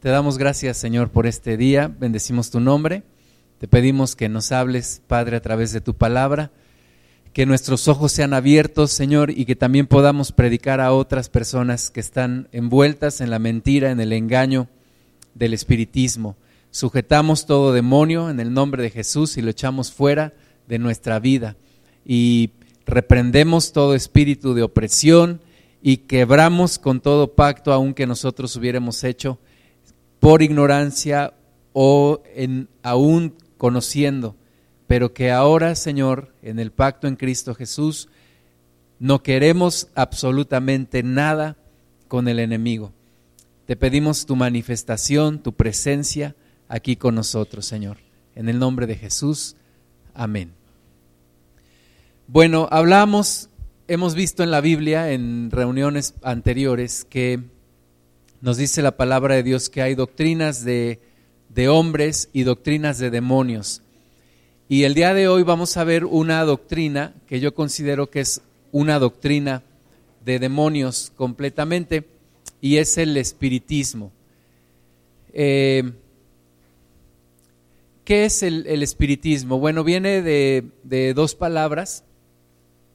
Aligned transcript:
Te 0.00 0.10
damos 0.10 0.38
gracias, 0.38 0.76
Señor, 0.76 1.10
por 1.10 1.26
este 1.26 1.56
día. 1.56 1.88
Bendecimos 1.88 2.52
tu 2.52 2.60
nombre. 2.60 3.02
Te 3.58 3.66
pedimos 3.66 4.14
que 4.14 4.28
nos 4.28 4.52
hables, 4.52 5.02
Padre, 5.08 5.36
a 5.36 5.42
través 5.42 5.72
de 5.72 5.80
tu 5.80 5.94
palabra. 5.94 6.52
Que 7.32 7.46
nuestros 7.46 7.88
ojos 7.88 8.12
sean 8.12 8.32
abiertos, 8.32 8.92
Señor, 8.92 9.32
y 9.32 9.44
que 9.44 9.56
también 9.56 9.88
podamos 9.88 10.30
predicar 10.30 10.80
a 10.80 10.92
otras 10.92 11.28
personas 11.28 11.90
que 11.90 11.98
están 11.98 12.46
envueltas 12.52 13.20
en 13.20 13.30
la 13.30 13.40
mentira, 13.40 13.90
en 13.90 13.98
el 13.98 14.12
engaño 14.12 14.68
del 15.34 15.52
espiritismo. 15.52 16.36
Sujetamos 16.70 17.44
todo 17.46 17.72
demonio 17.72 18.30
en 18.30 18.38
el 18.38 18.54
nombre 18.54 18.84
de 18.84 18.90
Jesús 18.90 19.36
y 19.36 19.42
lo 19.42 19.50
echamos 19.50 19.90
fuera 19.90 20.32
de 20.68 20.78
nuestra 20.78 21.18
vida. 21.18 21.56
Y 22.06 22.50
reprendemos 22.86 23.72
todo 23.72 23.96
espíritu 23.96 24.54
de 24.54 24.62
opresión 24.62 25.40
y 25.82 25.96
quebramos 25.96 26.78
con 26.78 27.00
todo 27.00 27.34
pacto, 27.34 27.72
aunque 27.72 28.06
nosotros 28.06 28.54
hubiéramos 28.54 29.02
hecho 29.02 29.40
por 30.20 30.42
ignorancia 30.42 31.34
o 31.72 32.22
en, 32.34 32.68
aún 32.82 33.34
conociendo, 33.56 34.36
pero 34.86 35.12
que 35.12 35.30
ahora, 35.30 35.74
Señor, 35.74 36.34
en 36.42 36.58
el 36.58 36.72
pacto 36.72 37.06
en 37.06 37.16
Cristo 37.16 37.54
Jesús, 37.54 38.08
no 38.98 39.22
queremos 39.22 39.88
absolutamente 39.94 41.02
nada 41.02 41.56
con 42.08 42.26
el 42.26 42.40
enemigo. 42.40 42.92
Te 43.66 43.76
pedimos 43.76 44.26
tu 44.26 44.34
manifestación, 44.34 45.40
tu 45.42 45.52
presencia 45.52 46.34
aquí 46.68 46.96
con 46.96 47.14
nosotros, 47.14 47.66
Señor. 47.66 47.98
En 48.34 48.48
el 48.48 48.58
nombre 48.58 48.86
de 48.86 48.96
Jesús, 48.96 49.56
amén. 50.14 50.52
Bueno, 52.26 52.68
hablamos, 52.70 53.50
hemos 53.86 54.14
visto 54.14 54.42
en 54.42 54.50
la 54.50 54.60
Biblia, 54.60 55.12
en 55.12 55.50
reuniones 55.50 56.14
anteriores, 56.22 57.04
que 57.04 57.40
nos 58.40 58.56
dice 58.56 58.82
la 58.82 58.96
palabra 58.96 59.34
de 59.34 59.42
Dios 59.42 59.68
que 59.68 59.82
hay 59.82 59.94
doctrinas 59.94 60.64
de, 60.64 61.00
hombres 61.68 62.30
y 62.32 62.44
doctrinas 62.44 62.98
de 62.98 63.10
demonios. 63.10 63.82
Y 64.68 64.84
el 64.84 64.94
día 64.94 65.12
de 65.14 65.28
hoy 65.28 65.42
vamos 65.42 65.76
a 65.76 65.84
ver 65.84 66.04
una 66.04 66.44
doctrina 66.44 67.14
que 67.26 67.40
yo 67.40 67.54
considero 67.54 68.10
que 68.10 68.20
es 68.20 68.42
una 68.70 68.98
doctrina 68.98 69.62
de 70.24 70.38
demonios 70.38 71.10
completamente, 71.16 72.04
y 72.60 72.76
es 72.76 72.98
el 72.98 73.16
espiritismo. 73.16 74.12
Eh, 75.32 75.92
¿Qué 78.04 78.24
es 78.24 78.42
el, 78.42 78.82
espiritismo? 78.82 79.58
Bueno, 79.58 79.84
viene 79.84 80.22
de, 80.22 80.64
de, 80.82 81.14
dos 81.14 81.34
palabras. 81.34 82.04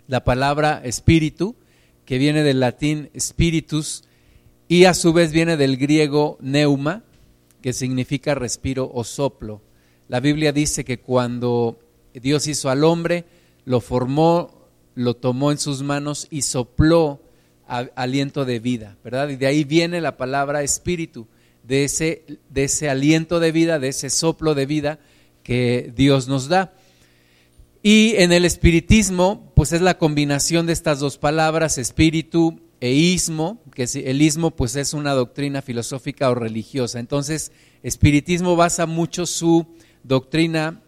La 0.07 0.23
palabra 0.23 0.81
espíritu, 0.83 1.55
que 2.05 2.17
viene 2.17 2.43
del 2.43 2.59
latín 2.59 3.09
spiritus, 3.17 4.03
y 4.73 4.85
a 4.85 4.95
su 4.95 5.13
vez 5.13 5.31
viene 5.31 5.55
del 5.55 5.77
griego 5.77 6.39
neuma, 6.41 7.03
que 7.61 7.73
significa 7.73 8.33
respiro 8.33 8.89
o 8.91 9.03
soplo. 9.03 9.61
La 10.07 10.19
Biblia 10.19 10.51
dice 10.51 10.83
que 10.83 10.97
cuando 10.99 11.77
Dios 12.11 12.47
hizo 12.47 12.71
al 12.71 12.83
hombre, 12.83 13.25
lo 13.65 13.81
formó, 13.81 14.65
lo 14.95 15.13
tomó 15.13 15.51
en 15.51 15.59
sus 15.59 15.83
manos 15.83 16.25
y 16.31 16.41
sopló 16.41 17.21
aliento 17.67 18.45
de 18.45 18.59
vida, 18.59 18.97
¿verdad? 19.03 19.29
Y 19.29 19.35
de 19.35 19.45
ahí 19.45 19.63
viene 19.63 20.01
la 20.01 20.17
palabra 20.17 20.63
espíritu, 20.63 21.27
de 21.61 21.83
ese, 21.83 22.25
de 22.49 22.63
ese 22.63 22.89
aliento 22.89 23.39
de 23.39 23.51
vida, 23.51 23.77
de 23.77 23.89
ese 23.89 24.09
soplo 24.09 24.55
de 24.55 24.65
vida 24.65 24.97
que 25.43 25.93
Dios 25.95 26.27
nos 26.27 26.47
da. 26.47 26.73
Y 27.83 28.15
en 28.15 28.31
el 28.31 28.43
espiritismo, 28.43 29.51
pues 29.55 29.71
es 29.71 29.81
la 29.81 29.99
combinación 29.99 30.65
de 30.65 30.73
estas 30.73 30.97
dos 30.97 31.19
palabras, 31.19 31.77
espíritu 31.77 32.59
que 32.83 33.87
el 33.93 34.21
ismo 34.21 34.51
pues 34.51 34.75
es 34.75 34.93
una 34.93 35.13
doctrina 35.13 35.61
filosófica 35.61 36.29
o 36.29 36.35
religiosa. 36.35 36.99
Entonces, 36.99 37.53
espiritismo 37.81 38.57
basa 38.57 38.85
mucho 38.85 39.25
su 39.25 39.65
doctrina, 40.03 40.81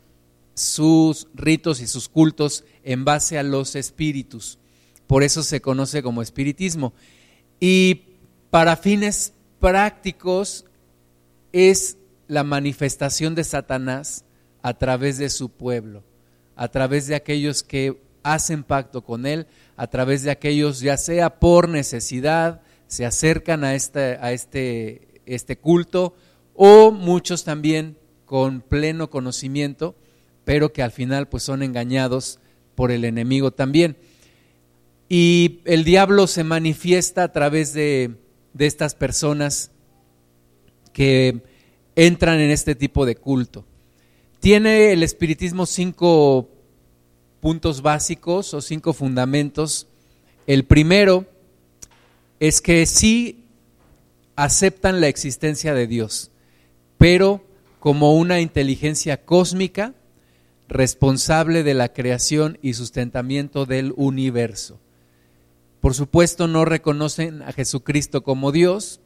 sus 0.56 1.30
ritos 1.34 1.80
y 1.80 1.88
sus 1.88 2.10
cultos 2.10 2.66
en 2.84 3.06
base 3.06 3.38
a 3.38 3.44
los 3.44 3.76
espíritus. 3.76 4.60
Por 5.08 5.24
eso 5.24 5.42
se 5.42 5.62
conoce 5.62 6.04
como 6.04 6.22
espiritismo. 6.22 6.94
Y 7.62 8.02
para 8.50 8.76
fines 8.76 9.32
prácticos 9.62 10.66
es 11.54 11.98
la 12.28 12.44
manifestación 12.44 13.36
de 13.36 13.46
Satanás 13.46 14.26
a 14.62 14.74
través 14.74 15.18
de 15.18 15.30
su 15.30 15.48
pueblo, 15.48 16.04
a 16.58 16.68
través 16.68 17.08
de 17.08 17.16
aquellos 17.16 17.64
que 17.64 18.02
hacen 18.22 18.64
pacto 18.64 19.04
con 19.04 19.26
él, 19.26 19.48
a 19.78 19.88
través 19.88 20.24
de 20.24 20.32
aquellos, 20.32 20.80
ya 20.80 20.98
sea 20.98 21.40
por 21.40 21.70
necesidad, 21.70 22.62
se 22.88 23.06
acercan 23.06 23.64
a 23.64 23.76
este, 23.76 24.18
a 24.22 24.32
este, 24.32 25.08
este 25.26 25.58
culto, 25.58 26.16
o 26.54 26.92
muchos 26.92 27.44
también 27.44 27.98
con 28.26 28.62
pleno 28.62 29.10
conocimiento, 29.10 29.96
pero 30.46 30.72
que 30.72 30.84
al 30.84 30.92
final 30.92 31.28
pues 31.28 31.44
son 31.44 31.64
engañados 31.64 32.40
por 32.76 32.92
el 32.92 33.04
enemigo 33.04 33.52
también. 33.52 33.98
Y 35.10 35.60
el 35.66 35.84
diablo 35.84 36.28
se 36.28 36.44
manifiesta 36.44 37.24
a 37.24 37.32
través 37.32 37.74
de, 37.74 38.16
de 38.54 38.66
estas 38.66 38.96
personas 38.96 39.72
que 40.94 41.42
entran 41.96 42.40
en 42.40 42.52
este 42.52 42.76
tipo 42.76 43.06
de 43.06 43.16
culto. 43.16 43.66
Tiene 44.40 44.94
el 44.94 45.04
espiritismo 45.04 45.66
cinco 45.66 46.50
puntos 47.46 47.84
básicos 47.84 48.56
o 48.56 48.62
cinco 48.62 48.92
fundamentos. 48.92 49.86
El 50.48 50.66
primero 50.66 51.28
es 52.40 52.60
que 52.60 52.88
sí 52.88 53.46
aceptan 54.36 55.00
la 55.00 55.10
existencia 55.10 55.76
de 55.76 55.86
Dios, 55.86 56.32
pero 56.98 57.46
como 57.80 58.16
una 58.16 58.42
inteligencia 58.42 59.26
cósmica 59.26 59.94
responsable 60.68 61.62
de 61.62 61.76
la 61.76 61.94
creación 61.94 62.58
y 62.64 62.74
sustentamiento 62.74 63.68
del 63.68 63.94
universo. 63.96 64.80
Por 65.82 65.94
supuesto, 65.94 66.48
no 66.48 66.66
reconocen 66.66 67.44
a 67.44 67.52
Jesucristo 67.54 68.24
como 68.24 68.52
Dios, 68.52 69.02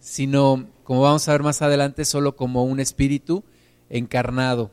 sino, 0.00 0.68
como 0.82 1.00
vamos 1.00 1.26
a 1.26 1.32
ver 1.32 1.44
más 1.44 1.62
adelante, 1.62 2.04
solo 2.04 2.36
como 2.36 2.64
un 2.64 2.78
espíritu 2.78 3.42
encarnado. 3.88 4.70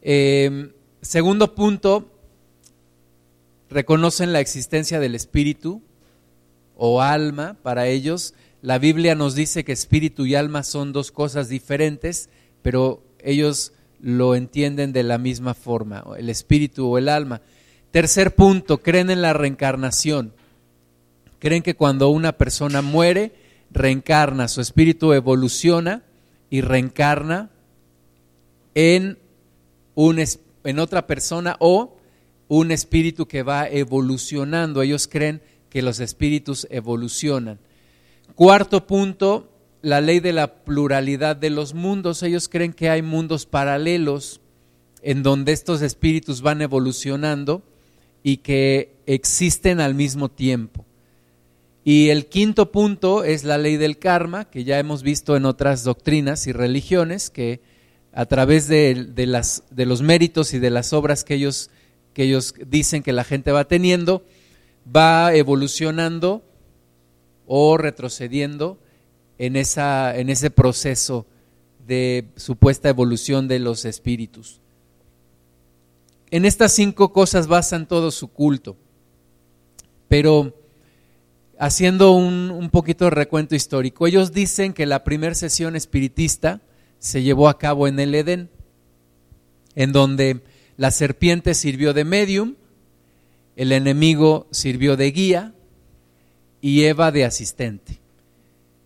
Eh, 0.00 0.72
Segundo 1.02 1.54
punto, 1.54 2.10
reconocen 3.68 4.32
la 4.32 4.40
existencia 4.40 5.00
del 5.00 5.14
espíritu 5.14 5.82
o 6.76 7.02
alma 7.02 7.56
para 7.62 7.86
ellos. 7.86 8.34
La 8.62 8.78
Biblia 8.78 9.14
nos 9.14 9.34
dice 9.34 9.64
que 9.64 9.72
espíritu 9.72 10.26
y 10.26 10.34
alma 10.34 10.62
son 10.62 10.92
dos 10.92 11.12
cosas 11.12 11.48
diferentes, 11.48 12.28
pero 12.62 13.02
ellos 13.20 13.72
lo 14.00 14.34
entienden 14.34 14.92
de 14.92 15.02
la 15.02 15.18
misma 15.18 15.54
forma, 15.54 16.04
el 16.18 16.28
espíritu 16.28 16.88
o 16.88 16.98
el 16.98 17.08
alma. 17.08 17.40
Tercer 17.90 18.34
punto, 18.34 18.78
creen 18.78 19.10
en 19.10 19.22
la 19.22 19.32
reencarnación. 19.32 20.32
Creen 21.38 21.62
que 21.62 21.76
cuando 21.76 22.08
una 22.08 22.32
persona 22.32 22.82
muere, 22.82 23.34
reencarna, 23.70 24.48
su 24.48 24.60
espíritu 24.60 25.12
evoluciona 25.12 26.02
y 26.50 26.60
reencarna 26.60 27.50
en 28.74 29.18
un 29.94 30.18
espíritu 30.18 30.45
en 30.66 30.78
otra 30.78 31.06
persona 31.06 31.56
o 31.60 31.96
un 32.48 32.70
espíritu 32.70 33.26
que 33.26 33.42
va 33.42 33.68
evolucionando. 33.68 34.82
Ellos 34.82 35.08
creen 35.08 35.42
que 35.70 35.82
los 35.82 36.00
espíritus 36.00 36.66
evolucionan. 36.70 37.58
Cuarto 38.34 38.86
punto, 38.86 39.50
la 39.82 40.00
ley 40.00 40.20
de 40.20 40.32
la 40.32 40.64
pluralidad 40.64 41.36
de 41.36 41.50
los 41.50 41.74
mundos. 41.74 42.22
Ellos 42.22 42.48
creen 42.48 42.72
que 42.72 42.90
hay 42.90 43.02
mundos 43.02 43.46
paralelos 43.46 44.40
en 45.02 45.22
donde 45.22 45.52
estos 45.52 45.82
espíritus 45.82 46.42
van 46.42 46.62
evolucionando 46.62 47.62
y 48.22 48.38
que 48.38 48.96
existen 49.06 49.80
al 49.80 49.94
mismo 49.94 50.28
tiempo. 50.28 50.84
Y 51.84 52.08
el 52.08 52.26
quinto 52.26 52.72
punto 52.72 53.22
es 53.22 53.44
la 53.44 53.58
ley 53.58 53.76
del 53.76 53.98
karma, 53.98 54.46
que 54.46 54.64
ya 54.64 54.80
hemos 54.80 55.04
visto 55.04 55.36
en 55.36 55.44
otras 55.44 55.84
doctrinas 55.84 56.48
y 56.48 56.52
religiones, 56.52 57.30
que 57.30 57.60
a 58.16 58.24
través 58.24 58.66
de, 58.66 59.12
los 59.76 60.00
méritos 60.00 60.54
y 60.54 60.58
de 60.58 60.70
las 60.70 60.94
obras 60.94 61.22
que 61.22 61.34
ellos, 61.34 61.68
dicen 62.66 63.02
que 63.02 63.12
la 63.12 63.24
gente 63.24 63.52
va 63.52 63.68
teniendo, 63.68 64.24
va 64.88 65.34
evolucionando 65.34 66.42
o 67.46 67.76
retrocediendo 67.76 68.78
en 69.36 69.56
ese 69.56 70.50
proceso 70.50 71.26
de 71.86 72.28
supuesta 72.36 72.88
evolución 72.88 73.48
de 73.48 73.58
los 73.58 73.84
espíritus. 73.84 74.62
En 76.30 76.46
estas 76.46 76.72
cinco 76.72 77.12
cosas 77.12 77.46
basan 77.46 77.86
todo 77.86 78.10
su 78.10 78.28
culto, 78.28 78.78
pero 80.08 80.54
haciendo 81.58 82.12
un, 82.12 82.50
un 82.50 82.70
poquito 82.70 83.04
de 83.04 83.10
recuento 83.10 83.54
histórico, 83.54 84.06
ellos 84.06 84.32
dicen 84.32 84.72
que 84.72 84.86
la 84.86 85.04
primera 85.04 85.34
sesión 85.34 85.76
espiritista 85.76 86.62
se 86.98 87.22
llevó 87.22 87.48
a 87.48 87.58
cabo 87.58 87.88
en 87.88 87.98
el 88.00 88.14
Edén, 88.14 88.50
en 89.74 89.92
donde 89.92 90.42
la 90.76 90.90
serpiente 90.90 91.54
sirvió 91.54 91.94
de 91.94 92.04
medium, 92.04 92.56
el 93.56 93.72
enemigo 93.72 94.46
sirvió 94.50 94.96
de 94.96 95.10
guía 95.10 95.54
y 96.60 96.84
Eva 96.84 97.10
de 97.12 97.24
asistente. 97.24 98.00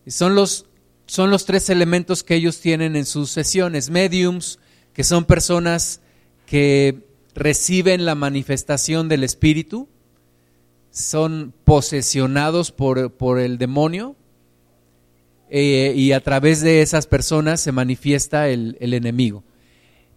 son 0.06 0.34
los 0.34 0.66
son 1.10 1.32
los 1.32 1.44
tres 1.44 1.68
elementos 1.70 2.22
que 2.22 2.36
ellos 2.36 2.60
tienen 2.60 2.94
en 2.94 3.04
sus 3.04 3.30
sesiones. 3.30 3.90
Mediums, 3.90 4.60
que 4.92 5.02
son 5.02 5.24
personas 5.24 6.02
que 6.46 7.04
reciben 7.34 8.04
la 8.04 8.14
manifestación 8.14 9.08
del 9.08 9.24
espíritu, 9.24 9.88
son 10.92 11.52
posesionados 11.64 12.70
por, 12.70 13.12
por 13.12 13.40
el 13.40 13.58
demonio 13.58 14.14
eh, 15.50 15.92
y 15.96 16.12
a 16.12 16.20
través 16.20 16.60
de 16.60 16.80
esas 16.80 17.06
personas 17.06 17.60
se 17.60 17.72
manifiesta 17.72 18.48
el, 18.48 18.76
enemigo. 18.80 19.42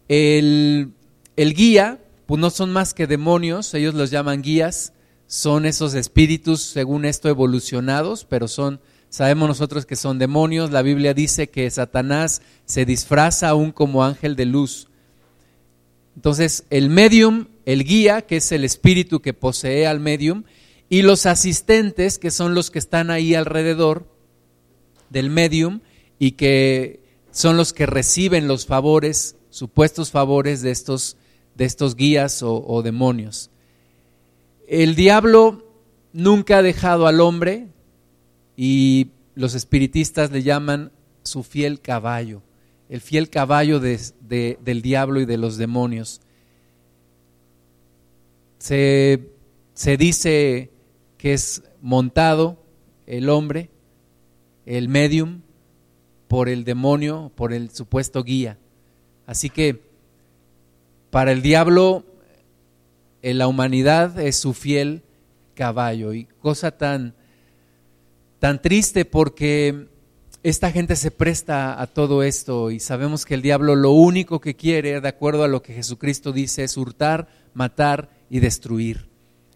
El, 0.08 0.92
el, 1.36 1.54
guía, 1.56 2.00
pues 2.28 2.40
no 2.40 2.52
son 2.52 2.72
más 2.72 2.94
que 2.94 3.08
demonios, 3.08 3.74
ellos 3.74 3.96
los 3.96 4.12
llaman 4.12 4.44
guías, 4.44 4.94
son 5.26 5.66
esos 5.66 5.96
espíritus, 5.96 6.62
según 6.62 7.06
esto, 7.06 7.30
evolucionados, 7.30 8.26
pero 8.26 8.48
son, 8.48 8.80
sabemos 9.10 9.48
nosotros 9.48 9.88
que 9.88 9.96
son 9.96 10.20
demonios. 10.20 10.72
La 10.72 10.84
Biblia 10.84 11.16
dice 11.16 11.50
que 11.50 11.70
Satanás 11.72 12.44
se 12.66 12.86
disfraza 12.86 13.50
aún 13.50 13.72
como 13.72 14.04
ángel 14.04 14.36
de 14.36 14.46
luz. 14.46 14.90
Entonces, 16.16 16.66
el 16.70 16.90
medium, 16.90 17.48
el 17.66 17.84
guía, 17.84 18.22
que 18.22 18.38
es 18.38 18.52
el 18.52 18.64
espíritu 18.64 19.22
que 19.22 19.34
posee 19.34 19.88
al 19.88 20.00
medium, 20.00 20.44
y 20.90 21.02
los 21.02 21.26
asistentes, 21.26 22.20
que 22.20 22.30
son 22.30 22.54
los 22.54 22.70
que 22.70 22.78
están 22.78 23.10
ahí 23.10 23.34
alrededor 23.34 24.13
del 25.10 25.30
medium 25.30 25.82
y 26.20 26.32
que 26.32 27.02
son 27.32 27.58
los 27.58 27.74
que 27.74 27.86
reciben 27.86 28.48
los 28.48 28.66
favores, 28.66 29.36
supuestos 29.50 30.12
favores 30.12 30.62
de 30.62 30.72
estos, 30.72 31.18
de 31.56 31.66
estos 31.66 31.96
guías 31.96 32.42
o, 32.44 32.82
demonios. 32.84 33.50
El 34.68 34.96
diablo 34.96 35.66
nunca 36.14 36.60
ha 36.60 36.62
dejado 36.62 37.08
al 37.08 37.22
hombre 37.22 37.68
y 38.56 39.12
los 39.36 39.56
espiritistas 39.56 40.32
le 40.32 40.44
llaman 40.44 40.92
su 41.24 41.44
fiel 41.44 41.82
caballo 41.82 42.44
el 42.94 43.02
fiel 43.02 43.32
caballo 43.32 43.80
del 43.80 44.82
diablo 44.84 45.20
y 45.20 45.26
de 45.26 45.38
los 45.38 45.58
demonios. 45.58 46.22
Se, 48.60 49.32
se 49.74 49.98
dice 49.98 50.70
que 51.18 51.34
es 51.34 51.64
montado 51.82 52.64
el 53.08 53.30
hombre, 53.30 53.72
el 54.66 54.90
medium, 54.90 55.42
por 56.28 56.50
el 56.50 56.64
demonio, 56.64 57.32
por 57.36 57.54
el 57.54 57.70
supuesto 57.70 58.24
guía. 58.24 58.58
Así 59.26 59.50
que 59.50 59.82
para 61.10 61.32
el 61.32 61.42
diablo, 61.42 62.06
en 63.22 63.38
la 63.38 63.48
humanidad 63.48 64.20
es 64.20 64.38
su 64.38 64.54
fiel 64.54 65.04
caballo. 65.54 66.14
Y 66.14 66.26
cosa 66.42 66.72
tan, 66.72 67.16
tan 68.40 68.62
triste 68.62 69.06
porque 69.06 69.88
esta 70.44 70.72
gente 70.72 70.96
se 70.96 71.12
presta 71.12 71.82
a 71.82 71.88
todo 71.88 72.22
esto 72.24 72.70
y 72.70 72.80
sabemos 72.80 73.26
que 73.26 73.34
el 73.34 73.42
diablo 73.42 73.76
lo 73.76 73.92
único 73.92 74.42
que 74.42 74.56
quiere, 74.56 75.00
de 75.00 75.08
acuerdo 75.08 75.44
a 75.44 75.48
lo 75.48 75.62
que 75.62 75.74
Jesucristo 75.74 76.34
dice, 76.34 76.64
es 76.64 76.76
hurtar, 76.76 77.30
matar 77.54 78.10
y 78.30 78.40
destruir. 78.40 79.08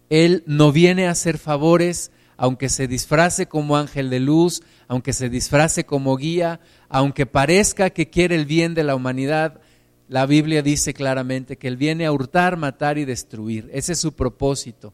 Él 0.09 0.44
no 0.45 0.71
viene 0.71 1.07
a 1.07 1.12
hacer 1.12 1.38
favores, 1.38 2.12
aunque 2.38 2.69
se 2.69 2.88
disfrace 2.88 3.48
como 3.48 3.75
ángel 3.75 4.10
de 4.10 4.19
luz, 4.19 4.62
aunque 4.88 5.12
se 5.12 5.30
disfrace 5.30 5.86
como 5.86 6.16
guía, 6.16 6.60
aunque 6.88 7.25
parezca 7.25 7.89
que 7.89 8.10
quiere 8.10 8.36
el 8.36 8.45
bien 8.45 8.74
de 8.74 8.84
la 8.84 8.95
humanidad, 8.95 9.60
la 10.07 10.25
Biblia 10.25 10.62
dice 10.62 10.94
claramente 10.94 11.57
que 11.57 11.68
Él 11.68 11.75
viene 11.75 12.06
a 12.06 12.12
hurtar, 12.12 12.56
matar 12.56 12.98
y 12.98 13.06
destruir. 13.06 13.69
Ese 13.74 13.94
es 13.94 14.00
su 14.00 14.13
propósito. 14.13 14.94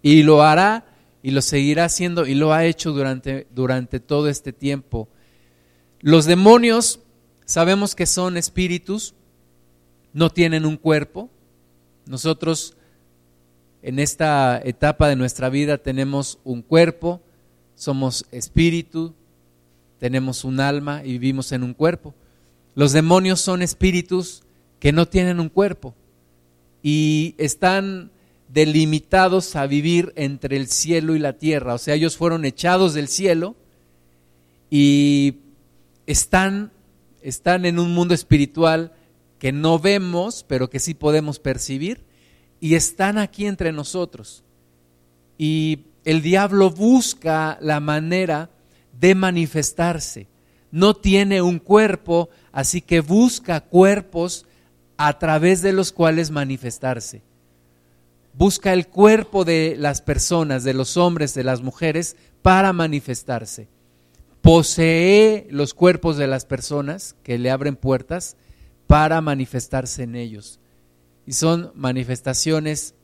Y 0.00 0.22
lo 0.22 0.42
hará 0.42 0.86
y 1.22 1.32
lo 1.32 1.42
seguirá 1.42 1.84
haciendo 1.84 2.26
y 2.26 2.34
lo 2.34 2.54
ha 2.54 2.64
hecho 2.64 2.92
durante, 2.92 3.46
durante 3.50 4.00
todo 4.00 4.28
este 4.28 4.52
tiempo 4.52 5.08
los 6.00 6.26
demonios 6.26 7.00
sabemos 7.44 7.96
que 7.96 8.06
son 8.06 8.36
espíritus, 8.36 9.14
no 10.12 10.30
tienen 10.30 10.64
un 10.64 10.76
cuerpo. 10.76 11.28
Nosotros 12.06 12.76
en 13.88 13.98
esta 13.98 14.60
etapa 14.62 15.08
de 15.08 15.16
nuestra 15.16 15.48
vida 15.48 15.78
tenemos 15.78 16.40
un 16.44 16.60
cuerpo, 16.60 17.22
somos 17.74 18.26
espíritu, 18.32 19.14
tenemos 19.98 20.44
un 20.44 20.60
alma 20.60 21.00
y 21.02 21.12
vivimos 21.12 21.52
en 21.52 21.62
un 21.62 21.72
cuerpo. 21.72 22.14
Los 22.74 22.92
demonios 22.92 23.40
son 23.40 23.62
espíritus 23.62 24.42
que 24.78 24.92
no 24.92 25.08
tienen 25.08 25.40
un 25.40 25.48
cuerpo 25.48 25.94
y 26.82 27.34
están 27.38 28.10
delimitados 28.48 29.56
a 29.56 29.66
vivir 29.66 30.12
entre 30.16 30.58
el 30.58 30.66
cielo 30.66 31.16
y 31.16 31.18
la 31.18 31.38
tierra. 31.38 31.72
O 31.72 31.78
sea, 31.78 31.94
ellos 31.94 32.18
fueron 32.18 32.44
echados 32.44 32.92
del 32.92 33.08
cielo 33.08 33.56
y 34.68 35.36
están, 36.04 36.72
están 37.22 37.64
en 37.64 37.78
un 37.78 37.94
mundo 37.94 38.12
espiritual 38.12 38.92
que 39.38 39.50
no 39.50 39.78
vemos, 39.78 40.44
pero 40.46 40.68
que 40.68 40.78
sí 40.78 40.92
podemos 40.92 41.38
percibir, 41.38 42.04
y 42.60 42.74
están 42.74 43.18
aquí 43.18 43.46
entre 43.46 43.72
nosotros. 43.72 44.42
Y 45.36 45.80
el 46.04 46.22
diablo 46.22 46.70
busca 46.70 47.58
la 47.60 47.80
manera 47.80 48.50
de 48.98 49.14
manifestarse. 49.14 50.26
No 50.70 50.94
tiene 50.94 51.40
un 51.42 51.58
cuerpo, 51.58 52.28
así 52.52 52.80
que 52.80 53.00
busca 53.00 53.60
cuerpos 53.60 54.46
a 54.96 55.18
través 55.18 55.62
de 55.62 55.72
los 55.72 55.92
cuales 55.92 56.30
manifestarse. 56.30 57.22
Busca 58.34 58.72
el 58.72 58.88
cuerpo 58.88 59.44
de 59.44 59.76
las 59.78 60.00
personas, 60.00 60.64
de 60.64 60.74
los 60.74 60.96
hombres, 60.96 61.34
de 61.34 61.44
las 61.44 61.62
mujeres, 61.62 62.16
para 62.42 62.72
manifestarse 62.72 63.68
posee 64.48 65.46
los 65.50 65.74
cuerpos 65.74 66.16
de 66.16 66.26
las 66.26 66.46
personas 66.46 67.16
que 67.22 67.36
le 67.36 67.50
abren 67.50 67.76
puertas 67.76 68.36
para 68.86 69.20
manifestarse 69.20 70.04
en 70.04 70.16
ellos. 70.16 70.58
Y 71.28 71.34
son 71.34 71.72
manifestaciones, 71.74 72.94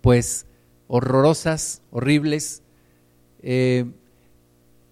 pues, 0.00 0.46
horrorosas, 0.88 1.80
horribles, 1.92 2.64
eh, 3.40 3.84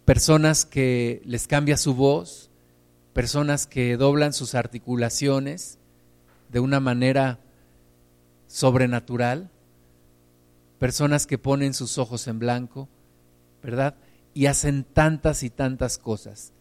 personas 0.05 0.67
que 0.67 1.20
les 1.25 1.49
cambia 1.49 1.76
su 1.76 1.97
voz, 1.97 2.49
personas 3.12 3.67
que 3.67 3.97
doblan 3.97 4.32
sus 4.32 4.55
articulaciones 4.55 5.81
de 6.49 6.61
una 6.61 6.79
manera 6.79 7.41
sobrenatural, 8.47 9.50
personas 10.79 11.26
que 11.26 11.38
ponen 11.38 11.75
sus 11.75 11.99
ojos 11.99 12.29
en 12.29 12.38
blanco, 12.38 12.88
¿verdad? 13.64 13.97
y 14.32 14.47
hacen 14.47 14.85
tantas 14.85 15.43
y 15.43 15.50
tantas 15.50 15.99
cosas. 15.99 16.52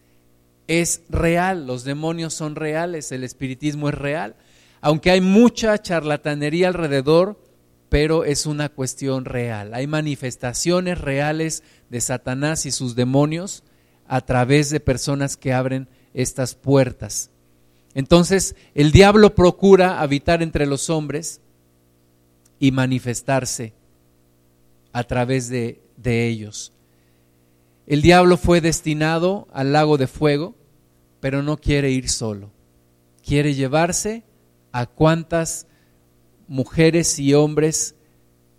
Es 0.66 1.02
real, 1.08 1.68
los 1.68 1.84
demonios 1.84 2.34
son 2.34 2.56
reales, 2.56 3.12
el 3.12 3.22
espiritismo 3.22 3.90
es 3.90 3.94
real, 3.94 4.34
aunque 4.80 5.10
hay 5.10 5.20
mucha 5.20 5.78
charlatanería 5.78 6.68
alrededor, 6.68 7.40
pero 7.88 8.24
es 8.24 8.46
una 8.46 8.68
cuestión 8.68 9.24
real. 9.24 9.74
Hay 9.74 9.86
manifestaciones 9.86 11.00
reales 11.00 11.62
de 11.88 12.00
Satanás 12.00 12.66
y 12.66 12.70
sus 12.70 12.94
demonios 12.94 13.64
a 14.06 14.20
través 14.20 14.70
de 14.70 14.80
personas 14.80 15.36
que 15.36 15.52
abren 15.52 15.88
estas 16.14 16.54
puertas. 16.54 17.30
Entonces, 17.94 18.56
el 18.74 18.92
diablo 18.92 19.34
procura 19.34 20.00
habitar 20.00 20.42
entre 20.42 20.66
los 20.66 20.90
hombres 20.90 21.40
y 22.58 22.70
manifestarse 22.70 23.72
a 24.92 25.04
través 25.04 25.48
de, 25.48 25.80
ellos. 26.04 26.72
El 27.86 28.02
diablo 28.02 28.36
fue 28.36 28.60
destinado 28.60 29.48
al 29.52 29.72
lago 29.72 29.96
de 29.96 30.06
fuego, 30.06 30.54
pero 31.20 31.42
no 31.42 31.56
quiere 31.56 31.90
ir 31.90 32.08
solo. 32.08 32.50
Quiere 33.24 33.54
llevarse 33.54 34.24
a 34.76 34.86
cuantas 34.86 35.66
mujeres 36.48 37.18
y 37.18 37.34
hombres 37.34 37.94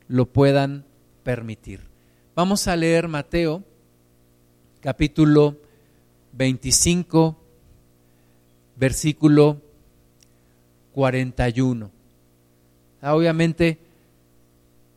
lo 0.07 0.25
puedan 0.25 0.85
permitir. 1.23 1.81
Vamos 2.35 2.67
a 2.67 2.75
leer 2.75 3.07
Mateo 3.07 3.63
capítulo 4.81 5.57
25, 6.33 7.37
versículo 8.75 9.61
41. 10.93 11.91
Ah, 13.01 13.15
obviamente, 13.15 13.79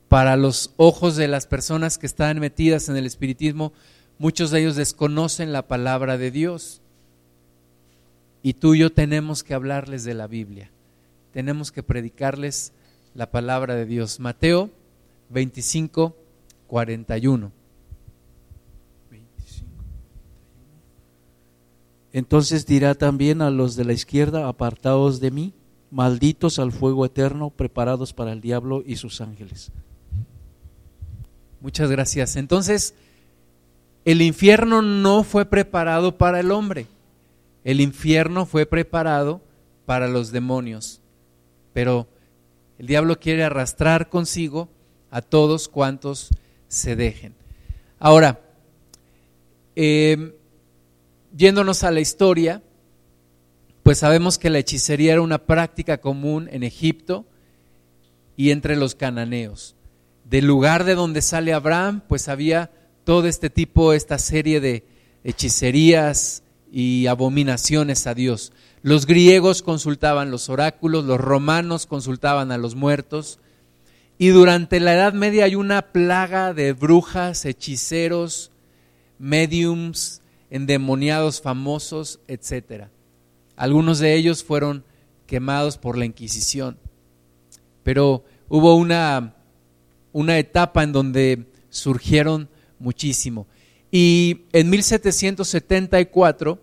para 0.08 0.36
los 0.36 0.72
ojos 0.76 1.16
de 1.16 1.28
las 1.28 1.46
personas 1.46 1.98
que 1.98 2.06
están 2.06 2.40
metidas 2.40 2.88
en 2.88 2.96
el 2.96 3.06
espiritismo, 3.06 3.72
Muchos 4.20 4.50
de 4.50 4.60
ellos 4.60 4.76
desconocen 4.76 5.50
la 5.50 5.66
palabra 5.66 6.18
de 6.18 6.30
Dios. 6.30 6.82
Y 8.42 8.52
tú 8.52 8.74
y 8.74 8.80
yo 8.80 8.92
tenemos 8.92 9.42
que 9.42 9.54
hablarles 9.54 10.04
de 10.04 10.12
la 10.12 10.26
Biblia. 10.26 10.70
Tenemos 11.32 11.72
que 11.72 11.82
predicarles 11.82 12.72
la 13.14 13.30
palabra 13.30 13.74
de 13.74 13.86
Dios. 13.86 14.20
Mateo 14.20 14.70
25, 15.30 16.16
41. 16.66 17.52
Entonces 22.12 22.66
dirá 22.66 22.94
también 22.94 23.40
a 23.40 23.50
los 23.50 23.76
de 23.76 23.84
la 23.84 23.92
izquierda, 23.92 24.48
apartados 24.48 25.20
de 25.20 25.30
mí, 25.30 25.54
malditos 25.90 26.58
al 26.58 26.72
fuego 26.72 27.06
eterno, 27.06 27.50
preparados 27.50 28.12
para 28.12 28.32
el 28.32 28.40
diablo 28.40 28.82
y 28.84 28.96
sus 28.96 29.20
ángeles. 29.20 29.70
Muchas 31.60 31.90
gracias. 31.90 32.36
Entonces, 32.36 32.94
el 34.04 34.22
infierno 34.22 34.82
no 34.82 35.22
fue 35.22 35.44
preparado 35.44 36.16
para 36.16 36.40
el 36.40 36.50
hombre, 36.50 36.86
el 37.64 37.80
infierno 37.80 38.46
fue 38.46 38.66
preparado 38.66 39.40
para 39.84 40.08
los 40.08 40.32
demonios, 40.32 40.99
pero 41.72 42.08
el 42.78 42.86
diablo 42.86 43.18
quiere 43.18 43.44
arrastrar 43.44 44.08
consigo 44.08 44.68
a 45.10 45.22
todos 45.22 45.68
cuantos 45.68 46.30
se 46.68 46.96
dejen. 46.96 47.34
Ahora, 47.98 48.40
eh, 49.76 50.34
yéndonos 51.36 51.84
a 51.84 51.90
la 51.90 52.00
historia, 52.00 52.62
pues 53.82 53.98
sabemos 53.98 54.38
que 54.38 54.50
la 54.50 54.58
hechicería 54.58 55.12
era 55.12 55.22
una 55.22 55.38
práctica 55.38 56.00
común 56.00 56.48
en 56.52 56.62
Egipto 56.62 57.26
y 58.36 58.50
entre 58.50 58.76
los 58.76 58.94
cananeos. 58.94 59.76
Del 60.24 60.46
lugar 60.46 60.84
de 60.84 60.94
donde 60.94 61.22
sale 61.22 61.52
Abraham, 61.52 62.02
pues 62.08 62.28
había 62.28 62.70
todo 63.04 63.26
este 63.26 63.50
tipo, 63.50 63.92
esta 63.92 64.18
serie 64.18 64.60
de 64.60 64.84
hechicerías 65.24 66.42
y 66.70 67.06
abominaciones 67.06 68.06
a 68.06 68.14
Dios. 68.14 68.52
Los 68.82 69.06
griegos 69.06 69.62
consultaban 69.62 70.30
los 70.30 70.48
oráculos, 70.48 71.04
los 71.04 71.20
romanos 71.20 71.86
consultaban 71.86 72.50
a 72.50 72.58
los 72.58 72.74
muertos, 72.74 73.38
y 74.16 74.28
durante 74.28 74.80
la 74.80 74.94
Edad 74.94 75.12
Media 75.12 75.44
hay 75.44 75.54
una 75.54 75.92
plaga 75.92 76.52
de 76.52 76.72
brujas, 76.72 77.44
hechiceros, 77.44 78.50
mediums, 79.18 80.20
endemoniados 80.50 81.40
famosos, 81.40 82.20
etc. 82.26 82.88
Algunos 83.56 83.98
de 83.98 84.14
ellos 84.14 84.44
fueron 84.44 84.84
quemados 85.26 85.78
por 85.78 85.96
la 85.96 86.04
Inquisición. 86.04 86.78
Pero 87.82 88.24
hubo 88.48 88.74
una, 88.74 89.36
una 90.12 90.38
etapa 90.38 90.82
en 90.82 90.92
donde 90.92 91.46
surgieron 91.70 92.48
muchísimo. 92.78 93.46
Y 93.90 94.42
en 94.52 94.70
1774, 94.70 96.62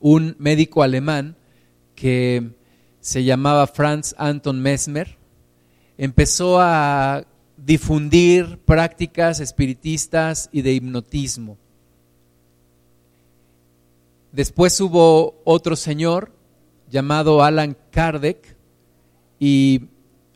un 0.00 0.36
médico 0.38 0.82
alemán 0.82 1.36
que 1.94 2.50
se 3.00 3.24
llamaba 3.24 3.66
Franz 3.66 4.14
Anton 4.18 4.60
Mesmer, 4.60 5.16
empezó 5.96 6.60
a 6.60 7.24
difundir 7.56 8.58
prácticas 8.64 9.40
espiritistas 9.40 10.48
y 10.52 10.62
de 10.62 10.72
hipnotismo. 10.72 11.56
Después 14.32 14.78
hubo 14.80 15.40
otro 15.44 15.76
señor 15.76 16.32
llamado 16.90 17.42
Alan 17.42 17.76
Kardec 17.90 18.56
y 19.38 19.82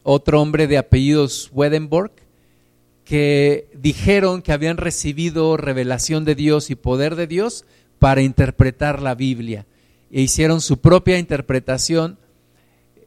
otro 0.02 0.40
hombre 0.40 0.66
de 0.66 0.78
apellidos 0.78 1.50
Swedenborg 1.52 2.12
que 3.04 3.68
dijeron 3.74 4.40
que 4.40 4.52
habían 4.52 4.76
recibido 4.76 5.56
revelación 5.56 6.24
de 6.24 6.34
Dios 6.34 6.70
y 6.70 6.76
poder 6.76 7.16
de 7.16 7.26
Dios 7.26 7.64
para 8.00 8.22
interpretar 8.22 9.00
la 9.00 9.14
Biblia 9.14 9.66
e 10.10 10.22
hicieron 10.22 10.60
su 10.60 10.80
propia 10.80 11.18
interpretación 11.18 12.18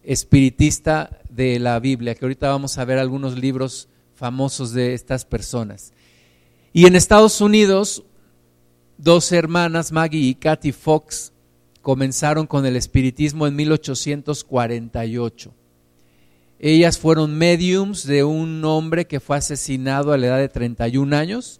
espiritista 0.03 1.19
de 1.29 1.59
la 1.59 1.79
Biblia, 1.79 2.15
que 2.15 2.23
ahorita 2.23 2.47
vamos 2.47 2.77
a 2.77 2.85
ver 2.85 3.00
algunos 3.00 3.38
libros 3.38 3.89
famosos 4.15 4.71
de 4.71 4.93
estas 4.93 5.25
personas. 5.25 5.91
Y 6.71 6.85
en 6.85 6.95
Estados 6.95 7.41
Unidos, 7.41 8.03
dos 8.97 9.31
hermanas, 9.31 9.91
Maggie 9.91 10.19
y 10.21 10.35
Kathy 10.35 10.71
Fox, 10.71 11.33
comenzaron 11.81 12.45
con 12.45 12.65
el 12.65 12.75
espiritismo 12.75 13.47
en 13.47 13.55
1848. 13.55 15.53
Ellas 16.59 17.00
fueron 17.00 17.35
mediums 17.35 18.05
de 18.05 18.23
un 18.23 18.63
hombre 18.63 19.07
que 19.07 19.19
fue 19.19 19.38
asesinado 19.38 20.13
a 20.13 20.17
la 20.17 20.27
edad 20.27 20.38
de 20.38 20.50
31 20.50 21.15
años 21.15 21.59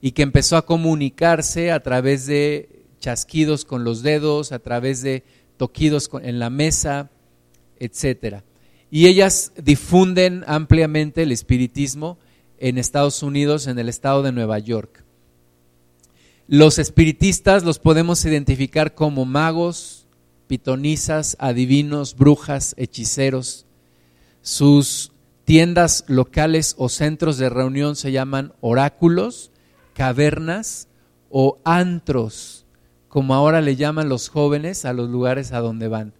y 0.00 0.12
que 0.12 0.22
empezó 0.22 0.56
a 0.56 0.66
comunicarse 0.66 1.72
a 1.72 1.82
través 1.82 2.26
de 2.26 2.84
chasquidos 3.00 3.64
con 3.64 3.84
los 3.84 4.02
dedos, 4.02 4.52
a 4.52 4.58
través 4.58 5.02
de 5.02 5.24
toquidos 5.56 6.10
en 6.22 6.38
la 6.38 6.50
mesa, 6.50 7.10
etcétera. 7.78 8.44
Y 8.90 9.06
ellas 9.06 9.52
difunden 9.62 10.44
ampliamente 10.46 11.22
el 11.22 11.32
espiritismo 11.32 12.18
en 12.58 12.78
Estados 12.78 13.22
Unidos, 13.22 13.66
en 13.66 13.78
el 13.78 13.88
estado 13.88 14.22
de 14.22 14.32
Nueva 14.32 14.58
York. 14.58 15.04
Los 16.46 16.78
espiritistas 16.78 17.62
los 17.62 17.78
podemos 17.78 18.24
identificar 18.24 18.94
como 18.94 19.24
magos, 19.24 20.06
pitonisas, 20.48 21.36
adivinos, 21.38 22.16
brujas, 22.16 22.74
hechiceros. 22.76 23.66
Sus 24.42 25.12
tiendas 25.44 26.04
locales 26.08 26.74
o 26.76 26.88
centros 26.88 27.38
de 27.38 27.50
reunión 27.50 27.94
se 27.94 28.10
llaman 28.10 28.52
oráculos, 28.60 29.49
cavernas 30.00 30.88
o 31.28 31.60
antros, 31.62 32.64
como 33.08 33.34
ahora 33.34 33.60
le 33.60 33.76
llaman 33.76 34.08
los 34.08 34.30
jóvenes 34.30 34.86
a 34.86 34.94
los 34.94 35.10
lugares 35.10 35.52
a 35.52 35.60
donde 35.60 35.88
van 35.88 36.14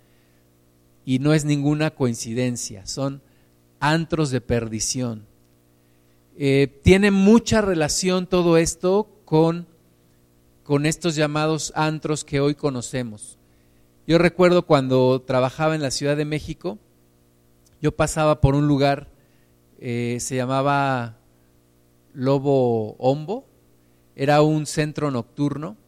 y 1.07 1.19
no 1.19 1.33
es 1.33 1.47
ninguna 1.47 1.91
coincidencia, 1.91 2.85
son 2.85 3.23
antros 3.79 4.31
de 4.31 4.43
perdición. 4.43 5.25
Eh, 6.37 6.79
tiene 6.83 7.11
mucha 7.11 7.63
relación 7.63 8.27
todo 8.27 8.59
esto 8.59 9.09
con, 9.25 9.67
con 10.63 10.85
estos 10.85 11.17
llamados 11.17 11.73
antros 11.75 12.23
que 12.23 12.41
hoy 12.41 12.55
conocemos. 12.55 13.39
Yo 14.07 14.19
recuerdo 14.19 14.67
cuando 14.67 15.23
trabajaba 15.23 15.75
en 15.75 15.81
la 15.81 15.91
Ciudad 15.91 16.19
de 16.19 16.27
México, 16.27 16.77
yo 17.81 17.93
pasaba 17.93 18.43
por 18.43 18.55
un 18.55 18.69
lugar, 18.69 19.09
eh, 19.79 20.19
se 20.21 20.37
llamaba 20.37 21.17
Lobo 22.13 22.93
Hombo, 22.99 23.47
era 24.21 24.43
un 24.43 24.67
centro 24.67 25.11
nocturno 25.11 25.79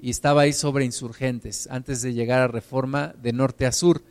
y 0.00 0.10
estaba 0.10 0.42
ahí 0.42 0.52
sobre 0.52 0.84
insurgentes, 0.84 1.66
antes 1.68 2.00
de 2.00 2.14
llegar 2.14 2.42
a 2.42 2.46
Reforma 2.46 3.12
de 3.20 3.32
norte 3.32 3.66
a 3.66 3.72
sur. 3.72 4.04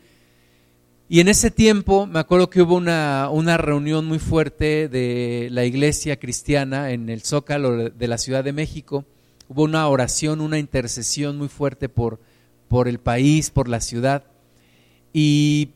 Y 1.08 1.22
en 1.22 1.30
ese 1.30 1.50
tiempo 1.50 2.06
me 2.06 2.20
acuerdo 2.20 2.50
que 2.50 2.62
hubo 2.62 2.76
una, 2.76 3.30
una, 3.32 3.56
reunión 3.56 4.06
muy 4.06 4.20
fuerte 4.20 4.90
de 4.90 5.48
la 5.52 5.64
iglesia 5.64 6.20
cristiana 6.20 6.92
en 6.92 7.08
el 7.08 7.22
Zócalo 7.22 7.90
de 7.90 8.08
la 8.10 8.18
Ciudad 8.18 8.44
de 8.44 8.52
México. 8.52 9.06
Hubo 9.48 9.64
una 9.64 9.88
oración, 9.88 10.42
una 10.42 10.60
intercesión 10.60 11.38
muy 11.38 11.48
fuerte 11.48 11.88
por, 11.88 12.20
por 12.68 12.90
el 12.90 13.00
país, 13.00 13.52
por 13.52 13.70
la 13.70 13.80
ciudad. 13.80 14.26
Y 15.14 15.70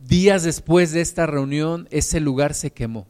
días 0.00 0.42
después 0.42 0.90
de 0.90 1.02
esta 1.02 1.24
reunión, 1.26 1.86
ese 1.92 2.18
lugar 2.18 2.52
se 2.52 2.72
quemó. 2.72 3.06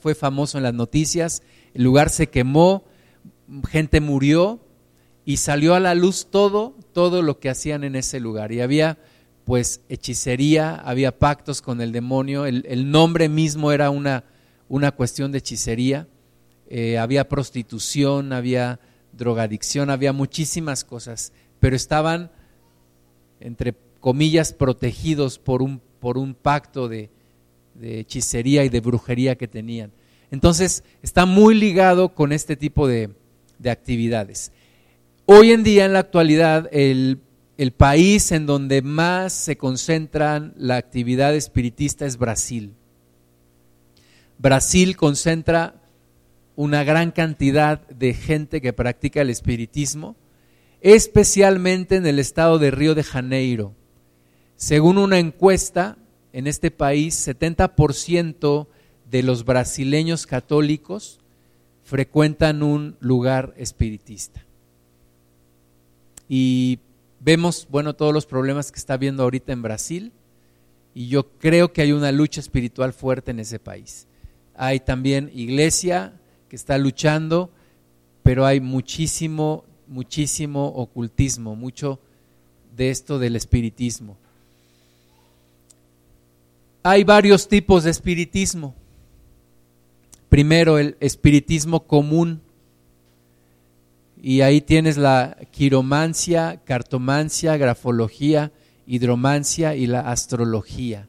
Fue 0.00 0.14
famoso 0.14 0.56
en 0.56 0.62
las 0.62 0.74
noticias, 0.74 1.42
el 1.74 1.82
lugar 1.82 2.10
se 2.10 2.28
quemó, 2.28 2.84
gente 3.68 4.00
murió 4.00 4.60
y 5.24 5.36
salió 5.36 5.74
a 5.74 5.80
la 5.80 5.94
luz 5.94 6.28
todo, 6.30 6.76
todo 6.92 7.22
lo 7.22 7.38
que 7.38 7.50
hacían 7.50 7.84
en 7.84 7.96
ese 7.96 8.20
lugar. 8.20 8.52
Y 8.52 8.60
había 8.60 8.98
pues 9.44 9.80
hechicería, 9.88 10.76
había 10.76 11.18
pactos 11.18 11.60
con 11.60 11.80
el 11.80 11.92
demonio, 11.92 12.46
el, 12.46 12.90
nombre 12.90 13.28
mismo 13.28 13.72
era 13.72 13.90
una, 13.90 14.24
una 14.68 14.92
cuestión 14.92 15.32
de 15.32 15.38
hechicería, 15.38 16.06
eh, 16.68 16.98
había 16.98 17.28
prostitución, 17.28 18.32
había 18.32 18.78
drogadicción, 19.12 19.90
había 19.90 20.12
muchísimas 20.12 20.84
cosas, 20.84 21.32
pero 21.58 21.74
estaban, 21.74 22.30
entre 23.40 23.74
comillas, 23.98 24.52
protegidos 24.52 25.38
por 25.38 25.62
un, 25.62 25.80
por 25.98 26.16
un 26.16 26.34
pacto 26.34 26.88
de, 26.88 27.10
hechicería 27.82 28.64
y 28.64 28.68
de 28.68 28.80
brujería 28.80 29.36
que 29.36 29.48
tenían. 29.48 29.90
Entonces, 30.30 30.84
está 31.02 31.26
muy 31.26 31.54
ligado 31.54 32.14
con 32.14 32.32
este 32.32 32.54
tipo 32.54 32.86
de, 32.86 33.10
de 33.60 33.70
actividades. 33.70 34.50
Hoy 35.26 35.52
en 35.52 35.62
día, 35.62 35.84
en 35.84 35.92
la 35.92 36.00
actualidad, 36.00 36.68
el 36.72 37.20
el 37.60 37.72
país 37.72 38.32
en 38.32 38.46
donde 38.46 38.80
más 38.80 39.34
se 39.34 39.58
concentra 39.58 40.50
la 40.56 40.78
actividad 40.78 41.34
espiritista 41.34 42.06
es 42.06 42.16
Brasil. 42.16 42.72
Brasil 44.38 44.96
concentra 44.96 45.74
una 46.56 46.84
gran 46.84 47.10
cantidad 47.10 47.86
de 47.88 48.14
gente 48.14 48.62
que 48.62 48.72
practica 48.72 49.20
el 49.20 49.28
espiritismo, 49.28 50.16
especialmente 50.80 51.96
en 51.96 52.06
el 52.06 52.18
estado 52.18 52.58
de 52.58 52.70
Río 52.70 52.94
de 52.94 53.02
Janeiro. 53.02 53.74
Según 54.56 54.96
una 54.96 55.18
encuesta, 55.18 55.98
en 56.32 56.46
este 56.46 56.70
país 56.70 57.28
70% 57.28 58.68
de 59.10 59.22
los 59.22 59.44
brasileños 59.44 60.26
católicos 60.26 61.19
frecuentan 61.90 62.62
un 62.62 62.96
lugar 63.00 63.52
espiritista. 63.58 64.46
Y 66.28 66.78
Vemos, 67.22 67.68
bueno, 67.70 67.94
todos 67.94 68.14
los 68.14 68.24
problemas 68.24 68.72
que 68.72 68.78
está 68.78 68.94
habiendo 68.94 69.22
ahorita 69.22 69.52
en 69.52 69.60
Brasil 69.60 70.12
y 70.94 71.08
yo 71.08 71.28
creo 71.38 71.70
que 71.72 71.82
hay 71.82 71.92
una 71.92 72.12
lucha 72.12 72.40
espiritual 72.40 72.94
fuerte 72.94 73.30
en 73.30 73.40
ese 73.40 73.58
país. 73.58 74.06
Hay 74.54 74.80
también 74.80 75.30
iglesia 75.34 76.14
que 76.48 76.56
está 76.56 76.78
luchando, 76.78 77.50
pero 78.22 78.46
hay 78.46 78.60
muchísimo, 78.60 79.64
muchísimo 79.86 80.68
ocultismo, 80.68 81.56
mucho 81.56 82.00
de 82.74 82.88
esto 82.88 83.18
del 83.18 83.36
espiritismo. 83.36 84.16
Hay 86.82 87.04
varios 87.04 87.48
tipos 87.48 87.84
de 87.84 87.90
espiritismo. 87.90 88.74
Primero, 90.30 90.78
el 90.78 90.96
espiritismo 91.00 91.86
común. 91.86 92.40
y 94.22 94.42
ahí 94.42 94.60
tienes 94.60 94.98
la 94.98 95.38
quiromancia, 95.50 96.60
cartomancia, 96.64 97.56
grafología, 97.56 98.52
hidromancia 98.86 99.74
y 99.74 99.86
la 99.86 100.00
astrología. 100.00 101.08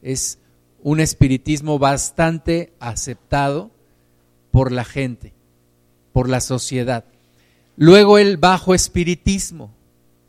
Es 0.00 0.38
un 0.82 1.00
espiritismo 1.00 1.78
bastante 1.78 2.72
aceptado 2.80 3.70
por 4.50 4.72
la 4.72 4.84
gente, 4.84 5.34
por 6.12 6.28
la 6.28 6.40
sociedad. 6.40 7.04
Luego 7.76 8.18
el 8.18 8.38
bajo 8.38 8.74
espiritismo. 8.74 9.70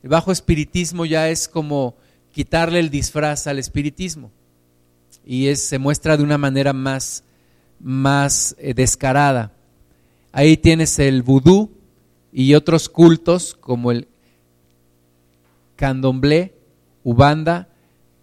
El 0.01 0.09
bajo 0.09 0.31
espiritismo 0.31 1.05
ya 1.05 1.29
es 1.29 1.47
como 1.47 1.95
quitarle 2.33 2.79
el 2.79 2.89
disfraz 2.89 3.47
al 3.47 3.59
espiritismo 3.59 4.31
y 5.25 5.55
se 5.55 5.79
muestra 5.79 6.17
de 6.17 6.23
una 6.23 6.37
manera 6.37 6.73
más, 6.73 7.23
más 7.83 8.55
eh, 8.57 8.73
descarada. 8.73 9.51
Ahí 10.31 10.57
tienes 10.57 10.97
el 10.97 11.21
vudú 11.21 11.69
y 12.31 12.55
otros 12.55 12.89
cultos 12.89 13.53
como 13.53 13.91
el 13.91 14.07
candomblé, 15.75 16.55
ubanda, 17.03 17.67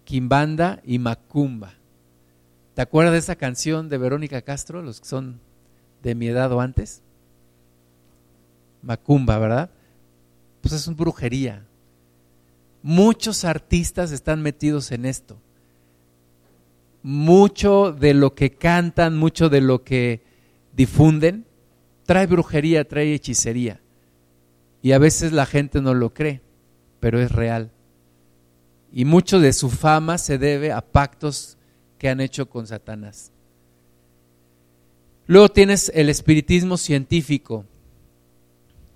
quimbanda 0.03 0.81
y 0.83 0.99
macumba. 0.99 1.75
¿Te 2.73 2.81
acuerdas 2.81 3.13
de 3.13 3.19
esa 3.19 3.35
canción 3.35 3.87
de 3.87 3.97
Verónica 3.97 4.41
Castro, 4.41 4.81
los 4.81 4.99
que 4.99 5.07
son 5.07 5.39
de 6.01 6.15
mi 6.15 6.27
edad 6.27 6.51
o 6.51 6.59
antes? 6.59 7.01
Macumba, 8.81 9.37
¿verdad? 9.37 9.69
Pues 10.61 10.73
es 10.73 10.87
una 10.87 10.97
brujería. 10.97 11.65
Muchos 12.81 13.45
artistas 13.45 14.11
están 14.11 14.41
metidos 14.41 14.91
en 14.91 15.05
esto. 15.05 15.37
Mucho 17.03 17.91
de 17.91 18.13
lo 18.13 18.35
que 18.35 18.51
cantan, 18.51 19.17
mucho 19.17 19.49
de 19.49 19.61
lo 19.61 19.83
que 19.83 20.21
difunden, 20.73 21.45
trae 22.05 22.27
brujería, 22.27 22.87
trae 22.87 23.13
hechicería. 23.13 23.81
Y 24.81 24.91
a 24.91 24.97
veces 24.97 25.31
la 25.31 25.45
gente 25.45 25.81
no 25.81 25.93
lo 25.93 26.13
cree, 26.13 26.41
pero 26.99 27.19
es 27.19 27.31
real. 27.31 27.71
Y 28.91 29.05
mucho 29.05 29.39
de 29.39 29.53
su 29.53 29.69
fama 29.69 30.17
se 30.17 30.37
debe 30.37 30.71
a 30.71 30.81
pactos 30.81 31.57
que 31.97 32.09
han 32.09 32.19
hecho 32.19 32.49
con 32.49 32.67
Satanás. 32.67 33.31
Luego 35.27 35.49
tienes 35.49 35.91
el 35.95 36.09
espiritismo 36.09 36.77
científico, 36.77 37.65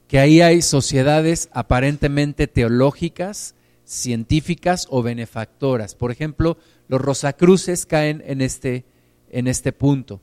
que 0.08 0.20
ahí 0.20 0.42
hay 0.42 0.62
sociedades 0.62 1.50
aparentemente 1.54 2.48
teológicas, 2.48 3.56
científicas 3.86 4.88
o 4.90 5.02
benefactoras. 5.02 5.96
Por 5.96 6.12
ejemplo, 6.12 6.58
los 6.88 7.02
Rosacruces 7.02 7.86
caen 7.86 8.24
en 8.26 8.42
este, 8.42 8.86
en 9.30 9.48
este 9.48 9.72
punto. 9.72 10.22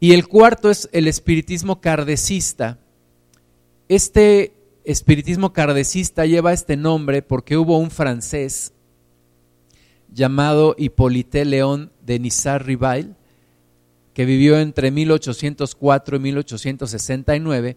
Y 0.00 0.12
el 0.12 0.26
cuarto 0.26 0.70
es 0.70 0.88
el 0.92 1.06
espiritismo 1.06 1.80
cardecista. 1.80 2.80
Este 3.88 4.52
espiritismo 4.84 5.52
cardecista 5.52 6.26
lleva 6.26 6.52
este 6.52 6.76
nombre 6.76 7.22
porque 7.22 7.56
hubo 7.56 7.78
un 7.78 7.90
francés 7.90 8.72
llamado 10.12 10.74
Hippolyte 10.76 11.44
León 11.44 11.92
de 12.02 12.18
Nizar 12.18 12.66
Rivail, 12.66 13.14
que 14.12 14.24
vivió 14.24 14.58
entre 14.58 14.90
1804 14.90 16.16
y 16.16 16.20
1869, 16.20 17.76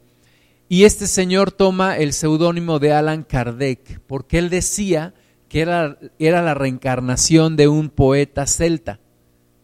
y 0.67 0.83
este 0.83 1.07
señor 1.07 1.51
toma 1.51 1.97
el 1.97 2.11
seudónimo 2.11 2.79
de 2.79 2.91
Alan 2.91 3.23
Kardec, 3.23 4.01
porque 4.07 4.39
él 4.39 4.49
decía 4.49 5.13
que 5.55 5.61
era, 5.61 5.97
era 6.19 6.41
la 6.41 6.53
reencarnación 6.53 7.55
de 7.55 7.69
un 7.69 7.89
poeta 7.89 8.45
celta. 8.45 8.99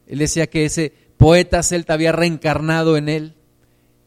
Él 0.07 0.19
decía 0.19 0.47
que 0.47 0.63
ese 0.63 0.93
poeta 1.17 1.61
celta 1.63 1.95
había 1.95 2.13
reencarnado 2.13 2.95
en 2.95 3.09
él, 3.09 3.35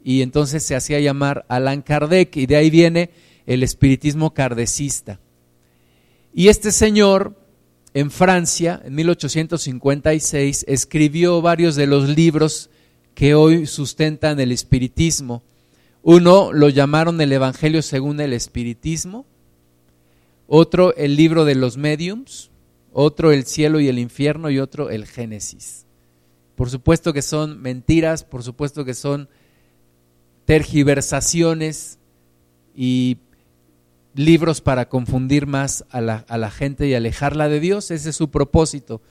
y 0.03 0.23
entonces 0.23 0.63
se 0.63 0.75
hacía 0.75 0.99
llamar 1.01 1.45
Alan 1.51 1.83
Kardec, 1.83 2.35
y 2.39 2.47
de 2.47 2.57
ahí 2.57 2.71
viene 2.71 3.11
el 3.45 3.63
espiritismo 3.63 4.33
kardecista. 4.33 5.21
Y 6.33 6.49
este 6.49 6.73
señor 6.73 7.37
en 7.93 8.11
Francia, 8.11 8.81
en 8.83 8.95
1856, 8.95 10.65
escribió 10.67 11.43
varios 11.43 11.77
de 11.77 11.87
los 11.87 12.09
libros 12.09 12.71
que 13.15 13.35
hoy 13.35 13.67
sustentan 13.67 14.41
el 14.41 14.53
espiritismo. 14.53 15.43
Uno 16.01 16.51
lo 16.51 16.71
llamaron 16.71 17.21
el 17.21 17.31
Evangelio 17.31 17.83
según 17.83 18.21
el 18.21 18.33
espiritismo, 18.33 19.27
otro 20.47 20.95
el 20.97 21.17
libro 21.17 21.45
de 21.45 21.55
los 21.55 21.77
mediums, 21.77 22.51
otro 22.93 23.33
el 23.33 23.45
cielo 23.45 23.81
y 23.81 23.89
el 23.89 23.99
infierno 23.99 24.51
y 24.51 24.59
otro 24.59 24.91
el 24.91 25.07
Génesis. 25.07 25.87
Por 26.55 26.71
supuesto 26.71 27.13
que 27.13 27.23
son 27.23 27.61
mentiras, 27.61 28.25
por 28.25 28.43
supuesto 28.43 28.85
que 28.85 28.95
son 28.95 29.29
tergiversaciones 30.45 31.99
y 32.75 33.19
libros 34.15 34.61
para 34.61 34.89
confundir 34.89 35.47
más 35.47 35.85
a 35.91 36.01
la, 36.01 36.25
a 36.29 36.39
la, 36.39 36.51
gente 36.51 36.87
y 36.87 36.95
alejarla 36.95 37.49
de 37.49 37.59
Dios. 37.59 37.91
Ese 37.91 38.11
es 38.11 38.17
su 38.17 38.31
propósito 38.31 39.03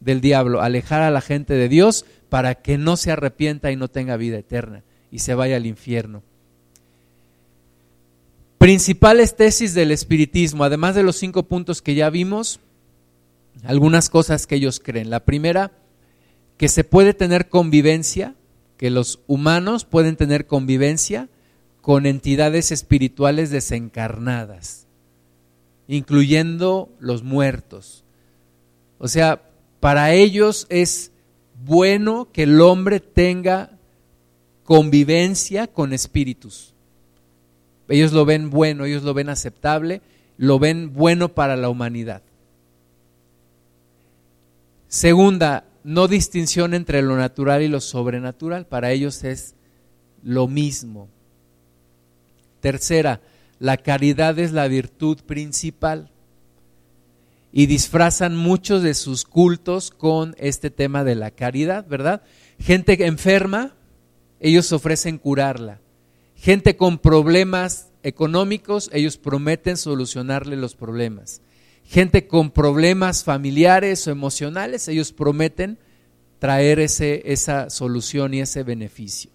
del 0.00 0.20
diablo, 0.20 0.62
alejar 0.62 1.02
a 1.02 1.10
la 1.10 1.20
gente 1.20 1.54
de 1.54 1.68
Dios 1.68 2.04
para 2.28 2.56
que 2.56 2.78
no 2.78 2.96
se 2.96 3.12
arrepienta 3.12 3.70
y 3.70 3.76
no 3.76 3.88
tenga 3.88 4.16
vida 4.16 4.38
eterna 4.38 4.82
y 5.10 5.20
se 5.20 5.34
vaya 5.34 5.56
al 5.56 5.66
infierno. 5.66 6.22
Principales 8.60 9.36
tesis 9.36 9.72
del 9.72 9.90
espiritismo, 9.90 10.64
además 10.64 10.94
de 10.94 11.02
los 11.02 11.16
cinco 11.16 11.44
puntos 11.44 11.80
que 11.80 11.94
ya 11.94 12.10
vimos, 12.10 12.60
algunas 13.64 14.10
cosas 14.10 14.46
que 14.46 14.56
ellos 14.56 14.80
creen. 14.84 15.08
La 15.08 15.24
primera, 15.24 15.72
que 16.58 16.68
se 16.68 16.84
puede 16.84 17.14
tener 17.14 17.48
convivencia, 17.48 18.34
que 18.76 18.90
los 18.90 19.20
humanos 19.26 19.86
pueden 19.86 20.16
tener 20.16 20.46
convivencia 20.46 21.30
con 21.80 22.04
entidades 22.04 22.70
espirituales 22.70 23.48
desencarnadas, 23.48 24.86
incluyendo 25.88 26.90
los 26.98 27.22
muertos. 27.22 28.04
O 28.98 29.08
sea, 29.08 29.40
para 29.80 30.12
ellos 30.12 30.66
es 30.68 31.12
bueno 31.64 32.28
que 32.30 32.42
el 32.42 32.60
hombre 32.60 33.00
tenga 33.00 33.78
convivencia 34.64 35.66
con 35.66 35.94
espíritus. 35.94 36.69
Ellos 37.90 38.12
lo 38.12 38.24
ven 38.24 38.50
bueno, 38.50 38.84
ellos 38.84 39.02
lo 39.02 39.14
ven 39.14 39.28
aceptable, 39.28 40.00
lo 40.38 40.58
ven 40.58 40.94
bueno 40.94 41.34
para 41.34 41.56
la 41.56 41.68
humanidad. 41.68 42.22
Segunda, 44.86 45.64
no 45.84 46.08
distinción 46.08 46.72
entre 46.72 47.02
lo 47.02 47.16
natural 47.16 47.62
y 47.62 47.68
lo 47.68 47.80
sobrenatural. 47.80 48.66
Para 48.66 48.92
ellos 48.92 49.24
es 49.24 49.54
lo 50.22 50.48
mismo. 50.48 51.08
Tercera, 52.60 53.20
la 53.58 53.76
caridad 53.76 54.38
es 54.38 54.52
la 54.52 54.68
virtud 54.68 55.18
principal. 55.26 56.10
Y 57.52 57.66
disfrazan 57.66 58.36
muchos 58.36 58.82
de 58.82 58.94
sus 58.94 59.24
cultos 59.24 59.90
con 59.90 60.36
este 60.38 60.70
tema 60.70 61.02
de 61.02 61.16
la 61.16 61.32
caridad, 61.32 61.84
¿verdad? 61.88 62.22
Gente 62.60 63.04
enferma, 63.04 63.74
ellos 64.38 64.72
ofrecen 64.72 65.18
curarla. 65.18 65.80
Gente 66.40 66.74
con 66.74 66.96
problemas 66.96 67.90
económicos, 68.02 68.88
ellos 68.94 69.18
prometen 69.18 69.76
solucionarle 69.76 70.56
los 70.56 70.74
problemas. 70.74 71.42
Gente 71.84 72.26
con 72.26 72.50
problemas 72.50 73.24
familiares 73.24 74.06
o 74.06 74.10
emocionales, 74.10 74.88
ellos 74.88 75.12
prometen 75.12 75.78
traer 76.38 76.80
ese, 76.80 77.30
esa 77.30 77.68
solución 77.68 78.32
y 78.32 78.40
ese 78.40 78.62
beneficio. 78.62 79.30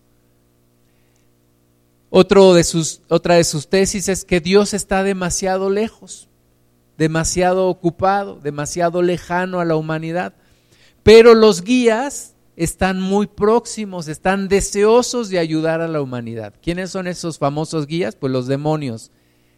Otro 2.09 2.55
de 2.55 2.63
sus, 2.63 3.01
otra 3.07 3.35
de 3.35 3.43
sus 3.43 3.67
tesis 3.67 4.09
es 4.09 4.25
que 4.25 4.39
Dios 4.39 4.73
está 4.73 5.03
demasiado 5.03 5.69
lejos, 5.69 6.27
demasiado 6.97 7.67
ocupado, 7.67 8.39
demasiado 8.39 9.03
lejano 9.03 9.59
a 9.59 9.65
la 9.65 9.75
humanidad. 9.75 10.33
Pero 11.03 11.35
los 11.35 11.61
guías 11.61 12.34
están 12.55 13.01
muy 13.01 13.27
próximos, 13.27 14.07
están 14.07 14.47
deseosos 14.47 15.29
de 15.29 15.39
ayudar 15.39 15.81
a 15.81 15.87
la 15.87 16.01
humanidad. 16.01 16.53
¿Quiénes 16.61 16.91
son 16.91 17.07
esos 17.07 17.37
famosos 17.37 17.85
guías? 17.87 18.15
Pues 18.15 18.31
los 18.31 18.47
demonios. 18.47 19.11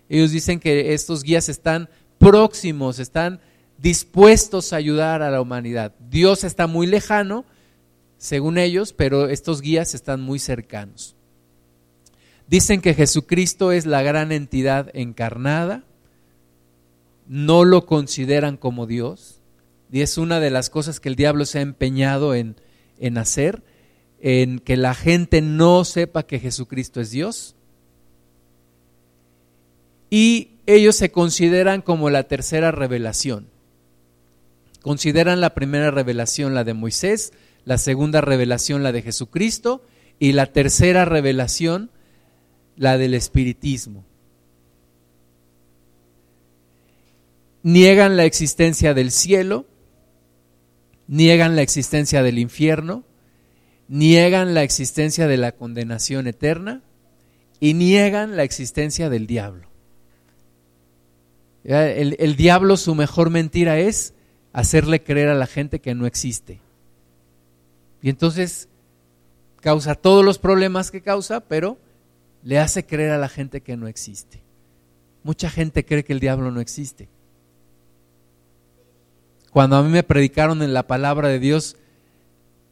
Ellos 0.10 0.32
dicen 0.32 0.60
que 0.60 0.94
estos 0.94 1.24
guías 1.24 1.50
están 1.50 1.90
próximos, 2.18 3.00
están 3.00 3.40
dispuestos 3.78 4.74
a 4.74 4.78
ayudar 4.78 5.22
a 5.22 5.30
la 5.30 5.42
humanidad. 5.42 5.94
Dios 6.10 6.44
está 6.44 6.66
muy 6.66 6.88
lejano, 6.88 7.46
según 8.18 8.58
ellos, 8.58 8.94
pero 8.94 9.30
estos 9.30 9.62
guías 9.62 9.94
están 9.94 10.22
muy 10.22 10.40
cercanos. 10.40 11.16
Dicen 12.48 12.82
que 12.82 12.94
Jesucristo 12.94 13.72
es 13.72 13.86
la 13.86 14.02
gran 14.02 14.32
entidad 14.32 14.90
encarnada, 14.94 15.84
no 17.28 17.66
lo 17.66 17.86
consideran 17.86 18.58
como 18.58 18.88
Dios, 18.88 19.42
y 19.92 20.02
es 20.02 20.18
una 20.18 20.40
de 20.40 20.50
las 20.50 20.70
cosas 20.70 21.00
que 21.00 21.10
el 21.10 21.16
diablo 21.16 21.46
se 21.46 21.60
ha 21.60 21.62
empeñado 21.62 22.34
en, 22.34 22.56
en 23.00 23.18
hacer, 23.18 23.64
en 24.20 24.60
que 24.60 24.78
la 24.78 24.94
gente 24.94 25.42
no 25.42 25.86
sepa 25.86 26.24
que 26.24 26.40
Jesucristo 26.40 27.02
es 27.02 27.12
Dios. 27.12 27.56
Y 30.10 30.52
ellos 30.66 30.96
se 30.96 31.12
consideran 31.12 31.82
como 31.82 32.10
la 32.10 32.24
tercera 32.24 32.72
revelación. 32.72 33.48
Consideran 34.82 35.42
la 35.42 35.54
primera 35.54 35.92
revelación 35.92 36.54
la 36.54 36.64
de 36.64 36.74
Moisés, 36.74 37.34
la 37.66 37.78
segunda 37.78 38.22
revelación 38.22 38.84
la 38.84 38.92
de 38.92 39.02
Jesucristo 39.02 39.84
y 40.20 40.32
la 40.32 40.48
tercera 40.48 41.06
revelación 41.06 41.92
la 42.78 42.98
del 42.98 43.14
espiritismo. 43.14 44.06
Niegan 47.64 48.16
la 48.16 48.24
existencia 48.24 48.94
del 48.94 49.12
cielo, 49.12 49.66
niegan 51.08 51.56
la 51.56 51.62
existencia 51.62 52.22
del 52.24 52.38
infierno, 52.40 53.04
niegan 53.88 54.54
la 54.54 54.64
existencia 54.64 55.28
de 55.28 55.38
la 55.38 55.54
condenación 55.54 56.28
eterna 56.28 56.82
y 57.60 57.74
niegan 57.74 58.36
la 58.36 58.44
existencia 58.44 59.10
del 59.10 59.28
diablo. 59.28 59.68
El, 61.64 62.16
el, 62.20 62.36
diablo 62.36 62.78
su 62.78 62.96
mejor 62.96 63.30
mentira 63.30 63.78
es 63.80 64.14
hacerle 64.54 65.04
creer 65.04 65.30
a 65.30 65.36
la 65.36 65.48
gente 65.48 65.80
que 65.80 65.96
no 65.96 66.06
existe. 66.06 66.62
Y 68.02 68.10
entonces 68.10 68.70
causa 69.60 69.96
todos 69.96 70.24
los 70.24 70.40
problemas 70.40 70.92
que 70.92 71.02
causa, 71.02 71.42
pero 71.42 71.78
le 72.44 72.60
hace 72.60 72.86
creer 72.86 73.12
a 73.12 73.18
la 73.18 73.28
gente 73.28 73.62
que 73.62 73.76
no 73.76 73.88
existe. 73.88 74.42
Mucha 75.24 75.50
gente 75.50 75.84
cree 75.84 76.06
que 76.06 76.14
el 76.14 76.22
diablo 76.22 76.52
no 76.52 76.62
existe. 76.62 77.10
Cuando 79.58 79.76
a 79.76 79.82
mí 79.82 79.90
me 79.90 80.04
predicaron 80.04 80.62
en 80.62 80.72
la 80.72 80.86
palabra 80.86 81.30
de 81.30 81.40
Dios, 81.40 81.78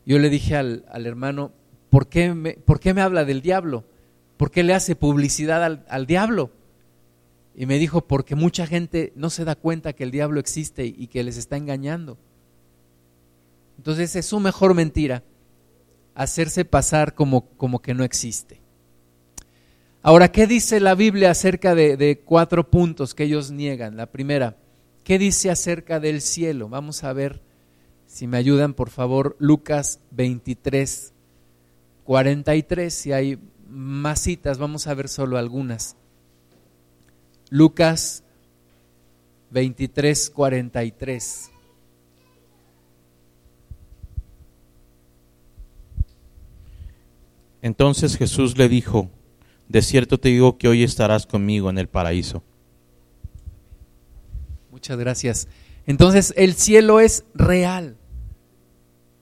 yo 0.05 0.19
le 0.19 0.29
dije 0.29 0.55
al, 0.55 0.85
hermano, 0.93 1.51
¿por 1.89 2.07
qué, 2.09 2.31
me, 2.35 2.53
¿por 2.53 2.79
qué, 2.79 2.93
me, 2.93 3.01
habla 3.01 3.25
del 3.25 3.41
diablo? 3.41 3.85
¿Por 4.37 4.51
qué 4.51 4.61
le 4.61 4.75
hace 4.75 4.95
publicidad 4.95 5.63
al, 5.63 5.83
al 5.89 6.05
diablo? 6.05 6.51
Y 7.55 7.65
me 7.65 7.79
dijo, 7.79 8.01
porque 8.01 8.35
mucha 8.35 8.67
gente 8.67 9.13
no 9.15 9.31
se 9.31 9.45
da 9.45 9.55
cuenta 9.55 9.93
que 9.93 10.03
el 10.03 10.11
diablo 10.11 10.39
existe 10.39 10.85
y 10.85 11.07
que 11.07 11.23
les 11.23 11.37
está 11.37 11.57
engañando. 11.57 12.19
Entonces 13.77 14.15
es 14.15 14.27
su 14.27 14.39
mejor 14.39 14.75
mentira, 14.75 15.23
hacerse 16.13 16.65
pasar 16.65 17.15
como, 17.15 17.47
como 17.57 17.81
que 17.81 17.95
no 17.95 18.03
existe. 18.03 18.61
Ahora, 20.03 20.31
¿qué 20.31 20.45
dice 20.45 20.79
la 20.79 20.93
Biblia 20.93 21.31
acerca 21.31 21.73
de, 21.73 21.97
de, 21.97 22.19
cuatro 22.19 22.69
puntos 22.69 23.15
que 23.15 23.23
ellos 23.23 23.49
niegan? 23.49 23.97
La 23.97 24.05
primera, 24.05 24.55
¿qué 25.05 25.19
dice 25.19 25.49
acerca 25.49 26.01
del 26.01 26.19
cielo? 26.19 26.67
Vamos 26.67 27.05
a 27.05 27.13
ver 27.13 27.41
si 28.07 28.27
me 28.27 28.37
ayudan, 28.37 28.73
por 28.73 28.89
favor, 28.89 29.37
Lucas 29.39 30.01
23, 30.11 31.13
43. 32.03 32.93
Si 32.93 33.13
hay 33.13 33.39
más 33.69 34.19
citas, 34.21 34.57
vamos 34.57 34.87
a 34.87 34.93
ver 34.95 35.07
solo 35.07 35.37
algunas. 35.37 35.95
Lucas 37.49 38.23
23, 39.51 40.29
43. 40.31 41.51
Entonces 47.61 48.17
Jesús 48.17 48.57
le 48.57 48.69
dijo, 48.69 49.09
de 49.69 49.81
cierto 49.81 50.19
te 50.19 50.29
digo 50.29 50.57
que 50.57 50.67
hoy 50.67 50.83
estarás 50.83 51.27
conmigo 51.27 51.69
en 51.69 51.77
el 51.77 51.87
paraíso. 51.87 52.43
Muchas 54.85 54.99
gracias. 54.99 55.47
Entonces 55.87 56.31
el 56.37 56.53
cielo 56.53 56.99
es 56.99 57.25
real. 57.33 57.97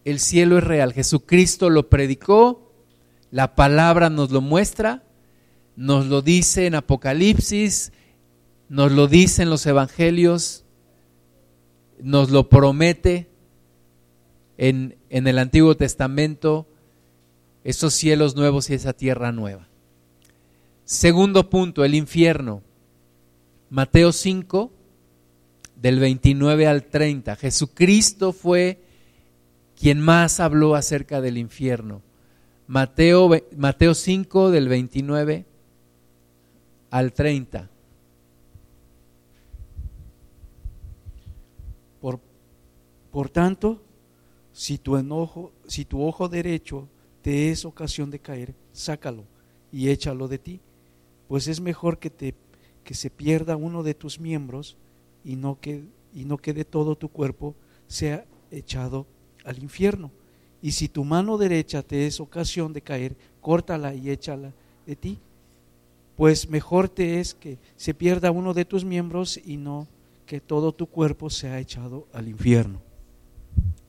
El 0.03 0.19
cielo 0.19 0.57
es 0.57 0.63
real. 0.65 0.91
Jesucristo 0.91 1.69
lo 1.69 1.87
predicó, 1.87 2.73
la 3.31 3.55
palabra 3.55 4.09
nos 4.09 4.29
lo 4.31 4.41
muestra, 4.41 5.03
nos 5.77 6.07
lo 6.07 6.21
dice 6.21 6.65
en 6.65 6.75
Apocalipsis, 6.75 7.93
nos 8.67 8.91
lo 8.91 9.07
dice 9.07 9.43
en 9.43 9.49
los 9.49 9.65
evangelios, 9.65 10.65
nos 11.97 12.29
lo 12.29 12.49
promete 12.49 13.29
en, 14.57 14.97
en 15.09 15.27
el 15.27 15.39
Antiguo 15.39 15.77
Testamento, 15.77 16.67
esos 17.63 17.93
cielos 17.93 18.35
nuevos 18.35 18.69
y 18.69 18.73
esa 18.73 18.91
tierra 18.91 19.31
nueva. 19.31 19.69
Segundo 20.83 21.49
punto, 21.49 21.85
el 21.85 21.95
infierno. 21.95 22.63
Mateo 23.69 24.11
5, 24.11 24.82
del 25.83 25.99
29 25.99 26.65
al 26.65 26.85
30. 26.85 27.35
Jesucristo 27.35 28.31
fue 28.31 28.81
quien 29.77 29.99
más 29.99 30.39
habló 30.39 30.75
acerca 30.75 31.19
del 31.19 31.37
infierno. 31.37 32.01
Mateo, 32.67 33.29
Mateo 33.57 33.93
5, 33.93 34.49
del 34.49 34.69
29 34.69 35.45
al 36.89 37.11
30. 37.11 37.69
Por, 41.99 42.21
por 43.11 43.29
tanto, 43.29 43.83
si 44.53 44.77
tu 44.77 44.95
enojo, 44.95 45.51
si 45.67 45.83
tu 45.83 46.01
ojo 46.01 46.29
derecho 46.29 46.87
te 47.21 47.51
es 47.51 47.65
ocasión 47.65 48.09
de 48.09 48.19
caer, 48.19 48.55
sácalo 48.71 49.25
y 49.69 49.89
échalo 49.89 50.29
de 50.29 50.37
ti, 50.37 50.61
pues 51.27 51.49
es 51.49 51.59
mejor 51.59 51.99
que, 51.99 52.09
te, 52.09 52.35
que 52.85 52.93
se 52.93 53.09
pierda 53.09 53.57
uno 53.57 53.83
de 53.83 53.93
tus 53.95 54.17
miembros 54.17 54.77
y 55.23 55.35
no, 55.35 55.59
que, 55.59 55.83
y 56.13 56.25
no 56.25 56.37
quede 56.37 56.65
todo 56.65 56.95
tu 56.95 57.09
cuerpo 57.09 57.55
sea 57.87 58.25
echado 58.51 59.05
al 59.43 59.61
infierno. 59.61 60.11
Y 60.61 60.71
si 60.71 60.87
tu 60.87 61.03
mano 61.03 61.37
derecha 61.37 61.81
te 61.81 62.07
es 62.07 62.19
ocasión 62.19 62.71
de 62.73 62.81
caer, 62.81 63.15
córtala 63.41 63.93
y 63.93 64.09
échala 64.09 64.53
de 64.85 64.95
ti, 64.95 65.19
pues 66.15 66.49
mejor 66.49 66.89
te 66.89 67.19
es 67.19 67.33
que 67.33 67.57
se 67.75 67.93
pierda 67.93 68.31
uno 68.31 68.53
de 68.53 68.65
tus 68.65 68.85
miembros 68.85 69.39
y 69.43 69.57
no 69.57 69.87
que 70.25 70.39
todo 70.39 70.71
tu 70.71 70.87
cuerpo 70.87 71.29
sea 71.29 71.59
echado 71.59 72.07
al 72.13 72.27
infierno. 72.27 72.81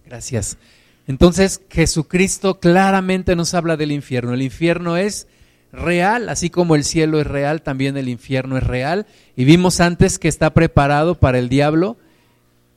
Gracias. 0.05 0.59
Entonces 1.07 1.61
Jesucristo 1.71 2.59
claramente 2.59 3.37
nos 3.37 3.55
habla 3.55 3.77
del 3.77 3.93
infierno. 3.93 4.35
El 4.35 4.43
infierno 4.43 4.97
es 4.97 5.29
real, 5.77 6.29
así 6.29 6.51
como 6.51 6.75
el 6.75 6.85
cielo 6.85 7.21
es 7.21 7.27
real, 7.27 7.63
también 7.63 7.97
el 7.97 8.09
infierno 8.09 8.57
es 8.57 8.65
real. 8.65 9.07
Y 9.37 9.45
vimos 9.45 9.81
antes 9.81 10.19
que 10.19 10.29
está 10.29 10.51
preparado 10.55 11.15
para 11.17 11.39
el 11.39 11.49
diablo 11.49 11.97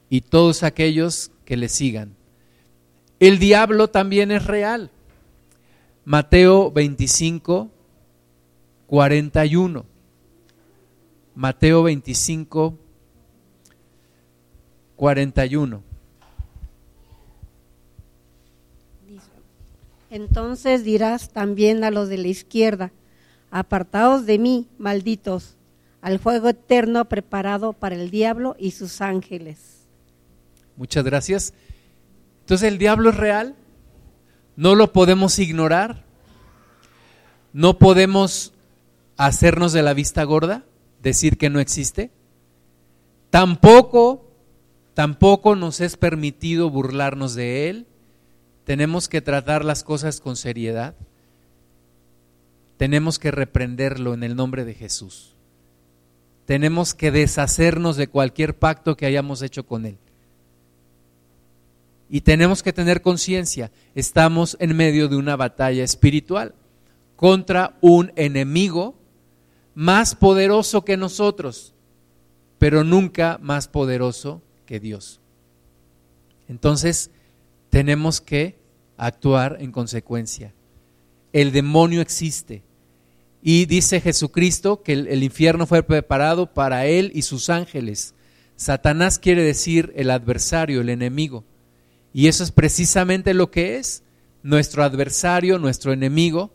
y 0.09 0.21
todos 0.21 0.63
aquellos 0.63 1.31
que 1.45 1.57
le 1.57 1.69
sigan. 1.69 2.15
El 3.19 3.39
diablo 3.39 3.87
también 3.87 4.31
es 4.31 4.45
real. 4.45 4.91
Mateo 6.05 6.71
25, 6.71 7.71
41. 8.87 9.85
Mateo 11.35 11.83
25, 11.83 12.77
41. 14.95 15.86
Entonces 20.17 20.83
dirás 20.83 21.29
también 21.29 21.83
a 21.83 21.91
los 21.91 22.09
de 22.09 22.17
la 22.17 22.27
izquierda, 22.27 22.91
apartaos 23.51 24.25
de 24.25 24.39
mí, 24.39 24.67
malditos, 24.79 25.57
al 26.01 26.17
fuego 26.17 26.49
eterno 26.49 27.05
preparado 27.05 27.73
para 27.73 27.93
el 27.93 28.09
diablo 28.09 28.55
y 28.57 28.71
sus 28.71 29.01
ángeles. 29.01 29.85
Muchas 30.75 31.03
gracias. 31.05 31.53
Entonces 32.39 32.67
el 32.67 32.79
diablo 32.79 33.11
es 33.11 33.17
real, 33.17 33.55
no 34.55 34.73
lo 34.73 34.91
podemos 34.91 35.37
ignorar, 35.37 36.03
no 37.53 37.77
podemos 37.77 38.53
hacernos 39.17 39.71
de 39.71 39.83
la 39.83 39.93
vista 39.93 40.23
gorda, 40.23 40.65
decir 40.99 41.37
que 41.37 41.51
no 41.51 41.59
existe. 41.59 42.09
Tampoco, 43.29 44.31
tampoco 44.95 45.55
nos 45.55 45.79
es 45.79 45.95
permitido 45.95 46.71
burlarnos 46.71 47.35
de 47.35 47.69
él 47.69 47.87
tenemos 48.67 49.07
que 49.07 49.21
tratar 49.21 49.63
las 49.63 49.85
cosas 49.85 50.19
con 50.19 50.35
seriedad. 50.35 50.93
Tenemos 52.75 53.17
que 53.17 53.31
reprenderlo 53.31 54.13
en 54.13 54.23
el 54.23 54.35
nombre 54.35 54.65
de 54.65 54.73
Jesús. 54.73 55.37
Tenemos 56.45 56.93
que 56.93 57.09
deshacernos 57.09 57.95
de 57.95 58.09
cualquier 58.09 58.57
pacto 58.57 58.97
que 58.97 59.05
hayamos 59.05 59.41
hecho 59.41 59.65
con 59.65 59.85
Él. 59.85 59.97
Y 62.09 62.19
tenemos 62.19 62.61
que 62.61 62.73
tener 62.73 63.01
conciencia, 63.01 63.71
estamos 63.95 64.57
en 64.59 64.75
medio 64.75 65.07
de 65.07 65.15
una 65.15 65.37
batalla 65.37 65.85
espiritual 65.85 66.53
contra 67.15 67.77
un 67.79 68.11
enemigo 68.17 68.95
más 69.75 70.13
poderoso 70.13 70.83
que 70.83 70.97
nosotros, 70.97 71.73
pero 72.59 72.83
nunca 72.83 73.39
más 73.41 73.69
poderoso 73.69 74.41
que 74.65 74.81
Dios. 74.81 75.21
Entonces, 76.49 77.11
tenemos 77.69 78.19
que 78.19 78.56
actuar 78.97 79.57
en 79.59 79.71
consecuencia. 79.71 80.53
El 81.31 81.51
demonio 81.51 82.01
existe. 82.01 82.63
Y 83.41 83.65
dice 83.65 84.01
Jesucristo 84.01 84.81
que 84.81 84.93
el, 84.93 85.23
infierno 85.23 85.67
fue 85.67 85.83
preparado 85.83 86.53
para 86.53 86.85
él 86.87 87.11
y 87.13 87.21
sus 87.21 87.49
ángeles. 87.49 88.13
Satanás 88.55 89.19
quiere 89.19 89.43
decir 89.43 89.93
el 89.95 90.09
adversario, 90.09 90.81
el 90.81 90.89
enemigo. 90.89 91.45
Y 92.13 92.27
eso 92.27 92.43
es 92.43 92.51
precisamente 92.51 93.33
lo 93.33 93.51
que 93.51 93.77
es 93.77 94.03
nuestro 94.41 94.83
adversario, 94.83 95.59
nuestro 95.59 95.93
enemigo, 95.93 96.51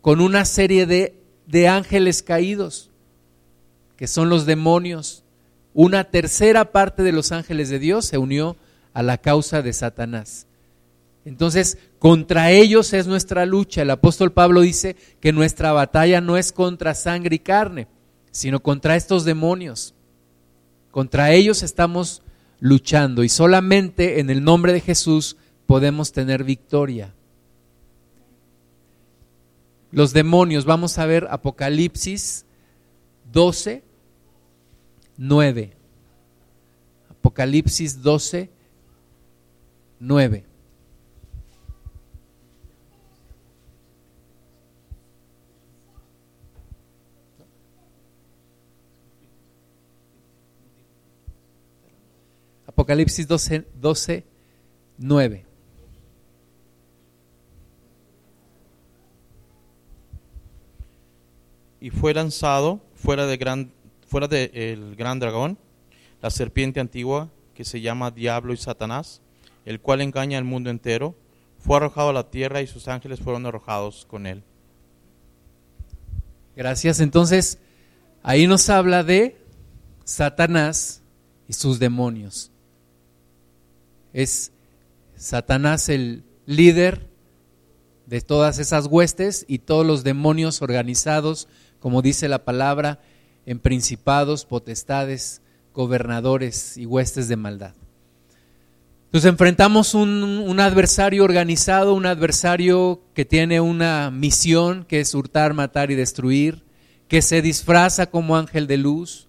con 0.00 0.20
una 0.20 0.44
serie 0.44 0.86
de, 0.86 1.20
de 1.46 1.68
ángeles 1.68 2.22
caídos, 2.22 2.90
que 3.96 4.06
son 4.06 4.28
los 4.28 4.46
demonios. 4.46 5.24
Una 5.72 6.04
tercera 6.04 6.70
parte 6.70 7.02
de 7.02 7.12
los 7.12 7.32
ángeles 7.32 7.68
de 7.68 7.80
Dios 7.80 8.06
se 8.06 8.18
unió 8.18 8.56
a 8.92 9.02
la 9.02 9.18
causa 9.18 9.60
de 9.60 9.72
Satanás. 9.72 10.46
Entonces, 11.24 11.78
contra 11.98 12.50
ellos 12.50 12.92
es 12.92 13.06
nuestra 13.06 13.46
lucha. 13.46 13.82
El 13.82 13.90
apóstol 13.90 14.32
Pablo 14.32 14.60
dice 14.60 14.96
que 15.20 15.32
nuestra 15.32 15.72
batalla 15.72 16.20
no 16.20 16.36
es 16.36 16.52
contra 16.52 16.94
sangre 16.94 17.36
y 17.36 17.38
carne, 17.38 17.88
sino 18.30 18.60
contra 18.60 18.96
estos 18.96 19.24
demonios. 19.24 19.94
Contra 20.90 21.32
ellos 21.32 21.62
estamos 21.62 22.22
luchando 22.60 23.24
y 23.24 23.28
solamente 23.28 24.20
en 24.20 24.30
el 24.30 24.44
nombre 24.44 24.72
de 24.72 24.80
Jesús 24.80 25.36
podemos 25.66 26.12
tener 26.12 26.44
victoria. 26.44 27.14
Los 29.90 30.12
demonios, 30.12 30.64
vamos 30.64 30.98
a 30.98 31.06
ver 31.06 31.26
Apocalipsis 31.30 32.44
12, 33.32 33.82
9. 35.16 35.72
Apocalipsis 37.10 38.02
12, 38.02 38.50
9. 40.00 40.53
Apocalipsis 52.74 53.28
12, 53.28 53.68
12 53.80 54.24
9. 54.98 55.46
Y 61.80 61.90
fue 61.90 62.14
lanzado 62.14 62.80
fuera 62.94 63.26
de 63.26 63.36
gran, 63.36 63.72
fuera 64.08 64.26
del 64.26 64.96
gran 64.96 65.20
dragón, 65.20 65.56
la 66.20 66.30
serpiente 66.30 66.80
antigua 66.80 67.30
que 67.54 67.64
se 67.64 67.80
llama 67.80 68.10
Diablo 68.10 68.52
y 68.52 68.56
Satanás, 68.56 69.20
el 69.64 69.80
cual 69.80 70.00
engaña 70.00 70.38
al 70.38 70.44
mundo 70.44 70.70
entero, 70.70 71.14
fue 71.60 71.76
arrojado 71.76 72.08
a 72.08 72.12
la 72.12 72.30
tierra 72.30 72.60
y 72.60 72.66
sus 72.66 72.88
ángeles 72.88 73.20
fueron 73.20 73.46
arrojados 73.46 74.04
con 74.06 74.26
él. 74.26 74.42
Gracias. 76.56 76.98
Entonces, 76.98 77.58
ahí 78.24 78.48
nos 78.48 78.68
habla 78.68 79.04
de 79.04 79.36
Satanás 80.04 81.02
y 81.46 81.52
sus 81.52 81.78
demonios. 81.78 82.50
Es 84.14 84.52
Satanás 85.16 85.90
el 85.90 86.24
líder 86.46 87.10
de 88.06 88.20
todas 88.20 88.58
esas 88.58 88.86
huestes 88.86 89.44
y 89.48 89.58
todos 89.58 89.84
los 89.84 90.04
demonios 90.04 90.62
organizados, 90.62 91.48
como 91.80 92.00
dice 92.00 92.28
la 92.28 92.44
palabra, 92.44 93.00
en 93.44 93.58
principados, 93.58 94.46
potestades, 94.46 95.42
gobernadores 95.74 96.76
y 96.78 96.86
huestes 96.86 97.28
de 97.28 97.36
maldad. 97.36 97.74
Nos 99.12 99.24
enfrentamos 99.24 99.94
un, 99.94 100.22
un 100.24 100.60
adversario 100.60 101.24
organizado, 101.24 101.94
un 101.94 102.06
adversario 102.06 103.02
que 103.14 103.24
tiene 103.24 103.60
una 103.60 104.10
misión 104.10 104.84
que 104.84 105.00
es 105.00 105.14
hurtar, 105.14 105.54
matar 105.54 105.90
y 105.90 105.94
destruir, 105.94 106.64
que 107.08 107.22
se 107.22 107.42
disfraza 107.42 108.06
como 108.06 108.36
ángel 108.36 108.66
de 108.66 108.76
luz 108.76 109.28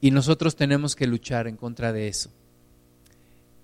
y 0.00 0.10
nosotros 0.10 0.54
tenemos 0.54 0.94
que 0.94 1.06
luchar 1.06 1.48
en 1.48 1.56
contra 1.56 1.92
de 1.92 2.08
eso. 2.08 2.30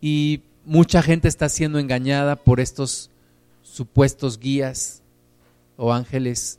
Y 0.00 0.42
mucha 0.64 1.02
gente 1.02 1.28
está 1.28 1.48
siendo 1.48 1.78
engañada 1.78 2.36
por 2.36 2.60
estos 2.60 3.10
supuestos 3.62 4.38
guías 4.38 5.02
o 5.76 5.92
ángeles 5.92 6.58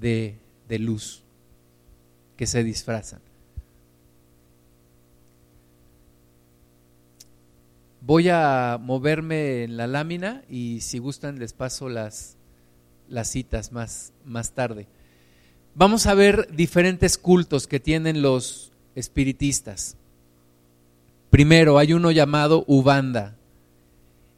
de, 0.00 0.36
de 0.68 0.78
luz 0.78 1.22
que 2.36 2.46
se 2.46 2.64
disfrazan. 2.64 3.20
Voy 8.00 8.28
a 8.28 8.78
moverme 8.80 9.62
en 9.62 9.76
la 9.76 9.86
lámina 9.86 10.42
y 10.48 10.80
si 10.80 10.98
gustan 10.98 11.38
les 11.38 11.52
paso 11.52 11.88
las, 11.88 12.36
las 13.08 13.28
citas 13.28 13.70
más, 13.70 14.12
más 14.24 14.52
tarde. 14.52 14.88
Vamos 15.74 16.06
a 16.06 16.14
ver 16.14 16.48
diferentes 16.54 17.16
cultos 17.16 17.68
que 17.68 17.78
tienen 17.78 18.20
los 18.20 18.72
espiritistas. 18.96 19.96
Primero, 21.32 21.78
hay 21.78 21.94
uno 21.94 22.10
llamado 22.10 22.62
Ubanda. 22.66 23.38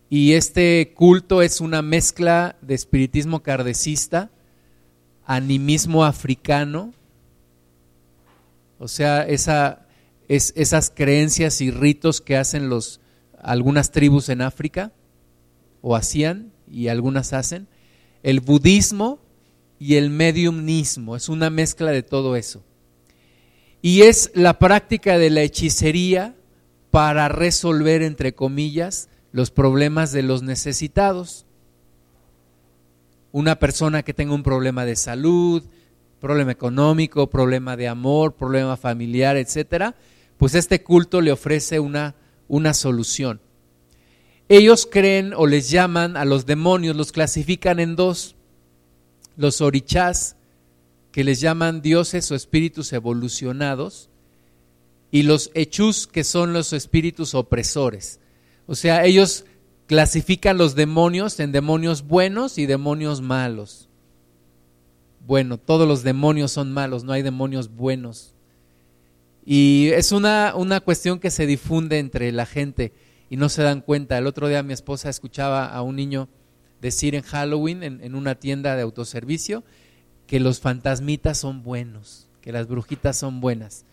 Y 0.08 0.34
este 0.34 0.92
culto 0.94 1.42
es 1.42 1.60
una 1.60 1.82
mezcla 1.82 2.56
de 2.62 2.74
espiritismo 2.74 3.42
kardecista, 3.42 4.30
animismo 5.26 6.04
africano, 6.04 6.94
o 8.78 8.86
sea, 8.86 9.22
esa, 9.22 9.88
es, 10.28 10.52
esas 10.54 10.88
creencias 10.88 11.60
y 11.60 11.72
ritos 11.72 12.20
que 12.20 12.36
hacen 12.36 12.68
los, 12.68 13.00
algunas 13.42 13.90
tribus 13.90 14.28
en 14.28 14.40
África, 14.40 14.92
o 15.80 15.96
hacían, 15.96 16.52
y 16.70 16.86
algunas 16.86 17.32
hacen, 17.32 17.66
el 18.22 18.38
budismo 18.38 19.18
y 19.80 19.96
el 19.96 20.10
mediumnismo, 20.10 21.16
es 21.16 21.28
una 21.28 21.50
mezcla 21.50 21.90
de 21.90 22.04
todo 22.04 22.36
eso. 22.36 22.62
Y 23.82 24.02
es 24.02 24.30
la 24.34 24.60
práctica 24.60 25.18
de 25.18 25.30
la 25.30 25.42
hechicería 25.42 26.36
para 26.94 27.26
resolver, 27.26 28.02
entre 28.02 28.36
comillas, 28.36 29.08
los 29.32 29.50
problemas 29.50 30.12
de 30.12 30.22
los 30.22 30.44
necesitados. 30.44 31.44
Una 33.32 33.58
persona 33.58 34.04
que 34.04 34.14
tenga 34.14 34.32
un 34.32 34.44
problema 34.44 34.84
de 34.84 34.94
salud, 34.94 35.64
problema 36.20 36.52
económico, 36.52 37.28
problema 37.28 37.76
de 37.76 37.88
amor, 37.88 38.36
problema 38.36 38.76
familiar, 38.76 39.36
etcétera, 39.36 39.96
pues 40.36 40.54
este 40.54 40.84
culto 40.84 41.20
le 41.20 41.32
ofrece 41.32 41.80
una, 41.80 42.14
una 42.46 42.72
solución. 42.74 43.40
Ellos 44.48 44.88
creen 44.88 45.32
o 45.36 45.48
les 45.48 45.70
llaman 45.70 46.16
a 46.16 46.24
los 46.24 46.46
demonios, 46.46 46.94
los 46.94 47.10
clasifican 47.10 47.80
en 47.80 47.96
dos, 47.96 48.36
los 49.36 49.60
orichás, 49.60 50.36
que 51.10 51.24
les 51.24 51.40
llaman 51.40 51.82
dioses 51.82 52.30
o 52.30 52.36
espíritus 52.36 52.92
evolucionados, 52.92 54.10
y 55.14 55.22
los 55.22 55.52
hechus, 55.54 56.08
que 56.08 56.24
son 56.24 56.52
los 56.52 56.72
espíritus 56.72 57.36
opresores. 57.36 58.18
O 58.66 58.74
sea, 58.74 59.04
ellos 59.04 59.44
clasifican 59.86 60.58
los 60.58 60.74
demonios 60.74 61.38
en 61.38 61.52
demonios 61.52 62.02
buenos 62.02 62.58
y 62.58 62.66
demonios 62.66 63.20
malos. 63.20 63.88
Bueno, 65.24 65.56
todos 65.56 65.86
los 65.86 66.02
demonios 66.02 66.50
son 66.50 66.72
malos, 66.72 67.04
no 67.04 67.12
hay 67.12 67.22
demonios 67.22 67.76
buenos. 67.76 68.34
Y 69.46 69.90
es 69.92 70.10
una, 70.10 70.52
una 70.56 70.80
cuestión 70.80 71.20
que 71.20 71.30
se 71.30 71.46
difunde 71.46 72.00
entre 72.00 72.32
la 72.32 72.44
gente 72.44 72.92
y 73.30 73.36
no 73.36 73.48
se 73.48 73.62
dan 73.62 73.82
cuenta. 73.82 74.18
El 74.18 74.26
otro 74.26 74.48
día 74.48 74.64
mi 74.64 74.72
esposa 74.72 75.10
escuchaba 75.10 75.66
a 75.66 75.80
un 75.82 75.94
niño 75.94 76.28
decir 76.80 77.14
en 77.14 77.22
Halloween, 77.22 77.84
en, 77.84 78.02
en 78.02 78.16
una 78.16 78.34
tienda 78.34 78.74
de 78.74 78.82
autoservicio, 78.82 79.62
que 80.26 80.40
los 80.40 80.58
fantasmitas 80.58 81.38
son 81.38 81.62
buenos, 81.62 82.26
que 82.40 82.50
las 82.50 82.66
brujitas 82.66 83.16
son 83.16 83.40
buenas. 83.40 83.84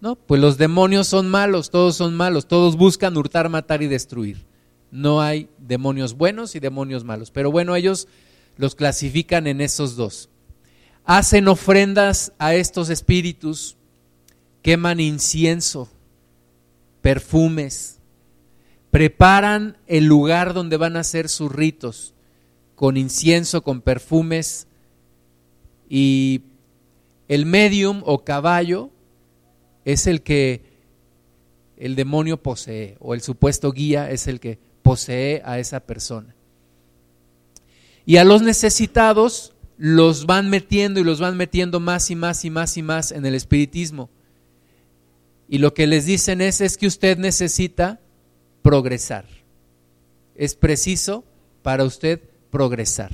Pues 0.00 0.40
los 0.40 0.56
demonios 0.56 1.08
son 1.08 1.28
malos, 1.28 1.70
todos 1.70 1.96
son 1.96 2.14
malos, 2.14 2.46
todos 2.48 2.76
buscan 2.76 3.16
hurtar, 3.16 3.48
matar 3.48 3.82
y 3.82 3.86
destruir. 3.86 4.46
No 4.90 5.20
hay 5.20 5.48
demonios 5.58 6.14
buenos 6.14 6.54
y 6.56 6.60
demonios 6.60 7.04
malos, 7.04 7.30
pero 7.30 7.52
bueno, 7.52 7.76
ellos 7.76 8.08
los 8.56 8.74
clasifican 8.74 9.46
en 9.46 9.60
esos 9.60 9.96
dos. 9.96 10.30
Hacen 11.04 11.48
ofrendas 11.48 12.32
a 12.38 12.54
estos 12.54 12.88
espíritus, 12.88 13.76
queman 14.62 15.00
incienso, 15.00 15.88
perfumes, 17.02 17.98
preparan 18.90 19.76
el 19.86 20.06
lugar 20.06 20.54
donde 20.54 20.76
van 20.76 20.96
a 20.96 21.00
hacer 21.00 21.28
sus 21.28 21.52
ritos 21.52 22.14
con 22.74 22.96
incienso, 22.96 23.62
con 23.62 23.82
perfumes 23.82 24.66
y 25.90 26.42
el 27.28 27.44
medium 27.44 28.02
o 28.06 28.24
caballo 28.24 28.90
es 29.84 30.06
el 30.06 30.22
que 30.22 30.62
el 31.76 31.96
demonio 31.96 32.42
posee 32.42 32.96
o 33.00 33.14
el 33.14 33.22
supuesto 33.22 33.72
guía 33.72 34.10
es 34.10 34.26
el 34.26 34.38
que 34.38 34.58
posee 34.82 35.42
a 35.44 35.58
esa 35.58 35.80
persona. 35.80 36.34
Y 38.04 38.16
a 38.16 38.24
los 38.24 38.42
necesitados 38.42 39.54
los 39.76 40.26
van 40.26 40.50
metiendo 40.50 41.00
y 41.00 41.04
los 41.04 41.20
van 41.20 41.36
metiendo 41.36 41.80
más 41.80 42.10
y 42.10 42.16
más 42.16 42.44
y 42.44 42.50
más 42.50 42.76
y 42.76 42.82
más 42.82 43.12
en 43.12 43.24
el 43.24 43.34
espiritismo. 43.34 44.10
Y 45.48 45.58
lo 45.58 45.72
que 45.74 45.86
les 45.86 46.04
dicen 46.04 46.40
es, 46.40 46.60
es 46.60 46.76
que 46.76 46.86
usted 46.86 47.18
necesita 47.18 47.98
progresar. 48.62 49.24
Es 50.34 50.54
preciso 50.54 51.24
para 51.62 51.84
usted 51.84 52.20
progresar. 52.50 53.10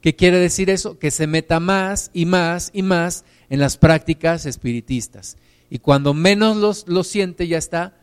¿Qué 0.00 0.14
quiere 0.14 0.38
decir 0.38 0.70
eso? 0.70 0.98
Que 0.98 1.10
se 1.10 1.26
meta 1.26 1.60
más 1.60 2.10
y 2.12 2.26
más 2.26 2.70
y 2.72 2.82
más 2.82 3.24
en 3.48 3.60
las 3.60 3.76
prácticas 3.76 4.46
espiritistas. 4.46 5.36
Y 5.70 5.78
cuando 5.78 6.12
menos 6.12 6.84
lo 6.88 7.04
siente, 7.04 7.46
ya 7.46 7.56
está 7.56 7.96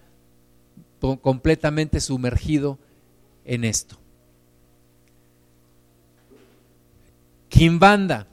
completamente 1.22 2.00
sumergido 2.00 2.80
en 3.44 3.66
esto. 3.66 3.98
Kimbanda. 7.50 8.28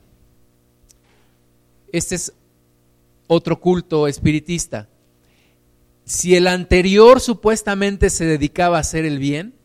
Este 1.91 2.15
es 2.15 2.33
otro 3.27 3.59
culto 3.59 4.07
espiritista. 4.07 4.87
Si 6.05 6.35
el 6.35 6.47
anterior 6.47 7.19
supuestamente 7.19 8.09
se 8.09 8.25
dedicaba 8.25 8.77
a 8.77 8.81
hacer 8.81 9.05
el 9.05 9.19
bien, 9.19 9.55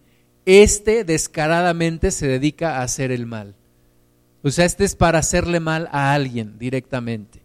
este 0.47 1.05
descaradamente 1.05 2.11
se 2.11 2.27
dedica 2.27 2.79
a 2.79 2.83
hacer 2.83 3.13
el 3.13 3.27
mal. 3.27 3.55
O 4.43 4.51
sea, 4.51 4.65
este 4.65 4.85
es 4.85 4.97
para 4.97 5.19
hacerle 5.19 5.61
mal 5.61 5.89
a 5.93 6.15
alguien 6.15 6.59
directamente. 6.59 7.43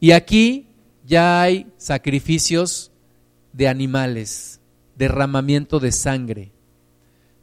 Y 0.00 0.10
aquí 0.10 0.73
ya 1.06 1.42
hay 1.42 1.66
sacrificios 1.76 2.90
de 3.52 3.68
animales, 3.68 4.60
derramamiento 4.96 5.80
de 5.80 5.92
sangre. 5.92 6.52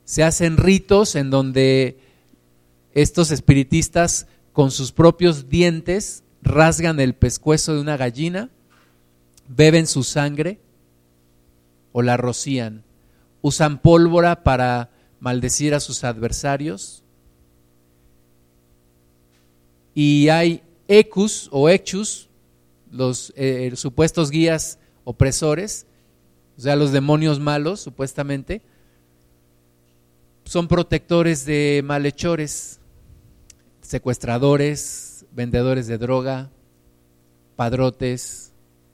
Se 0.04 0.24
hacen 0.24 0.58
ritos 0.58 1.16
en 1.16 1.30
donde 1.30 2.00
estos 2.94 3.32
espiritistas 3.32 4.28
con 4.52 4.72
sus 4.72 4.92
propios 4.92 5.48
dientes 5.48 6.24
rasgan 6.42 7.00
el 7.00 7.14
pescuezo 7.14 7.74
de 7.74 7.82
una 7.82 7.98
gallina, 7.98 8.50
beben 9.48 9.88
su 9.88 10.04
sangre 10.04 10.60
o 11.92 12.02
la 12.02 12.18
rocían. 12.18 12.84
Usan 13.42 13.82
pólvora 13.82 14.44
para 14.44 14.90
maldecir 15.20 15.74
a 15.74 15.80
sus 15.80 16.04
adversarios. 16.04 17.04
Y 19.94 20.30
hay 20.30 20.64
ecus 20.88 21.48
o 21.52 21.70
hechus, 21.70 22.30
los 22.92 23.34
eh, 23.36 23.72
supuestos 23.76 24.30
guías 24.30 24.78
opresores, 25.04 25.88
o 26.58 26.62
sea, 26.62 26.76
los 26.76 26.92
demonios 26.92 27.40
malos, 27.40 27.80
supuestamente, 27.80 28.62
son 30.44 30.68
protectores 30.68 31.46
de 31.46 31.82
malhechores, 31.84 32.80
secuestradores, 33.82 35.26
vendedores 35.32 35.88
de 35.88 35.98
droga, 35.98 36.52
padrotes, 37.56 38.52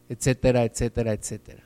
etcétera, 0.08 0.64
etcétera, 0.64 1.14
etcétera. 1.14 1.64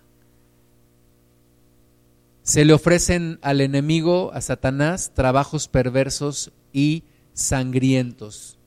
Se 2.44 2.66
le 2.66 2.74
ofrecen 2.74 3.38
al 3.42 3.62
enemigo, 3.62 4.32
a 4.34 4.42
Satanás, 4.42 5.12
trabajos 5.14 5.68
perversos 5.68 6.52
y 6.74 7.04
sangrientos. 7.34 8.58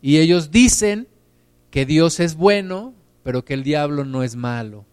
Y 0.00 0.18
ellos 0.18 0.50
dicen 0.50 1.08
que 1.70 1.86
Dios 1.86 2.20
es 2.20 2.34
bueno, 2.34 2.94
pero 3.22 3.44
que 3.44 3.54
el 3.54 3.62
diablo 3.62 4.04
no 4.04 4.22
es 4.22 4.36
malo. 4.36 4.84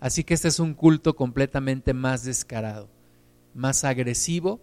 Así 0.00 0.24
que 0.24 0.34
este 0.34 0.48
es 0.48 0.58
un 0.58 0.74
culto 0.74 1.14
completamente 1.14 1.92
más 1.92 2.24
descarado, 2.24 2.88
más 3.54 3.84
agresivo 3.84 4.60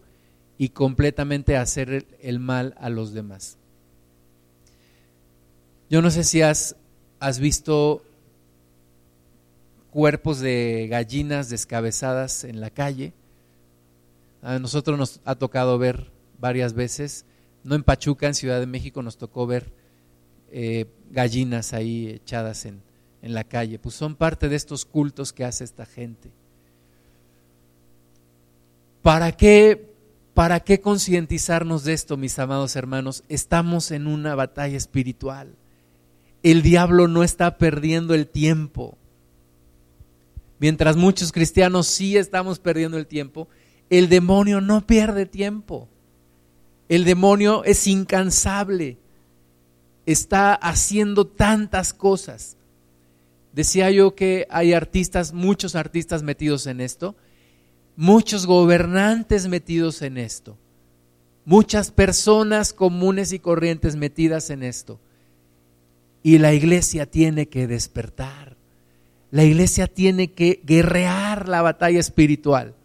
y 0.58 0.69
completamente 0.69 1.56
hacer 1.56 2.08
el 2.21 2.39
mal 2.39 2.73
a 2.80 2.89
los 2.89 3.13
demás. 3.13 3.58
Yo 5.89 6.02
no 6.02 6.12
sé 6.12 6.23
si 6.23 6.41
has, 6.41 6.76
has 7.19 7.39
visto 7.39 8.04
cuerpos 9.91 10.39
de 10.39 10.88
gallinas 10.89 11.50
descabezadas 11.50 12.43
en 12.43 12.60
la 12.60 12.71
calle. 12.71 13.13
A 14.41 14.60
nosotros 14.60 14.97
nos 14.97 15.21
ha 15.23 15.36
tocado 15.36 15.78
ver 15.78 16.12
varias 16.39 16.73
veces, 16.73 17.26
no 17.67 17.75
en 17.75 17.84
Pachuca, 17.84 18.27
en 18.27 18.34
Ciudad 18.34 18.60
de 18.60 18.65
México 18.65 19.03
nos 19.03 19.17
tocó 19.17 19.45
ver 19.45 19.71
eh, 20.51 20.86
gallinas 21.12 21.73
ahí 21.73 22.08
echadas 22.08 22.65
en, 22.65 22.82
en 23.21 23.34
la 23.34 23.43
calle. 23.43 23.77
Pues 23.77 23.95
son 23.95 24.15
parte 24.15 24.49
de 24.49 24.56
estos 24.56 24.86
cultos 24.86 25.34
que 25.34 25.43
hace 25.43 25.63
esta 25.63 25.86
gente. 25.86 26.32
¿Para 29.01 29.32
qué 29.34 29.97
¿Para 30.38 30.60
qué 30.60 30.82
concientizarnos 30.82 31.84
de 31.84 31.93
esto, 31.93 32.15
mis 32.15 32.38
amados 32.38 32.75
hermanos? 32.75 33.23
Estamos 33.27 33.89
en 33.89 34.06
una 34.06 34.36
batalla 34.36 34.77
espiritual. 34.77 35.56
El 36.43 36.62
diablo 36.62 37.08
no 37.08 37.23
está 37.23 37.58
perdiendo 37.58 38.13
el 38.13 38.27
tiempo. 38.27 38.99
Mientras 40.60 40.95
muchos 40.95 41.32
cristianos 41.32 41.88
sí 41.88 42.17
estamos 42.17 42.60
perdiendo 42.60 42.99
el 42.99 43.08
tiempo, 43.08 43.47
el 43.89 44.10
demonio 44.10 44.62
no 44.62 44.86
pierde 44.86 45.25
tiempo. 45.25 45.89
El 46.89 47.04
demonio 47.04 47.63
es 47.63 47.88
incansable. 47.88 48.97
Está 50.06 50.54
haciendo 50.54 51.28
tantas 51.28 51.93
cosas. 51.93 52.58
Decía 53.52 53.89
yo 53.91 54.15
que 54.15 54.45
hay 54.50 54.73
artistas, 54.73 55.34
muchos 55.34 55.76
artistas 55.76 56.23
metidos 56.23 56.67
en 56.67 56.80
esto, 56.80 57.15
muchos 57.95 58.45
gobernantes 58.45 59.47
metidos 59.47 60.04
en 60.04 60.19
esto, 60.19 60.58
muchas 61.43 61.89
personas 61.89 62.71
comunes 62.71 63.34
y 63.34 63.39
corrientes 63.39 63.95
metidas 63.95 64.52
en 64.52 64.62
esto. 64.62 65.00
Y 66.21 66.38
la 66.38 66.54
iglesia 66.54 67.10
tiene 67.10 67.50
que 67.50 67.67
despertar. 67.67 68.58
La 69.32 69.43
iglesia 69.43 69.88
tiene 69.88 70.32
que 70.32 70.62
guerrear 70.63 71.50
la 71.50 71.62
batalla 71.62 72.00
espiritual. 72.00 72.76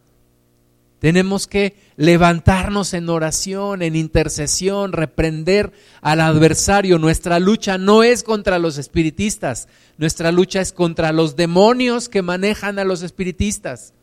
Tenemos 1.03 1.47
que 1.47 1.75
levantarnos 1.97 2.93
en 2.93 3.09
oración, 3.09 3.81
en 3.81 3.97
intercesión, 3.97 4.93
reprender 4.93 5.73
al 5.99 6.21
adversario. 6.21 6.97
Nuestra 6.97 7.39
lucha 7.39 7.77
no 7.77 8.03
es 8.03 8.23
contra 8.23 8.57
los 8.57 8.77
espiritistas, 8.77 9.67
nuestra 9.97 10.31
lucha 10.31 10.61
es 10.61 10.71
contra 10.71 11.11
los 11.11 11.35
demonios 11.35 12.07
que 12.07 12.21
manejan 12.21 12.79
a 12.79 12.85
los 12.85 13.01
espiritistas. 13.01 13.93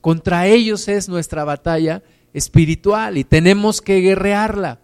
Contra 0.00 0.46
ellos 0.46 0.88
es 0.88 1.10
nuestra 1.10 1.44
batalla 1.44 2.02
espiritual 2.32 3.18
y 3.18 3.24
tenemos 3.24 3.82
que 3.82 4.00
guerrearla. 4.00 4.80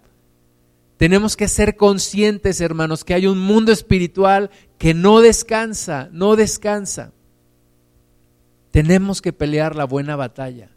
Tenemos 0.99 1.35
que 1.39 1.49
ser 1.49 1.77
conscientes, 1.77 2.61
hermanos, 2.61 3.05
que 3.05 3.15
hay 3.15 3.27
un 3.27 3.39
mundo 3.39 3.73
espiritual 3.73 4.51
que 4.77 4.93
no 4.93 5.23
descansa, 5.23 6.11
no 6.13 6.37
descansa. 6.37 7.11
Tenemos 8.71 9.23
que 9.23 9.33
pelear 9.33 9.77
la 9.77 9.87
buena 9.87 10.15
batalla. 10.15 10.72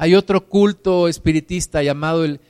Hay 0.00 0.14
otro 0.14 0.48
culto 0.48 1.08
espiritista 1.08 1.82
llamado 1.82 2.24
el 2.24 2.40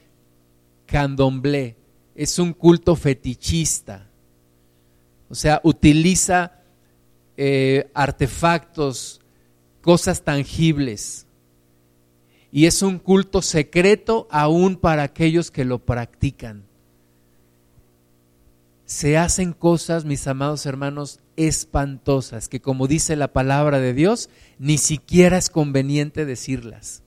candomblé. 0.86 1.76
Es 2.14 2.38
un 2.38 2.52
culto 2.52 2.94
fetichista. 2.94 4.08
O 5.28 5.34
sea, 5.34 5.60
utiliza 5.64 6.60
eh, 7.36 7.90
artefactos 7.92 9.20
cosas 9.80 10.22
tangibles. 10.22 11.26
Y 12.52 12.66
es 12.66 12.82
un 12.82 13.00
culto 13.00 13.42
secreto 13.42 14.28
aún 14.30 14.76
para 14.76 15.02
aquellos 15.02 15.50
que 15.50 15.64
lo 15.64 15.80
practican. 15.80 16.62
Se 18.84 19.18
hacen 19.18 19.54
cosas, 19.54 20.04
mis 20.04 20.28
amados 20.28 20.66
hermanos, 20.66 21.18
espantosas, 21.34 22.48
que 22.48 22.60
como 22.60 22.86
dice 22.86 23.16
la 23.16 23.32
palabra 23.32 23.80
de 23.80 23.92
Dios, 23.92 24.30
ni 24.60 24.78
siquiera 24.78 25.36
es 25.36 25.50
conveniente 25.50 26.24
decirlas. 26.24 27.02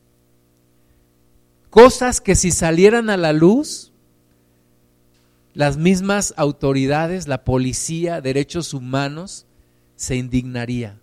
Cosas 1.74 2.22
que 2.22 2.36
si 2.36 2.52
salieran 2.52 3.10
a 3.10 3.18
la 3.18 3.34
luz, 3.34 3.92
las 5.54 5.78
mismas 5.78 6.34
autoridades, 6.38 7.28
la 7.28 7.44
policía, 7.44 8.22
derechos 8.22 8.76
humanos, 8.76 9.48
se 9.96 10.16
indignaría 10.16 11.00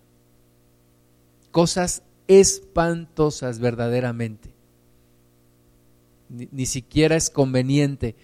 cosas 1.51 2.03
espantosas 2.27 3.59
verdaderamente. 3.59 4.53
Ni, 6.29 6.65
siquiera 6.65 7.17
es 7.17 7.29
conveniente 7.29 8.15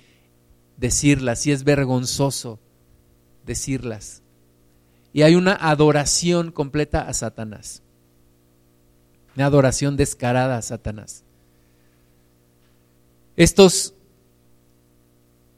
decirlas, 0.78 1.46
y 1.46 1.52
es 1.52 1.66
vergonzoso 1.66 2.60
decirlas. 3.46 4.24
Y 5.12 5.24
hay 5.24 5.36
una 5.36 5.54
adoración 5.54 6.52
completa 6.52 7.02
a 7.02 7.14
Satanás, 7.14 7.84
una 9.36 9.48
adoración 9.48 9.98
descarada 9.98 10.58
a 10.58 10.62
Satanás. 10.62 11.26
Estos 13.38 13.94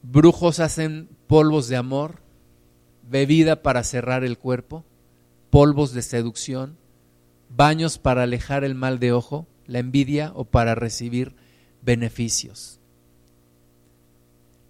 brujos 0.02 0.60
hacen 0.60 1.08
polvos 1.26 1.68
de 1.68 1.76
amor, 1.76 2.20
bebida 3.08 3.62
para 3.62 3.82
cerrar 3.84 4.22
el 4.22 4.36
cuerpo, 4.36 4.84
polvos 5.48 5.94
de 5.94 6.02
seducción, 6.02 6.76
baños 7.48 7.96
para 7.96 8.24
alejar 8.24 8.64
el 8.64 8.74
mal 8.74 8.98
de 8.98 9.12
ojo, 9.12 9.46
la 9.66 9.78
envidia 9.78 10.30
o 10.34 10.44
para 10.44 10.74
recibir 10.74 11.34
beneficios. 11.80 12.80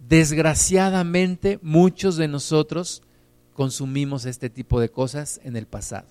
Desgraciadamente 0.08 1.58
muchos 1.62 2.16
de 2.16 2.28
nosotros 2.28 3.02
consumimos 3.54 4.24
este 4.24 4.50
tipo 4.50 4.80
de 4.80 4.88
cosas 4.88 5.40
en 5.42 5.56
el 5.56 5.66
pasado. 5.66 6.08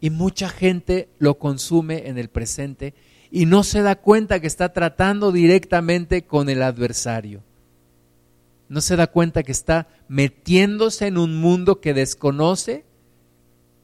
Y 0.00 0.08
mucha 0.08 0.48
gente 0.48 1.10
lo 1.18 1.38
consume 1.38 2.08
en 2.08 2.16
el 2.16 2.30
presente 2.30 2.94
y 3.34 3.46
no 3.46 3.64
se 3.64 3.82
da 3.82 3.96
cuenta 3.96 4.38
que 4.38 4.46
está 4.46 4.72
tratando 4.72 5.32
directamente 5.32 6.22
con 6.22 6.48
el 6.48 6.62
adversario. 6.62 7.42
No 8.68 8.80
se 8.80 8.94
da 8.94 9.08
cuenta 9.08 9.42
que 9.42 9.50
está 9.50 9.88
metiéndose 10.06 11.08
en 11.08 11.18
un 11.18 11.40
mundo 11.40 11.80
que 11.80 11.94
desconoce 11.94 12.84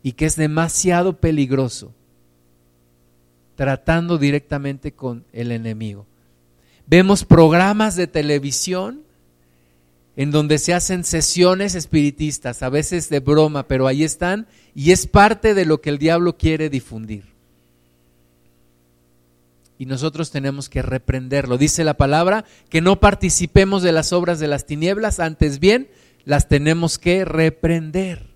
y 0.04 0.12
que 0.12 0.26
es 0.26 0.36
demasiado 0.36 1.18
peligroso, 1.18 1.92
tratando 3.56 4.18
directamente 4.18 4.92
con 4.92 5.24
el 5.32 5.50
enemigo. 5.50 6.06
Vemos 6.86 7.24
programas 7.24 7.96
de 7.96 8.06
televisión 8.06 9.02
en 10.14 10.30
donde 10.30 10.58
se 10.58 10.74
hacen 10.74 11.02
sesiones 11.02 11.74
espiritistas, 11.74 12.62
a 12.62 12.68
veces 12.68 13.08
de 13.08 13.18
broma, 13.18 13.66
pero 13.66 13.88
ahí 13.88 14.04
están 14.04 14.46
y 14.76 14.92
es 14.92 15.08
parte 15.08 15.54
de 15.54 15.64
lo 15.64 15.80
que 15.80 15.90
el 15.90 15.98
diablo 15.98 16.36
quiere 16.36 16.70
difundir. 16.70 17.39
Y 19.80 19.86
nosotros 19.86 20.30
tenemos 20.30 20.68
que 20.68 20.82
reprenderlo. 20.82 21.56
Dice 21.56 21.84
la 21.84 21.94
palabra 21.94 22.44
que 22.68 22.82
no 22.82 23.00
participemos 23.00 23.82
de 23.82 23.92
las 23.92 24.12
obras 24.12 24.38
de 24.38 24.46
las 24.46 24.66
tinieblas, 24.66 25.20
antes 25.20 25.58
bien 25.58 25.88
las 26.26 26.48
tenemos 26.48 26.98
que 26.98 27.24
reprender. 27.24 28.26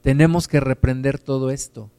Tenemos 0.00 0.48
que 0.48 0.58
reprender 0.58 1.18
todo 1.18 1.50
esto. 1.50 1.90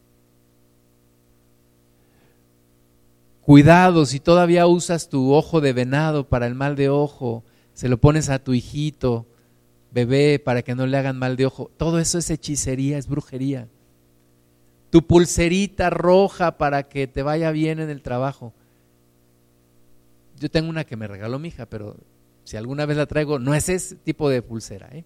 Cuidado 3.41 4.03
si 4.07 4.19
todavía 4.19 4.65
usas 4.65 5.09
tu 5.09 5.31
ojo 5.31 5.61
de 5.61 5.73
venado 5.73 6.27
para 6.27 6.47
el 6.47 6.55
mal 6.55 6.75
de 6.75 6.89
ojo, 6.89 7.43
se 7.75 7.87
lo 7.87 7.99
pones 7.99 8.29
a 8.29 8.39
tu 8.39 8.55
hijito, 8.55 9.27
bebé, 9.91 10.39
para 10.39 10.63
que 10.63 10.73
no 10.73 10.87
le 10.87 10.97
hagan 10.97 11.19
mal 11.19 11.35
de 11.35 11.45
ojo. 11.45 11.69
Todo 11.77 11.99
eso 11.99 12.17
es 12.17 12.31
hechicería, 12.31 12.97
es 12.97 13.05
brujería. 13.05 13.67
Tu 14.93 15.01
pulserita 15.01 15.89
roja 15.89 16.59
para 16.59 16.83
que 16.83 17.07
te 17.07 17.23
vaya 17.23 17.49
bien 17.49 17.79
en 17.79 17.89
el 17.89 18.03
trabajo. 18.03 18.53
Yo 20.39 20.51
tengo 20.51 20.69
una 20.69 20.83
que 20.83 20.95
me 20.95 21.07
regaló 21.07 21.39
mi 21.39 21.47
hija, 21.47 21.65
pero 21.65 21.97
si 22.43 22.57
alguna 22.57 22.85
vez 22.85 22.97
la 22.97 23.07
traigo, 23.07 23.39
no 23.39 23.55
es 23.55 23.69
ese 23.69 23.95
tipo 23.95 24.29
de 24.29 24.43
pulsera. 24.43 24.89
¿eh? 24.91 25.03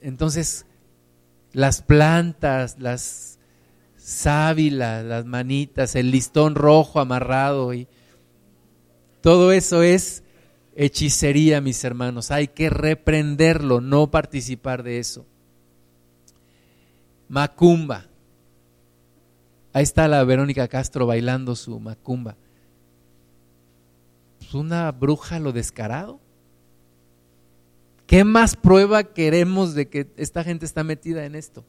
Entonces, 0.00 0.64
las 1.52 1.82
plantas, 1.82 2.78
las 2.78 3.38
sábila, 3.98 5.02
las 5.02 5.26
manitas, 5.26 5.96
el 5.96 6.10
listón 6.12 6.54
rojo 6.54 6.98
amarrado 6.98 7.74
y 7.74 7.88
todo 9.20 9.52
eso 9.52 9.82
es 9.82 10.22
hechicería, 10.74 11.60
mis 11.60 11.84
hermanos. 11.84 12.30
Hay 12.30 12.48
que 12.48 12.70
reprenderlo, 12.70 13.82
no 13.82 14.10
participar 14.10 14.82
de 14.82 14.98
eso. 14.98 15.26
Macumba. 17.30 18.06
Ahí 19.72 19.84
está 19.84 20.08
la 20.08 20.24
Verónica 20.24 20.66
Castro 20.66 21.06
bailando 21.06 21.54
su 21.54 21.78
macumba. 21.78 22.36
Pues 24.40 24.52
una 24.52 24.90
bruja 24.90 25.38
lo 25.38 25.52
descarado. 25.52 26.18
¿Qué 28.08 28.24
más 28.24 28.56
prueba 28.56 29.04
queremos 29.04 29.74
de 29.74 29.88
que 29.88 30.08
esta 30.16 30.42
gente 30.42 30.66
está 30.66 30.82
metida 30.82 31.24
en 31.24 31.36
esto? 31.36 31.64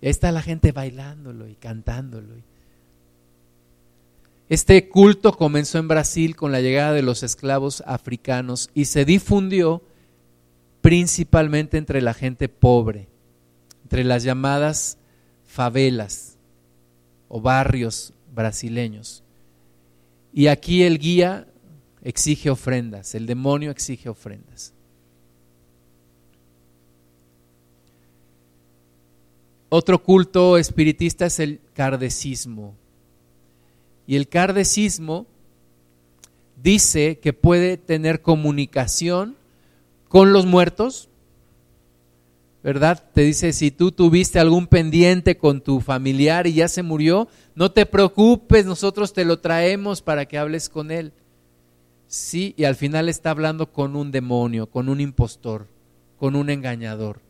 Ahí 0.00 0.08
está 0.08 0.30
la 0.30 0.40
gente 0.40 0.70
bailándolo 0.70 1.48
y 1.48 1.56
cantándolo. 1.56 2.36
Este 4.48 4.88
culto 4.88 5.32
comenzó 5.32 5.78
en 5.78 5.88
Brasil 5.88 6.36
con 6.36 6.52
la 6.52 6.60
llegada 6.60 6.92
de 6.92 7.02
los 7.02 7.24
esclavos 7.24 7.82
africanos 7.86 8.70
y 8.72 8.84
se 8.84 9.04
difundió 9.04 9.82
principalmente 10.80 11.76
entre 11.76 12.02
la 12.02 12.14
gente 12.14 12.48
pobre, 12.48 13.08
entre 13.94 14.02
las 14.02 14.24
llamadas 14.24 14.98
favelas 15.44 16.36
o 17.28 17.40
barrios 17.40 18.12
brasileños. 18.34 19.22
Y 20.32 20.48
aquí 20.48 20.82
el 20.82 20.98
guía 20.98 21.46
exige 22.02 22.50
ofrendas, 22.50 23.14
el 23.14 23.24
demonio 23.26 23.70
exige 23.70 24.08
ofrendas. 24.08 24.74
Otro 29.68 30.02
culto 30.02 30.58
espiritista 30.58 31.26
es 31.26 31.38
el 31.38 31.60
cardecismo. 31.72 32.74
Y 34.08 34.16
el 34.16 34.26
cardecismo 34.26 35.28
dice 36.60 37.20
que 37.20 37.32
puede 37.32 37.76
tener 37.76 38.22
comunicación 38.22 39.36
con 40.08 40.32
los 40.32 40.46
muertos, 40.46 41.10
¿verdad? 42.64 43.04
Te 43.12 43.20
dice, 43.20 43.52
si 43.52 43.70
tú 43.70 43.92
tuviste 43.92 44.40
algún 44.40 44.66
pendiente 44.66 45.36
con 45.36 45.60
tu 45.60 45.82
familiar 45.82 46.46
y 46.46 46.54
ya 46.54 46.66
se 46.66 46.82
murió, 46.82 47.28
no 47.54 47.70
te 47.70 47.84
preocupes, 47.84 48.64
nosotros 48.64 49.12
te 49.12 49.26
lo 49.26 49.38
traemos 49.38 50.00
para 50.00 50.24
que 50.24 50.38
hables 50.38 50.70
con 50.70 50.90
él. 50.90 51.12
Sí, 52.06 52.54
y 52.56 52.64
al 52.64 52.74
final 52.74 53.10
está 53.10 53.30
hablando 53.30 53.70
con 53.70 53.94
un 53.96 54.10
demonio, 54.10 54.66
con 54.66 54.88
un 54.88 55.02
impostor, 55.02 55.68
con 56.16 56.36
un 56.36 56.48
engañador. 56.48 57.20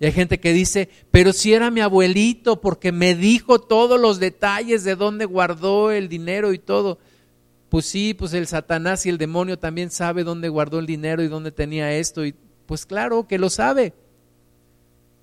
Y 0.00 0.06
hay 0.06 0.12
gente 0.12 0.40
que 0.40 0.52
dice, 0.52 0.88
pero 1.12 1.32
si 1.32 1.52
era 1.52 1.70
mi 1.70 1.80
abuelito 1.80 2.60
porque 2.60 2.90
me 2.90 3.14
dijo 3.14 3.60
todos 3.60 4.00
los 4.00 4.18
detalles 4.18 4.82
de 4.82 4.96
dónde 4.96 5.24
guardó 5.24 5.92
el 5.92 6.08
dinero 6.08 6.52
y 6.52 6.58
todo. 6.58 6.98
Pues 7.68 7.86
sí, 7.86 8.12
pues 8.12 8.32
el 8.34 8.48
Satanás 8.48 9.06
y 9.06 9.08
el 9.08 9.18
demonio 9.18 9.56
también 9.56 9.92
sabe 9.92 10.24
dónde 10.24 10.48
guardó 10.48 10.80
el 10.80 10.86
dinero 10.86 11.22
y 11.22 11.28
dónde 11.28 11.52
tenía 11.52 11.92
esto. 11.92 12.26
Y 12.26 12.34
pues 12.66 12.86
claro 12.86 13.28
que 13.28 13.38
lo 13.38 13.50
sabe. 13.50 13.92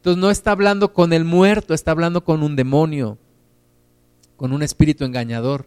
Entonces 0.06 0.22
no 0.22 0.30
está 0.30 0.52
hablando 0.52 0.94
con 0.94 1.14
el 1.14 1.26
muerto, 1.26 1.74
está 1.74 1.90
hablando 1.90 2.24
con 2.24 2.44
un 2.44 2.56
demonio, 2.56 3.18
con 4.38 4.54
un 4.54 4.62
espíritu 4.62 5.04
engañador. 5.04 5.66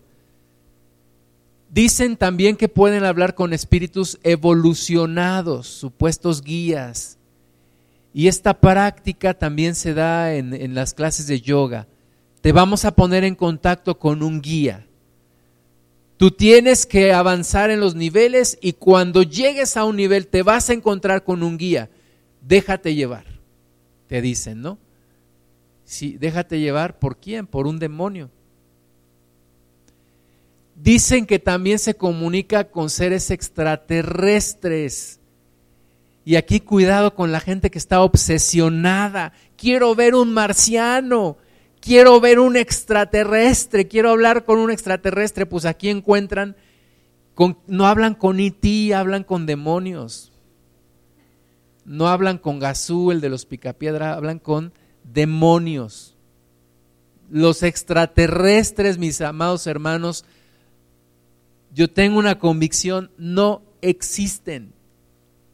Dicen 1.71 2.17
también 2.17 2.55
que 2.55 2.69
pueden 2.69 3.03
hablar 3.03 3.35
con 3.35 3.53
espíritus 3.53 4.21
evolucionados, 4.23 5.67
supuestos 5.67 6.41
guías 6.41 7.19
y 8.15 8.29
esta 8.29 8.61
práctica 8.61 9.35
también 9.35 9.75
se 9.75 9.93
da 9.93 10.33
en, 10.33 10.73
las 10.73 10.95
clases 10.95 11.27
de 11.27 11.41
yoga. 11.41 11.89
Te 12.41 12.53
vamos 12.53 12.85
a 12.85 12.95
poner 12.95 13.25
en 13.25 13.35
contacto 13.35 13.99
con 13.99 14.23
un 14.23 14.41
guía. 14.41 14.87
Tú 16.17 16.31
tienes 16.31 16.87
que 16.87 17.13
avanzar 17.13 17.71
en 17.71 17.81
los 17.81 17.97
niveles 17.97 18.57
y 18.61 18.75
cuando 18.75 19.25
llegues 19.25 19.77
a 19.77 19.83
un 19.83 19.97
nivel 19.97 20.29
te 20.29 20.45
vas 20.45 20.71
a 20.71 20.75
encontrar 20.75 21.25
con 21.25 21.43
un 21.43 21.59
guía. 21.59 21.91
Déjate 22.41 22.95
llevar, 22.95 23.38
te 24.09 24.21
dicen, 24.21 24.63
¿no? 24.63 24.79
Sí, 25.85 26.17
déjate 26.19 26.59
llevar 26.59 26.99
por 26.99 27.19
quién? 27.19 27.47
Por 27.47 27.67
un 27.67 27.79
demonio. 27.79 28.31
Dicen 30.75 31.27
que 31.27 31.39
también 31.39 31.79
se 31.79 31.95
comunica 31.95 32.65
con 32.71 32.91
seres 32.91 33.31
extraterrestres. 33.31 35.21
Y 36.25 36.37
aquí 36.37 36.61
cuidado 36.61 37.15
con 37.15 37.33
la 37.33 37.41
gente 37.41 37.71
que 37.71 37.79
está 37.79 38.03
obsesionada. 38.03 39.33
Quiero 39.57 39.95
ver 39.95 40.15
un 40.15 40.33
marciano, 40.33 41.39
quiero 41.81 42.21
ver 42.21 42.39
un 42.39 42.57
extraterrestre, 42.57 43.89
quiero 43.89 44.11
hablar 44.11 44.45
con 44.45 44.59
un 44.59 44.71
extraterrestre. 44.71 45.47
Pues 45.47 45.65
aquí 45.65 45.89
encuentran, 45.89 46.55
no 47.67 47.87
hablan 47.87 48.15
con 48.15 48.41
Iti, 48.41 48.93
hablan 48.93 49.25
con 49.25 49.47
demonios. 49.47 50.33
No 51.89 52.09
hablan 52.09 52.39
con 52.39 52.59
Gazú, 52.59 53.11
el 53.11 53.21
de 53.21 53.31
los 53.31 53.47
picapiedra, 53.47 54.15
hablan 54.15 54.39
con 54.39 54.73
demonios. 55.05 56.17
Los 57.31 57.63
extraterrestres, 57.63 58.99
mis 58.99 59.21
amados 59.21 59.67
hermanos, 59.67 60.25
yo 61.75 61.91
tengo 61.91 62.19
una 62.19 62.39
convicción, 62.39 63.11
no 63.19 63.63
existen 63.83 64.73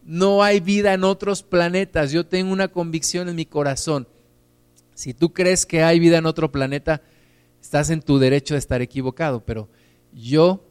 no 0.04 0.42
hay 0.42 0.60
vida 0.60 0.92
en 0.92 1.04
otros 1.04 1.42
planetas. 1.42 2.12
Yo 2.12 2.26
tengo 2.26 2.52
una 2.52 2.68
convicción 2.68 3.28
en 3.28 3.36
mi 3.36 3.46
corazón. 3.46 4.06
Si 4.94 5.14
tú 5.14 5.32
crees 5.32 5.66
que 5.66 5.82
hay 5.82 5.98
vida 5.98 6.18
en 6.18 6.26
otro 6.26 6.52
planeta, 6.52 7.02
estás 7.60 7.90
en 7.90 8.02
tu 8.02 8.18
derecho 8.18 8.54
de 8.54 8.58
estar 8.58 8.82
equivocado, 8.82 9.44
pero 9.44 9.68
yo 10.12 10.64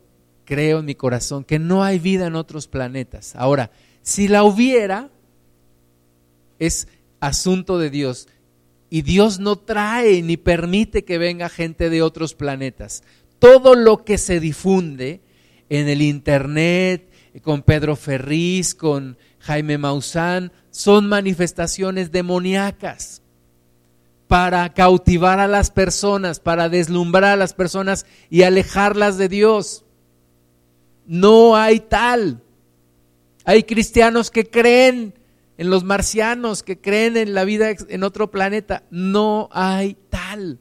creo 0.46 0.80
en 0.80 0.86
mi 0.86 0.96
corazón 0.96 1.44
que 1.44 1.60
no 1.60 1.84
hay 1.84 2.00
vida 2.00 2.28
en 2.28 2.36
otros 2.36 2.68
planetas. 2.68 3.36
Ahora, 3.36 3.72
si 4.02 4.28
la 4.28 4.44
hubiera, 4.44 5.10
es 6.66 6.88
asunto 7.20 7.78
de 7.78 7.90
Dios. 7.90 8.28
Y 8.90 9.02
Dios 9.02 9.40
no 9.40 9.56
trae 9.56 10.22
ni 10.22 10.38
permite 10.38 11.04
que 11.04 11.18
venga 11.18 11.50
gente 11.50 11.90
de 11.90 12.02
otros 12.02 12.36
planetas. 12.36 13.04
Todo 13.40 13.76
lo 13.76 14.04
que 14.04 14.18
se 14.18 14.40
difunde 14.40 15.22
en 15.70 15.90
el 15.90 16.02
Internet, 16.02 17.10
con 17.42 17.64
Pedro 17.64 17.96
Ferriz, 17.96 18.76
con 18.76 19.18
Jaime 19.40 19.78
Maussan, 19.78 20.52
son 20.70 21.08
manifestaciones 21.08 22.12
demoníacas 22.12 23.22
para 24.28 24.74
cautivar 24.74 25.40
a 25.40 25.48
las 25.48 25.72
personas, 25.72 26.40
para 26.40 26.70
deslumbrar 26.70 27.34
a 27.34 27.36
las 27.36 27.54
personas 27.54 28.06
y 28.30 28.44
alejarlas 28.44 29.18
de 29.18 29.30
Dios. 29.30 29.86
No 31.06 31.56
hay 31.56 31.80
tal. 31.80 32.42
Hay 33.46 33.64
cristianos 33.64 34.32
que 34.32 34.50
creen 34.50 35.14
en 35.64 35.70
los 35.70 35.84
marcianos, 35.84 36.62
que 36.62 36.80
creen 36.80 37.18
en 37.18 37.34
la 37.34 37.46
vida 37.46 37.74
en 37.88 38.04
otro 38.04 38.30
planeta. 38.30 38.84
No 38.92 39.50
hay 39.52 39.98
tal. 40.10 40.60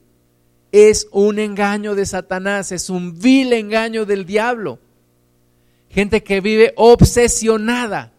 Es 0.70 1.08
un 1.12 1.38
engaño 1.38 1.94
de 1.94 2.06
Satanás, 2.06 2.72
es 2.72 2.88
un 2.88 3.18
vil 3.18 3.52
engaño 3.52 4.06
del 4.06 4.24
diablo 4.24 4.78
gente 5.92 6.22
que 6.22 6.40
vive 6.40 6.72
obsesionada. 6.76 8.12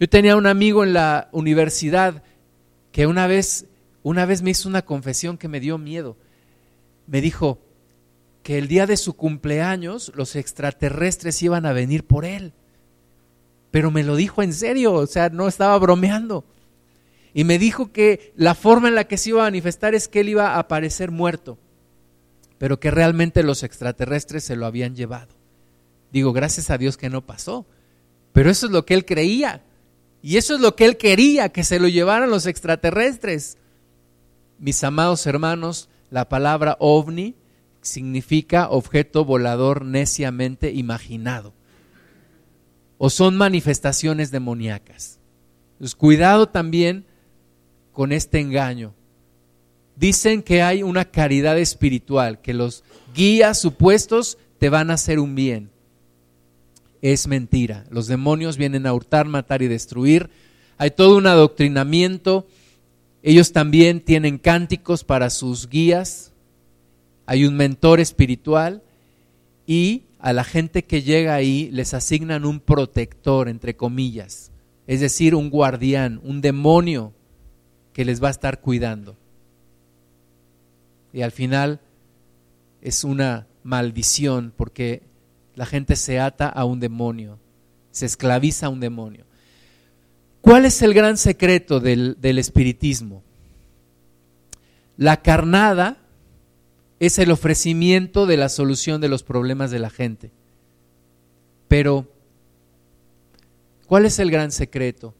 Yo 0.00 0.08
tenía 0.08 0.36
un 0.36 0.46
amigo 0.46 0.82
en 0.82 0.94
la 0.94 1.28
universidad 1.30 2.22
que 2.90 3.06
una 3.06 3.26
vez, 3.26 3.66
una 4.02 4.24
vez 4.24 4.40
me 4.42 4.50
hizo 4.50 4.68
una 4.68 4.82
confesión 4.82 5.36
que 5.36 5.48
me 5.48 5.60
dio 5.60 5.76
miedo. 5.76 6.16
Me 7.06 7.20
dijo 7.20 7.60
que 8.42 8.56
el 8.56 8.66
día 8.66 8.86
de 8.86 8.96
su 8.96 9.12
cumpleaños 9.14 10.10
los 10.14 10.36
extraterrestres 10.36 11.42
iban 11.42 11.66
a 11.66 11.74
venir 11.74 12.06
por 12.06 12.24
él 12.24 12.54
pero 13.70 13.90
me 13.90 14.02
lo 14.02 14.16
dijo 14.16 14.42
en 14.42 14.52
serio, 14.52 14.94
o 14.94 15.06
sea, 15.06 15.28
no 15.28 15.48
estaba 15.48 15.78
bromeando. 15.78 16.44
Y 17.32 17.44
me 17.44 17.58
dijo 17.58 17.92
que 17.92 18.32
la 18.36 18.54
forma 18.54 18.88
en 18.88 18.96
la 18.96 19.04
que 19.04 19.16
se 19.16 19.30
iba 19.30 19.42
a 19.42 19.46
manifestar 19.46 19.94
es 19.94 20.08
que 20.08 20.20
él 20.20 20.30
iba 20.30 20.54
a 20.54 20.58
aparecer 20.58 21.10
muerto, 21.10 21.58
pero 22.58 22.80
que 22.80 22.90
realmente 22.90 23.42
los 23.42 23.62
extraterrestres 23.62 24.44
se 24.44 24.56
lo 24.56 24.66
habían 24.66 24.96
llevado. 24.96 25.34
Digo, 26.12 26.32
gracias 26.32 26.70
a 26.70 26.78
Dios 26.78 26.96
que 26.96 27.08
no 27.08 27.24
pasó, 27.24 27.66
pero 28.32 28.50
eso 28.50 28.66
es 28.66 28.72
lo 28.72 28.84
que 28.84 28.94
él 28.94 29.04
creía. 29.04 29.62
Y 30.22 30.36
eso 30.36 30.54
es 30.54 30.60
lo 30.60 30.76
que 30.76 30.84
él 30.84 30.96
quería, 30.96 31.50
que 31.50 31.64
se 31.64 31.78
lo 31.78 31.88
llevaran 31.88 32.30
los 32.30 32.46
extraterrestres. 32.46 33.56
Mis 34.58 34.82
amados 34.84 35.26
hermanos, 35.26 35.88
la 36.10 36.28
palabra 36.28 36.76
ovni 36.80 37.36
significa 37.80 38.68
objeto 38.68 39.24
volador 39.24 39.84
neciamente 39.84 40.72
imaginado. 40.72 41.54
O 43.02 43.08
son 43.08 43.36
manifestaciones 43.36 44.30
demoníacas. 44.30 45.18
Pues 45.78 45.94
cuidado 45.94 46.48
también 46.48 47.06
con 47.92 48.12
este 48.12 48.40
engaño. 48.40 48.92
Dicen 49.96 50.42
que 50.42 50.60
hay 50.60 50.82
una 50.82 51.06
caridad 51.06 51.58
espiritual, 51.58 52.40
que 52.42 52.52
los 52.52 52.84
guías 53.14 53.58
supuestos 53.58 54.36
te 54.58 54.68
van 54.68 54.90
a 54.90 54.94
hacer 54.94 55.18
un 55.18 55.34
bien 55.34 55.70
es 57.02 57.26
mentira. 57.26 57.84
Los 57.90 58.06
demonios 58.06 58.56
vienen 58.56 58.86
a 58.86 58.92
hurtar, 58.92 59.26
matar 59.26 59.62
y 59.62 59.68
destruir. 59.68 60.30
Hay 60.78 60.90
todo 60.90 61.16
un 61.16 61.26
adoctrinamiento. 61.26 62.46
Ellos 63.22 63.52
también 63.52 64.00
tienen 64.00 64.38
cánticos 64.38 65.04
para 65.04 65.30
sus 65.30 65.68
guías. 65.68 66.32
Hay 67.26 67.44
un 67.44 67.56
mentor 67.56 68.00
espiritual 68.00 68.82
y 69.66 70.02
a 70.20 70.32
la 70.32 70.44
gente 70.44 70.84
que 70.84 71.02
llega 71.02 71.34
ahí 71.34 71.70
les 71.72 71.94
asignan 71.94 72.44
un 72.44 72.60
protector, 72.60 73.48
entre 73.48 73.76
comillas, 73.76 74.52
es 74.86 75.00
decir, 75.00 75.34
un 75.34 75.50
guardián, 75.50 76.20
un 76.22 76.40
demonio 76.40 77.12
que 77.92 78.04
les 78.04 78.22
va 78.22 78.28
a 78.28 78.32
estar 78.32 78.60
cuidando. 78.60 79.16
Y 81.12 81.22
al 81.22 81.32
final 81.32 81.80
es 82.82 83.04
una 83.04 83.46
maldición 83.62 84.52
porque 84.56 85.02
la 85.54 85.66
gente 85.66 85.96
se 85.96 86.20
ata 86.20 86.48
a 86.48 86.64
un 86.64 86.80
demonio, 86.80 87.38
se 87.90 88.06
esclaviza 88.06 88.66
a 88.66 88.70
un 88.70 88.80
demonio. 88.80 89.24
¿Cuál 90.40 90.64
es 90.64 90.82
el 90.82 90.94
gran 90.94 91.16
secreto 91.16 91.80
del, 91.80 92.16
del 92.20 92.38
espiritismo? 92.38 93.22
La 94.96 95.22
carnada 95.22 95.98
es 97.00 97.18
el 97.18 97.30
ofrecimiento 97.30 98.26
de 98.26 98.36
la 98.36 98.50
solución 98.50 99.00
de 99.00 99.08
los 99.08 99.22
problemas 99.22 99.70
de 99.70 99.78
la 99.78 99.88
gente. 99.88 100.30
Pero, 101.66 102.06
¿cuál 103.86 104.04
es 104.04 104.18
el 104.18 104.30
gran 104.30 104.52
secreto? 104.52 105.14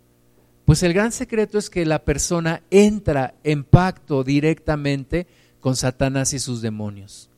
Pues 0.66 0.82
el 0.82 0.92
gran 0.92 1.10
secreto 1.10 1.58
es 1.58 1.70
que 1.70 1.86
la 1.86 2.04
persona 2.04 2.62
entra 2.70 3.34
en 3.42 3.64
pacto 3.64 4.22
directamente 4.22 5.26
con 5.58 5.74
Satanás 5.74 6.34
y 6.34 6.38
sus 6.38 6.60
demonios. 6.60 7.30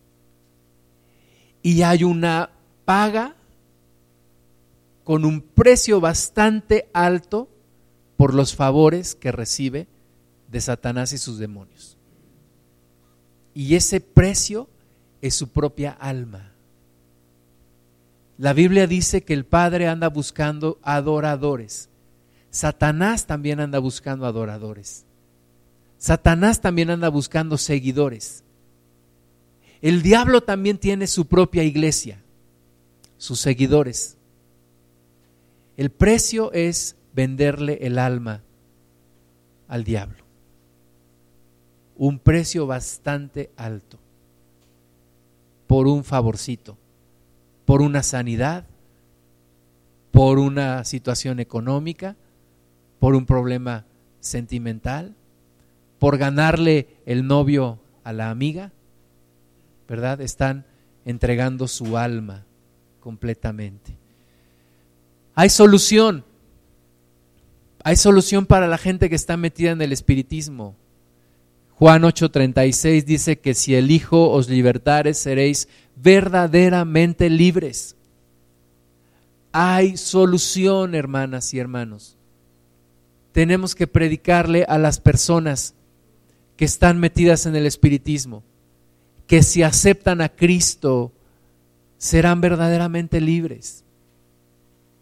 Y 1.62 1.82
hay 1.82 2.02
una 2.02 2.50
paga 2.84 3.36
con 5.04 5.24
un 5.24 5.40
precio 5.40 6.00
bastante 6.00 6.88
alto 6.92 7.48
por 8.16 8.34
los 8.34 8.56
favores 8.56 9.14
que 9.14 9.30
recibe 9.30 9.86
de 10.48 10.60
Satanás 10.60 11.12
y 11.12 11.18
sus 11.18 11.38
demonios. 11.38 11.96
Y 13.54 13.74
ese 13.74 14.00
precio 14.00 14.68
es 15.20 15.34
su 15.34 15.48
propia 15.48 15.90
alma. 15.92 16.52
La 18.38 18.52
Biblia 18.52 18.86
dice 18.86 19.22
que 19.22 19.34
el 19.34 19.44
Padre 19.44 19.88
anda 19.88 20.08
buscando 20.08 20.78
adoradores. 20.82 21.88
Satanás 22.50 23.26
también 23.26 23.60
anda 23.60 23.78
buscando 23.78 24.26
adoradores. 24.26 25.04
Satanás 25.98 26.60
también 26.60 26.90
anda 26.90 27.08
buscando 27.08 27.58
seguidores. 27.58 28.42
El 29.80 30.02
diablo 30.02 30.40
también 30.42 30.78
tiene 30.78 31.06
su 31.06 31.26
propia 31.26 31.62
iglesia 31.62 32.22
sus 33.22 33.38
seguidores. 33.38 34.16
El 35.76 35.92
precio 35.92 36.52
es 36.52 36.96
venderle 37.14 37.78
el 37.82 38.00
alma 38.00 38.42
al 39.68 39.84
diablo. 39.84 40.21
Un 42.02 42.18
precio 42.18 42.66
bastante 42.66 43.52
alto 43.56 43.96
por 45.68 45.86
un 45.86 46.02
favorcito, 46.02 46.76
por 47.64 47.80
una 47.80 48.02
sanidad, 48.02 48.64
por 50.10 50.40
una 50.40 50.82
situación 50.82 51.38
económica, 51.38 52.16
por 52.98 53.14
un 53.14 53.24
problema 53.24 53.84
sentimental, 54.18 55.14
por 56.00 56.18
ganarle 56.18 56.88
el 57.06 57.24
novio 57.24 57.78
a 58.02 58.12
la 58.12 58.30
amiga, 58.30 58.72
¿verdad? 59.86 60.20
Están 60.22 60.66
entregando 61.04 61.68
su 61.68 61.96
alma 61.96 62.42
completamente. 62.98 63.96
Hay 65.36 65.50
solución. 65.50 66.24
Hay 67.84 67.94
solución 67.94 68.44
para 68.44 68.66
la 68.66 68.78
gente 68.78 69.08
que 69.08 69.14
está 69.14 69.36
metida 69.36 69.70
en 69.70 69.82
el 69.82 69.92
espiritismo. 69.92 70.74
Juan 71.78 72.02
8:36 72.02 73.04
dice 73.04 73.38
que 73.38 73.54
si 73.54 73.74
el 73.74 73.90
Hijo 73.90 74.30
os 74.30 74.48
libertare 74.48 75.14
seréis 75.14 75.68
verdaderamente 75.96 77.30
libres. 77.30 77.96
Hay 79.52 79.96
solución, 79.96 80.94
hermanas 80.94 81.52
y 81.52 81.58
hermanos. 81.58 82.16
Tenemos 83.32 83.74
que 83.74 83.86
predicarle 83.86 84.64
a 84.68 84.78
las 84.78 85.00
personas 85.00 85.74
que 86.56 86.64
están 86.64 87.00
metidas 87.00 87.46
en 87.46 87.56
el 87.56 87.66
espiritismo, 87.66 88.42
que 89.26 89.42
si 89.42 89.62
aceptan 89.62 90.20
a 90.20 90.28
Cristo 90.28 91.12
serán 91.98 92.40
verdaderamente 92.40 93.20
libres. 93.20 93.84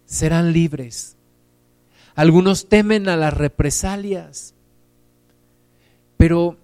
Serán 0.06 0.52
libres. 0.52 1.16
Algunos 2.14 2.68
temen 2.68 3.08
a 3.08 3.16
las 3.16 3.34
represalias, 3.34 4.54
pero 6.20 6.58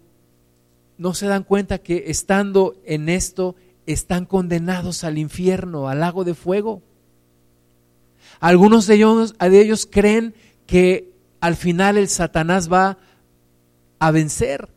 no 0.98 1.14
se 1.14 1.26
dan 1.26 1.42
cuenta 1.42 1.78
que 1.78 2.04
estando 2.08 2.76
en 2.84 3.08
esto 3.08 3.56
están 3.86 4.26
condenados 4.26 5.02
al 5.02 5.16
infierno, 5.16 5.88
al 5.88 6.00
lago 6.00 6.24
de 6.24 6.34
fuego. 6.34 6.82
Algunos 8.38 8.86
de 8.86 8.96
ellos, 8.96 9.34
de 9.38 9.58
ellos 9.62 9.88
creen 9.90 10.34
que 10.66 11.10
al 11.40 11.56
final 11.56 11.96
el 11.96 12.08
Satanás 12.08 12.70
va 12.70 12.98
a 13.98 14.10
vencer. 14.10 14.68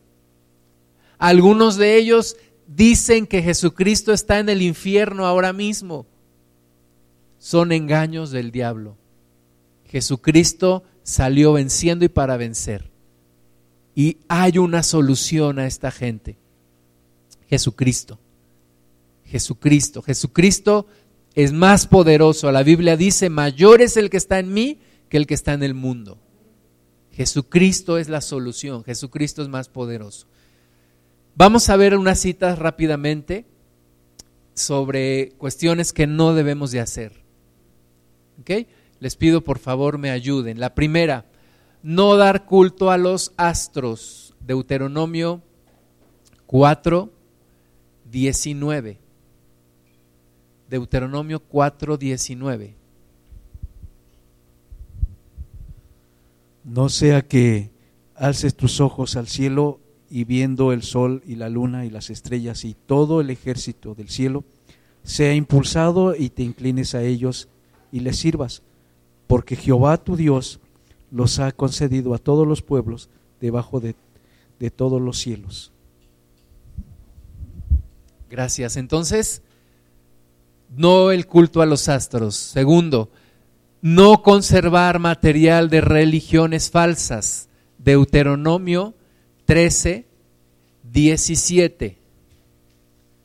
Algunos 1.18 1.76
de 1.76 1.96
ellos 1.96 2.38
dicen 2.66 3.26
que 3.26 3.42
Jesucristo 3.42 4.14
está 4.14 4.38
en 4.38 4.48
el 4.48 4.62
infierno 4.62 5.26
ahora 5.26 5.52
mismo. 5.52 6.06
Son 7.38 7.70
engaños 7.72 8.30
del 8.30 8.50
diablo. 8.50 8.96
Jesucristo 9.84 10.84
salió 11.02 11.52
venciendo 11.52 12.06
y 12.06 12.08
para 12.08 12.38
vencer. 12.38 12.89
Y 13.94 14.18
hay 14.28 14.58
una 14.58 14.82
solución 14.82 15.58
a 15.58 15.66
esta 15.66 15.90
gente. 15.90 16.36
Jesucristo. 17.48 18.18
Jesucristo. 19.24 20.02
Jesucristo 20.02 20.86
es 21.34 21.52
más 21.52 21.86
poderoso. 21.86 22.50
La 22.52 22.62
Biblia 22.62 22.96
dice, 22.96 23.30
mayor 23.30 23.82
es 23.82 23.96
el 23.96 24.10
que 24.10 24.16
está 24.16 24.38
en 24.38 24.52
mí 24.52 24.78
que 25.08 25.16
el 25.16 25.26
que 25.26 25.34
está 25.34 25.52
en 25.52 25.62
el 25.62 25.74
mundo. 25.74 26.18
Jesucristo 27.12 27.98
es 27.98 28.08
la 28.08 28.20
solución. 28.20 28.84
Jesucristo 28.84 29.42
es 29.42 29.48
más 29.48 29.68
poderoso. 29.68 30.26
Vamos 31.34 31.68
a 31.68 31.76
ver 31.76 31.96
unas 31.96 32.20
citas 32.20 32.58
rápidamente 32.58 33.46
sobre 34.54 35.32
cuestiones 35.38 35.92
que 35.92 36.06
no 36.06 36.34
debemos 36.34 36.70
de 36.70 36.80
hacer. 36.80 37.24
Les 39.00 39.16
pido 39.16 39.42
por 39.42 39.58
favor 39.58 39.98
me 39.98 40.10
ayuden. 40.10 40.60
La 40.60 40.74
primera, 40.74 41.29
no 41.82 42.16
dar 42.16 42.44
culto 42.44 42.90
a 42.90 42.98
los 42.98 43.32
astros. 43.36 44.34
Deuteronomio 44.40 45.42
4, 46.46 47.10
19. 48.10 48.98
Deuteronomio 50.68 51.40
4, 51.40 51.96
19. 51.96 52.76
No 56.64 56.88
sea 56.88 57.22
que 57.22 57.70
alces 58.14 58.54
tus 58.54 58.80
ojos 58.80 59.16
al 59.16 59.28
cielo 59.28 59.80
y 60.10 60.24
viendo 60.24 60.72
el 60.72 60.82
sol 60.82 61.22
y 61.24 61.36
la 61.36 61.48
luna 61.48 61.86
y 61.86 61.90
las 61.90 62.10
estrellas 62.10 62.64
y 62.64 62.74
todo 62.74 63.20
el 63.20 63.30
ejército 63.30 63.94
del 63.94 64.08
cielo, 64.08 64.44
sea 65.02 65.34
impulsado 65.34 66.14
y 66.14 66.30
te 66.30 66.42
inclines 66.42 66.94
a 66.94 67.02
ellos 67.02 67.48
y 67.92 68.00
les 68.00 68.18
sirvas, 68.18 68.62
porque 69.26 69.56
Jehová 69.56 69.96
tu 69.96 70.16
Dios 70.16 70.60
los 71.10 71.38
ha 71.38 71.52
concedido 71.52 72.14
a 72.14 72.18
todos 72.18 72.46
los 72.46 72.62
pueblos 72.62 73.08
debajo 73.40 73.80
de, 73.80 73.94
de 74.58 74.70
todos 74.70 75.00
los 75.00 75.18
cielos. 75.18 75.72
Gracias. 78.30 78.76
Entonces, 78.76 79.42
no 80.76 81.10
el 81.10 81.26
culto 81.26 81.62
a 81.62 81.66
los 81.66 81.88
astros. 81.88 82.36
Segundo, 82.36 83.10
no 83.82 84.22
conservar 84.22 84.98
material 84.98 85.68
de 85.68 85.80
religiones 85.80 86.70
falsas. 86.70 87.48
Deuteronomio 87.78 88.94
13, 89.46 90.06
17. 90.84 91.98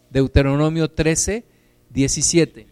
Deuteronomio 0.09 0.89
13, 0.89 1.43
17. 1.89 2.67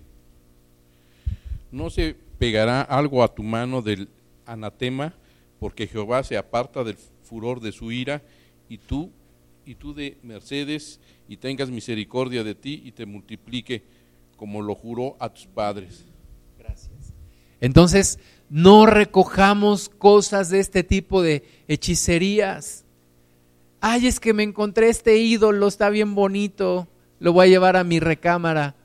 No 1.71 1.89
se 1.89 2.15
pegará 2.39 2.81
algo 2.81 3.23
a 3.23 3.33
tu 3.33 3.43
mano 3.43 3.81
del 3.81 4.07
anatema, 4.45 5.13
porque 5.59 5.87
Jehová 5.87 6.23
se 6.23 6.37
aparta 6.37 6.83
del 6.83 6.97
furor 7.23 7.61
de 7.61 7.71
su 7.71 7.91
ira, 7.91 8.21
y 8.69 8.77
tú, 8.77 9.11
y 9.65 9.75
tú 9.75 9.93
de 9.93 10.17
mercedes, 10.23 10.99
y 11.27 11.37
tengas 11.37 11.69
misericordia 11.69 12.43
de 12.43 12.55
ti, 12.55 12.81
y 12.83 12.91
te 12.91 13.05
multiplique, 13.05 13.83
como 14.35 14.61
lo 14.61 14.75
juró 14.75 15.15
a 15.19 15.29
tus 15.29 15.47
padres. 15.47 16.05
Gracias. 16.57 17.13
Entonces, 17.61 18.19
no 18.49 18.85
recojamos 18.85 19.89
cosas 19.89 20.49
de 20.49 20.59
este 20.59 20.83
tipo 20.83 21.21
de 21.21 21.43
hechicerías. 21.67 22.83
Ay, 23.79 24.07
es 24.07 24.19
que 24.19 24.33
me 24.33 24.43
encontré 24.43 24.89
este 24.89 25.17
ídolo, 25.17 25.67
está 25.67 25.89
bien 25.89 26.13
bonito, 26.13 26.87
lo 27.19 27.33
voy 27.33 27.47
a 27.47 27.49
llevar 27.49 27.77
a 27.77 27.83
mi 27.83 27.99
recámara. 27.99 28.75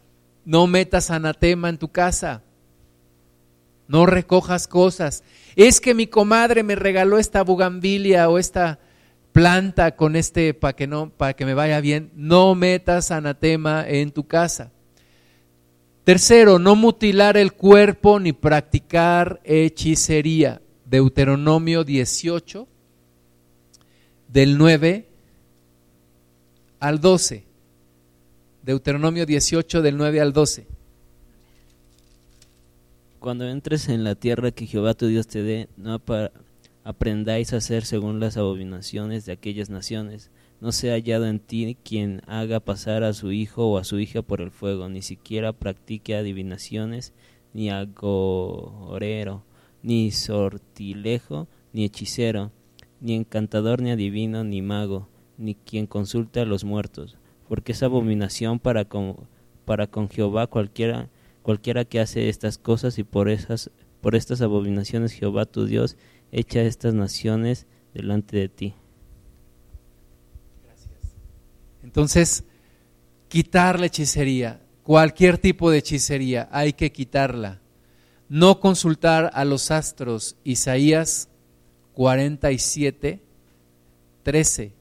No 0.45 0.67
metas 0.67 1.11
anatema 1.11 1.69
en 1.69 1.79
tu 1.79 1.89
casa. 1.89 2.43
No 3.89 4.07
recojas 4.07 4.69
cosas. 4.69 5.25
Es 5.59 5.81
que 5.81 5.93
mi 5.93 6.07
comadre 6.07 6.63
me 6.63 6.77
regaló 6.77 7.19
esta 7.19 7.43
bugambilia 7.43 8.29
o 8.29 8.39
esta 8.39 8.79
planta 9.33 9.97
con 9.97 10.15
este 10.15 10.55
para 10.55 10.77
que 10.77 10.87
no 10.87 11.11
para 11.11 11.35
que 11.35 11.45
me 11.45 11.53
vaya 11.53 11.81
bien. 11.81 12.13
No 12.15 12.55
metas 12.55 13.11
anatema 13.11 13.85
en 13.89 14.13
tu 14.13 14.25
casa. 14.29 14.71
Tercero, 16.05 16.61
no 16.61 16.77
mutilar 16.77 17.37
el 17.37 17.55
cuerpo 17.55 18.21
ni 18.21 18.33
practicar 18.33 19.41
hechicería. 19.43 20.63
Deuteronomio 20.85 21.83
18, 21.83 22.69
del 24.29 24.59
9 24.59 25.09
al 26.79 27.01
12. 27.01 27.45
Deuteronomio 28.63 29.27
18, 29.27 29.83
del 29.83 29.97
9 29.97 30.21
al 30.21 30.33
12. 30.33 30.78
Cuando 33.21 33.49
entres 33.49 33.89
en 33.89 34.05
la 34.05 34.15
tierra 34.15 34.53
que 34.53 34.67
Jehová 34.67 34.95
tu 34.95 35.07
Dios 35.09 35.27
te 35.27 35.43
dé, 35.43 35.69
no 35.77 36.01
aprendáis 36.85 37.53
a 37.53 37.57
hacer 37.57 37.85
según 37.85 38.21
las 38.21 38.37
abominaciones 38.37 39.27
de 39.27 39.33
aquellas 39.33 39.71
naciones. 39.71 40.31
No 40.61 40.71
sea 40.71 40.95
hallado 40.95 41.27
en 41.27 41.41
ti 41.41 41.77
quien 41.83 42.23
haga 42.29 42.61
pasar 42.61 43.03
a 43.03 43.13
su 43.13 43.33
hijo 43.33 43.67
o 43.67 43.79
a 43.79 43.85
su 43.85 43.99
hija 43.99 44.23
por 44.23 44.41
el 44.41 44.53
fuego, 44.53 44.89
ni 44.89 45.03
siquiera 45.03 45.53
practique 45.53 46.15
adivinaciones, 46.15 47.13
ni 47.53 47.71
agorero, 47.71 49.45
ni 49.83 50.13
sortilejo, 50.13 51.49
ni 51.73 51.85
hechicero, 51.85 52.53
ni 53.01 53.15
encantador, 53.15 53.83
ni 53.83 53.91
adivino, 53.91 54.45
ni 54.45 54.63
mago, 54.63 55.09
ni 55.37 55.57
quien 55.57 55.87
consulte 55.87 56.41
a 56.41 56.45
los 56.45 56.63
muertos, 56.65 57.17
porque 57.49 57.73
es 57.73 57.83
abominación 57.83 58.61
para 58.61 58.85
con, 58.85 59.29
para 59.65 59.89
con 59.89 60.09
Jehová 60.09 60.47
cualquiera, 60.47 61.09
cualquiera 61.49 61.87
que 61.87 61.99
hace 61.99 62.29
estas 62.29 62.59
cosas, 62.59 62.99
y 62.99 63.05
por, 63.05 63.31
esas, 63.31 63.71
por 64.03 64.15
estas 64.15 64.43
abominaciones 64.43 65.13
Jehová 65.15 65.47
tu 65.47 65.65
Dios 65.65 65.97
echa 66.31 66.61
estas 66.61 66.93
naciones 66.93 67.67
delante 67.95 68.37
de 68.37 68.51
ti. 68.51 68.75
Entonces, 71.83 72.45
quitar 73.29 73.81
la 73.81 73.87
hechicería, 73.87 74.61
cualquier 74.83 75.39
tipo 75.39 75.71
de 75.71 75.79
hechicería, 75.79 76.51
hay 76.53 76.75
que 76.75 76.93
quitarla. 76.93 77.63
No 78.29 78.61
consultar 78.61 79.31
a 79.33 79.47
los 79.47 79.71
astros, 79.71 80.37
Isaías 80.45 81.31
47, 81.95 83.23
13. 84.23 84.78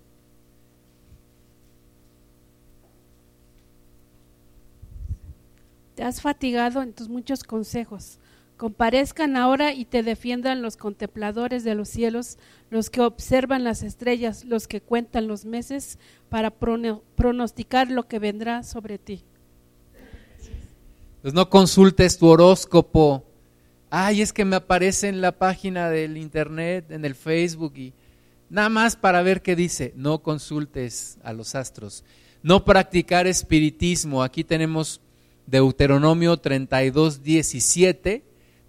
Te 5.97 6.03
has 6.03 6.21
fatigado 6.21 6.81
en 6.81 6.93
tus 6.93 7.09
muchos 7.09 7.43
consejos 7.43 8.19
Comparezcan 8.57 9.37
ahora 9.37 9.71
y 9.71 9.85
te 9.85 10.01
defiendan 10.01 10.63
los 10.63 10.77
contempladores 10.77 11.63
de 11.63 11.75
los 11.75 11.89
cielos, 11.89 12.39
los 12.71 12.89
que 12.89 13.01
observan 13.01 13.63
las 13.63 13.83
estrellas, 13.83 14.45
los 14.45 14.67
que 14.67 14.81
cuentan 14.81 15.27
los 15.27 15.45
meses 15.45 15.99
para 16.27 16.49
pronosticar 16.49 17.91
lo 17.91 18.07
que 18.07 18.17
vendrá 18.17 18.63
sobre 18.63 18.97
ti. 18.97 19.23
Pues 21.21 21.35
no 21.35 21.51
consultes 21.51 22.17
tu 22.17 22.25
horóscopo. 22.25 23.23
Ay, 23.91 24.23
es 24.23 24.33
que 24.33 24.43
me 24.43 24.55
aparece 24.55 25.07
en 25.07 25.21
la 25.21 25.33
página 25.33 25.91
del 25.91 26.17
internet, 26.17 26.89
en 26.89 27.05
el 27.05 27.13
Facebook 27.13 27.73
y 27.75 27.93
nada 28.49 28.69
más 28.69 28.95
para 28.95 29.21
ver 29.21 29.43
qué 29.43 29.55
dice. 29.55 29.93
No 29.95 30.23
consultes 30.23 31.19
a 31.21 31.31
los 31.31 31.53
astros. 31.53 32.03
No 32.41 32.65
practicar 32.65 33.27
espiritismo. 33.27 34.23
Aquí 34.23 34.43
tenemos 34.43 34.99
Deuteronomio 35.47 36.37
32, 36.37 37.23
17 37.23 38.27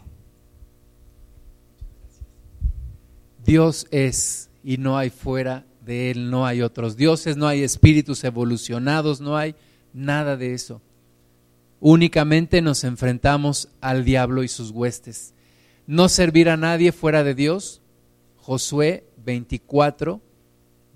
Dios 3.46 3.88
es 3.90 4.50
y 4.66 4.76
no 4.76 4.98
hay 4.98 5.10
fuera 5.10 5.66
de 5.86 6.12
Él, 6.12 6.30
no 6.30 6.46
hay 6.46 6.62
otros 6.62 6.98
dioses, 6.98 7.38
no 7.38 7.48
hay 7.48 7.64
espíritus 7.64 8.26
evolucionados, 8.26 9.22
no 9.22 9.38
hay 9.38 9.56
nada 9.94 10.36
de 10.36 10.54
eso. 10.54 10.82
Únicamente 11.80 12.62
nos 12.62 12.84
enfrentamos 12.84 13.70
al 13.80 14.04
diablo 14.04 14.44
y 14.44 14.50
sus 14.50 14.72
huestes. 14.72 15.34
No 15.88 16.10
servir 16.10 16.50
a 16.50 16.58
nadie 16.58 16.92
fuera 16.92 17.24
de 17.24 17.34
Dios. 17.34 17.82
Josué 18.36 19.06
24, 19.24 20.20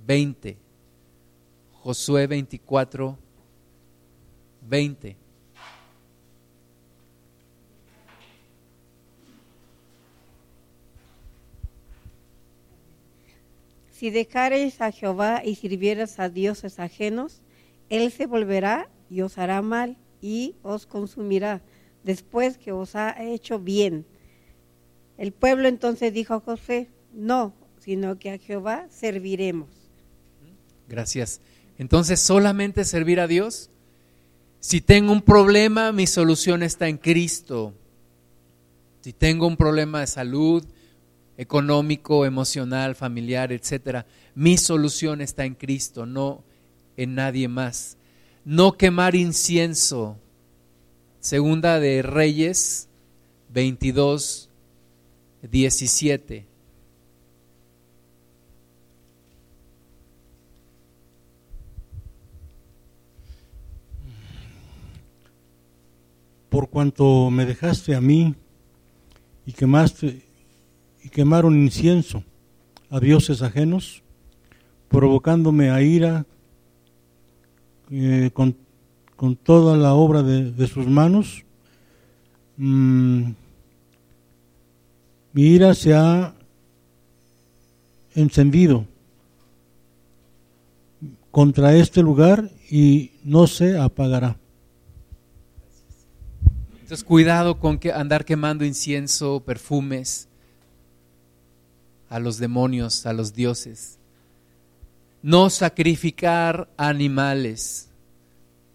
20. 0.06 0.58
Josué 1.72 2.28
24, 2.28 3.18
20. 4.68 5.27
Si 13.98 14.12
dejareis 14.12 14.80
a 14.80 14.92
Jehová 14.92 15.42
y 15.44 15.56
sirvieras 15.56 16.20
a 16.20 16.30
dioses 16.30 16.78
ajenos, 16.78 17.42
él 17.90 18.12
se 18.12 18.28
volverá 18.28 18.92
y 19.10 19.22
os 19.22 19.40
hará 19.40 19.64
mal 19.64 19.98
y 20.22 20.54
os 20.62 20.86
consumirá 20.86 21.64
después 22.04 22.60
que 22.60 22.72
os 22.72 22.96
ha 22.96 23.16
hecho 23.24 23.58
bien. 23.58 24.06
El 25.18 25.32
pueblo 25.32 25.68
entonces 25.68 26.14
dijo 26.14 26.36
a 26.36 26.42
José, 26.42 26.90
no, 27.12 27.56
sino 27.80 28.20
que 28.20 28.30
a 28.30 28.38
Jehová 28.38 28.86
serviremos. 28.92 29.70
Gracias. 30.88 31.42
Entonces, 31.80 32.20
solamente 32.20 32.86
servir 32.86 33.20
a 33.20 33.26
Dios. 33.26 33.72
Si 34.60 34.80
tengo 34.80 35.12
un 35.12 35.24
problema, 35.24 35.92
mi 35.92 36.06
solución 36.06 36.62
está 36.62 36.88
en 36.88 36.98
Cristo. 36.98 37.74
Si 39.02 39.12
tengo 39.12 39.48
un 39.48 39.58
problema 39.58 40.02
de 40.02 40.08
salud, 40.08 40.64
económico, 41.38 42.26
emocional, 42.26 42.96
familiar, 42.96 43.52
etcétera, 43.52 44.06
mi 44.36 44.58
solución 44.58 45.22
está 45.22 45.46
en 45.46 45.56
Cristo, 45.56 46.06
no 46.06 46.44
en 46.98 47.16
nadie 47.16 47.48
más. 47.48 47.98
No 48.44 48.78
quemar 48.78 49.16
incienso. 49.16 50.18
Segunda 51.20 51.80
de 51.80 52.02
Reyes 52.02 52.90
22 53.50 54.50
17. 55.50 56.48
por 66.58 66.70
cuanto 66.70 67.30
me 67.30 67.46
dejaste 67.46 67.94
a 67.94 68.02
mí 68.02 68.34
y 69.46 69.54
quemaste 69.54 70.27
y 71.08 71.10
quemaron 71.10 71.56
incienso 71.56 72.22
a 72.90 73.00
dioses 73.00 73.42
ajenos, 73.42 74.04
provocándome 74.90 75.70
a 75.70 75.82
ira 75.82 76.26
eh, 77.90 78.30
con, 78.34 78.58
con 79.16 79.38
toda 79.38 79.78
la 79.78 79.94
obra 79.94 80.22
de, 80.22 80.52
de 80.52 80.68
sus 80.68 80.86
manos, 80.86 81.46
mm, 82.58 83.30
mi 85.32 85.44
ira 85.44 85.74
se 85.76 85.94
ha 85.94 86.36
encendido 88.14 88.86
contra 91.32 91.74
este 91.74 92.02
lugar 92.02 92.52
y 92.70 93.12
no 93.24 93.48
se 93.48 93.80
apagará. 93.80 94.36
Entonces, 96.82 97.06
cuidado 97.06 97.62
con 97.62 97.78
que 97.80 97.94
andar 97.94 98.26
quemando 98.26 98.66
incienso, 98.66 99.40
perfumes 99.46 100.27
a 102.10 102.20
los 102.20 102.38
demonios, 102.38 103.06
a 103.06 103.14
los 103.14 103.34
dioses. 103.34 104.00
No 105.22 105.50
sacrificar 105.50 106.70
animales. 106.78 107.90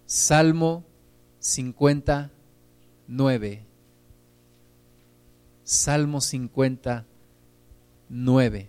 Salmo 0.06 0.84
59. 1.38 3.64
Salmo 5.64 6.20
59. 6.20 8.68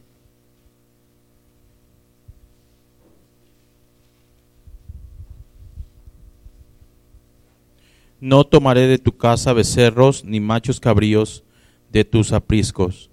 No 8.21 8.45
tomaré 8.45 8.87
de 8.87 8.99
tu 8.99 9.17
casa 9.17 9.51
becerros 9.51 10.23
ni 10.23 10.39
machos 10.39 10.79
cabríos 10.79 11.43
de 11.91 12.05
tus 12.05 12.31
apriscos. 12.31 13.09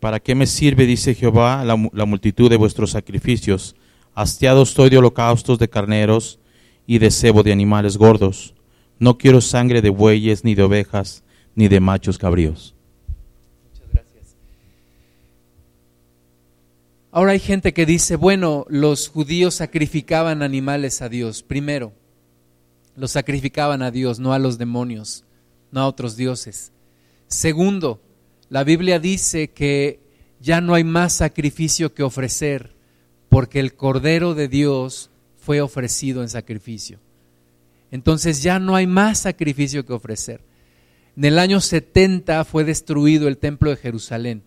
¿Para 0.00 0.20
qué 0.20 0.34
me 0.34 0.46
sirve, 0.46 0.86
dice 0.86 1.14
Jehová, 1.14 1.64
la, 1.64 1.76
mu- 1.76 1.90
la 1.92 2.04
multitud 2.04 2.50
de 2.50 2.56
vuestros 2.56 2.90
sacrificios? 2.90 3.74
Hastiado 4.14 4.62
estoy 4.62 4.90
de 4.90 4.98
holocaustos 4.98 5.58
de 5.58 5.68
carneros 5.68 6.38
y 6.86 6.98
de 6.98 7.10
cebo 7.10 7.42
de 7.42 7.52
animales 7.52 7.96
gordos. 7.96 8.54
No 8.98 9.18
quiero 9.18 9.40
sangre 9.40 9.82
de 9.82 9.90
bueyes, 9.90 10.44
ni 10.44 10.54
de 10.54 10.62
ovejas, 10.62 11.22
ni 11.54 11.68
de 11.68 11.80
machos 11.80 12.18
cabríos. 12.18 12.74
Muchas 13.72 13.92
gracias. 13.92 14.36
Ahora 17.10 17.32
hay 17.32 17.40
gente 17.40 17.72
que 17.72 17.86
dice, 17.86 18.16
bueno, 18.16 18.66
los 18.68 19.08
judíos 19.08 19.54
sacrificaban 19.54 20.42
animales 20.42 21.02
a 21.02 21.08
Dios. 21.08 21.42
Primero, 21.42 21.92
los 22.94 23.10
sacrificaban 23.12 23.82
a 23.82 23.90
Dios, 23.90 24.18
no 24.18 24.32
a 24.32 24.38
los 24.38 24.56
demonios, 24.58 25.24
no 25.70 25.80
a 25.80 25.86
otros 25.86 26.16
dioses. 26.16 26.72
Segundo, 27.28 28.00
la 28.48 28.64
Biblia 28.64 28.98
dice 28.98 29.48
que 29.48 30.00
ya 30.40 30.60
no 30.60 30.74
hay 30.74 30.84
más 30.84 31.14
sacrificio 31.14 31.94
que 31.94 32.02
ofrecer, 32.02 32.74
porque 33.28 33.60
el 33.60 33.74
Cordero 33.74 34.34
de 34.34 34.48
Dios 34.48 35.10
fue 35.36 35.60
ofrecido 35.60 36.22
en 36.22 36.28
sacrificio. 36.28 37.00
Entonces 37.90 38.42
ya 38.42 38.58
no 38.58 38.76
hay 38.76 38.86
más 38.86 39.20
sacrificio 39.20 39.84
que 39.84 39.92
ofrecer. 39.92 40.40
En 41.16 41.24
el 41.24 41.38
año 41.38 41.60
70 41.60 42.44
fue 42.44 42.64
destruido 42.64 43.26
el 43.26 43.38
templo 43.38 43.70
de 43.70 43.76
Jerusalén. 43.76 44.42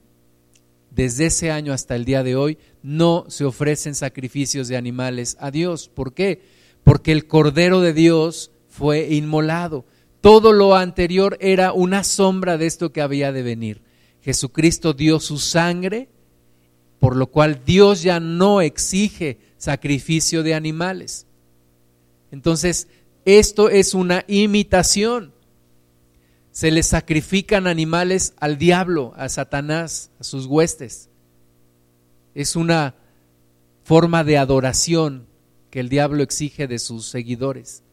Desde 0.91 1.27
ese 1.27 1.51
año 1.51 1.73
hasta 1.73 1.95
el 1.95 2.05
día 2.05 2.23
de 2.23 2.35
hoy 2.35 2.57
no 2.81 3.25
se 3.27 3.45
ofrecen 3.45 3.95
sacrificios 3.95 4.67
de 4.67 4.77
animales 4.77 5.37
a 5.39 5.51
Dios. 5.51 5.89
¿Por 5.89 6.13
qué? 6.13 6.41
Porque 6.83 7.11
el 7.11 7.27
Cordero 7.27 7.81
de 7.81 7.93
Dios 7.93 8.51
fue 8.67 9.13
inmolado. 9.13 9.85
Todo 10.21 10.51
lo 10.51 10.75
anterior 10.75 11.37
era 11.39 11.73
una 11.73 12.03
sombra 12.03 12.57
de 12.57 12.65
esto 12.65 12.91
que 12.91 13.01
había 13.01 13.31
de 13.31 13.43
venir. 13.43 13.88
Jesucristo 14.21 14.93
dio 14.93 15.19
su 15.19 15.37
sangre, 15.37 16.09
por 16.99 17.15
lo 17.15 17.27
cual 17.27 17.63
Dios 17.65 18.01
ya 18.01 18.19
no 18.19 18.61
exige 18.61 19.39
sacrificio 19.57 20.43
de 20.43 20.53
animales. 20.53 21.25
Entonces, 22.31 22.87
esto 23.25 23.69
es 23.69 23.93
una 23.93 24.25
imitación 24.27 25.33
se 26.51 26.71
le 26.71 26.83
sacrifican 26.83 27.67
animales 27.67 28.33
al 28.37 28.57
diablo, 28.57 29.13
a 29.15 29.29
Satanás, 29.29 30.11
a 30.19 30.25
sus 30.25 30.45
huestes. 30.45 31.09
Es 32.35 32.57
una 32.57 32.95
forma 33.83 34.25
de 34.25 34.37
adoración 34.37 35.27
que 35.69 35.79
el 35.79 35.87
diablo 35.87 36.21
exige 36.21 36.67
de 36.67 36.79
sus 36.79 37.05
seguidores. 37.07 37.83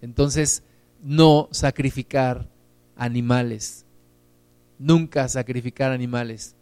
Entonces, 0.00 0.62
no 1.02 1.48
sacrificar 1.52 2.50
animales. 2.96 3.86
Nunca 4.82 5.28
sacrificar 5.28 5.92
animales. 5.92 6.56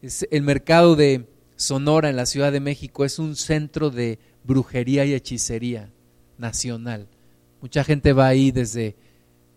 Es- 0.00 0.28
el 0.30 0.42
mercado 0.42 0.94
de 0.94 1.26
Sonora 1.56 2.08
en 2.08 2.14
la 2.14 2.24
Ciudad 2.26 2.52
de 2.52 2.60
México 2.60 3.04
es 3.04 3.18
un 3.18 3.34
centro 3.34 3.90
de 3.90 4.20
brujería 4.44 5.04
y 5.04 5.12
hechicería 5.12 5.90
nacional. 6.38 7.08
Mucha 7.60 7.82
gente 7.82 8.12
va 8.12 8.28
ahí 8.28 8.52
desde 8.52 8.94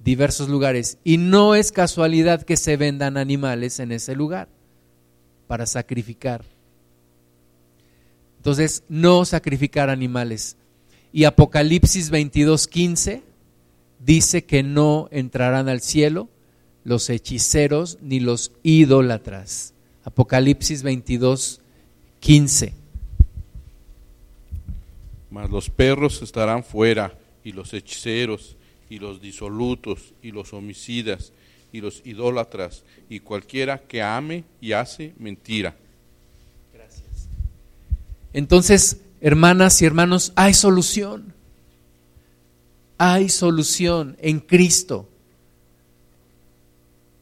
diversos 0.03 0.49
lugares 0.49 0.97
y 1.03 1.17
no 1.17 1.53
es 1.53 1.71
casualidad 1.71 2.41
que 2.41 2.57
se 2.57 2.75
vendan 2.75 3.17
animales 3.17 3.79
en 3.79 3.91
ese 3.91 4.15
lugar 4.15 4.49
para 5.45 5.67
sacrificar. 5.67 6.43
Entonces, 8.37 8.83
no 8.89 9.25
sacrificar 9.25 9.91
animales. 9.91 10.57
Y 11.13 11.25
Apocalipsis 11.25 12.09
22:15 12.09 13.21
dice 13.99 14.43
que 14.45 14.63
no 14.63 15.07
entrarán 15.11 15.69
al 15.69 15.81
cielo 15.81 16.29
los 16.83 17.09
hechiceros 17.09 17.97
ni 18.01 18.19
los 18.19 18.51
idólatras. 18.63 19.73
Apocalipsis 20.03 20.83
22:15. 20.83 22.73
Mas 25.29 25.49
los 25.49 25.69
perros 25.69 26.21
estarán 26.21 26.63
fuera, 26.63 27.17
y 27.43 27.51
los 27.53 27.73
hechiceros, 27.73 28.55
y 28.89 28.99
los 28.99 29.21
disolutos, 29.21 30.13
y 30.21 30.31
los 30.31 30.53
homicidas, 30.53 31.31
y 31.71 31.81
los 31.81 32.01
idólatras, 32.05 32.83
y 33.09 33.19
cualquiera 33.19 33.77
que 33.77 34.01
ame 34.01 34.43
y 34.59 34.73
hace 34.73 35.13
mentira. 35.17 35.75
Entonces, 38.33 39.01
hermanas 39.19 39.81
y 39.81 39.85
hermanos, 39.85 40.31
hay 40.35 40.53
solución. 40.53 41.33
Hay 42.97 43.29
solución 43.29 44.17
en 44.21 44.39
Cristo. 44.39 45.07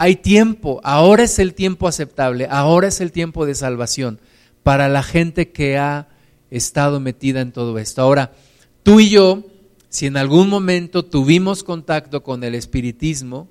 Hay 0.02 0.16
tiempo, 0.16 0.80
ahora 0.86 1.24
es 1.24 1.40
el 1.40 1.54
tiempo 1.54 1.86
aceptable, 1.86 2.48
ahora 2.50 2.88
es 2.88 3.02
el 3.02 3.12
tiempo 3.12 3.46
de 3.46 3.54
salvación 3.54 4.22
para 4.64 4.88
la 4.88 5.04
gente 5.04 5.52
que 5.52 5.78
ha 5.78 6.08
estado 6.50 7.02
metida 7.02 7.42
en 7.42 7.52
todo 7.52 7.78
esto. 7.78 8.02
Ahora, 8.02 8.32
tú 8.82 9.02
y 9.02 9.10
yo, 9.10 9.44
si 9.90 10.06
en 10.06 10.16
algún 10.16 10.48
momento 10.48 11.04
tuvimos 11.04 11.66
contacto 11.66 12.24
con 12.24 12.46
el 12.46 12.56
espiritismo, 12.56 13.50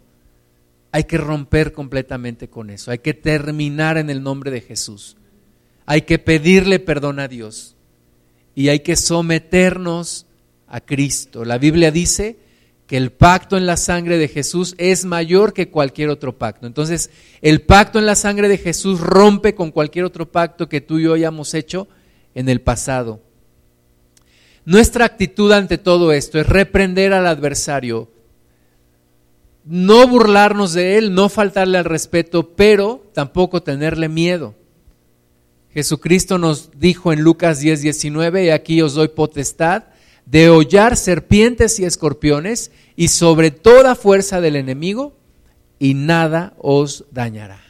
hay 0.90 1.05
que 1.05 1.18
romper 1.18 1.72
completamente 1.72 2.49
con 2.49 2.70
eso, 2.70 2.90
hay 2.90 3.01
que 3.01 3.12
terminar 3.12 3.99
en 3.99 4.09
el 4.09 4.22
nombre 4.22 4.51
de 4.51 4.62
Jesús, 4.62 5.18
hay 5.84 6.03
que 6.03 6.18
pedirle 6.18 6.78
perdón 6.78 7.20
a 7.20 7.28
Dios 7.28 7.76
y 8.55 8.70
hay 8.70 8.80
que 8.80 8.96
someternos 8.96 10.24
a 10.66 10.80
Cristo. 10.80 11.44
La 11.44 11.59
Biblia 11.59 11.90
dice 11.90 12.38
que 12.89 12.97
el 12.97 13.12
pacto 13.12 13.59
en 13.59 13.66
la 13.66 13.76
sangre 13.76 14.16
de 14.16 14.28
Jesús 14.28 14.74
es 14.78 15.05
mayor 15.05 15.53
que 15.53 15.68
cualquier 15.68 16.09
otro 16.09 16.39
pacto. 16.39 16.66
Entonces, 16.66 17.11
el 17.43 17.61
pacto 17.61 17.99
en 17.99 18.07
la 18.07 18.14
sangre 18.14 18.49
de 18.49 18.57
Jesús 18.57 18.99
rompe 19.01 19.55
con 19.55 19.70
cualquier 19.70 20.07
otro 20.07 20.32
pacto 20.32 20.70
que 20.70 20.80
tú 20.80 20.99
y 20.99 21.03
yo 21.03 21.12
hayamos 21.12 21.53
hecho 21.53 21.86
en 22.34 22.49
el 22.49 22.62
pasado. 22.62 23.20
Nuestra 24.64 25.05
actitud 25.05 25.53
ante 25.53 25.76
todo 25.76 26.12
esto 26.12 26.41
es 26.41 26.47
reprender 26.47 27.12
al 27.12 27.26
adversario, 27.26 28.11
no 29.66 30.09
burlarnos 30.09 30.72
de 30.72 30.97
él, 30.97 31.12
no 31.12 31.28
faltarle 31.28 31.76
al 31.76 31.84
respeto, 31.84 32.55
pero 32.57 33.05
tampoco 33.12 33.62
tenerle 33.62 34.09
miedo. 34.09 34.55
Jesucristo 35.74 36.39
nos 36.39 36.70
dijo 36.78 37.12
en 37.12 37.20
Lucas 37.20 37.61
10, 37.61 37.82
19, 37.82 38.47
y 38.47 38.51
aquí 38.51 38.80
os 38.80 38.95
doy 38.95 39.09
potestad 39.09 39.84
de 40.31 40.51
hollar 40.51 40.97
serpientes 40.97 41.81
y 41.81 41.85
escorpiones 41.85 42.70
y 42.97 43.09
sobre 43.09 43.51
toda 43.51 43.95
fuerza 43.95 44.41
del 44.41 44.57
enemigo, 44.57 45.16
y 45.79 45.95
nada 45.95 46.55
os 46.59 47.05
dañará. 47.12 47.61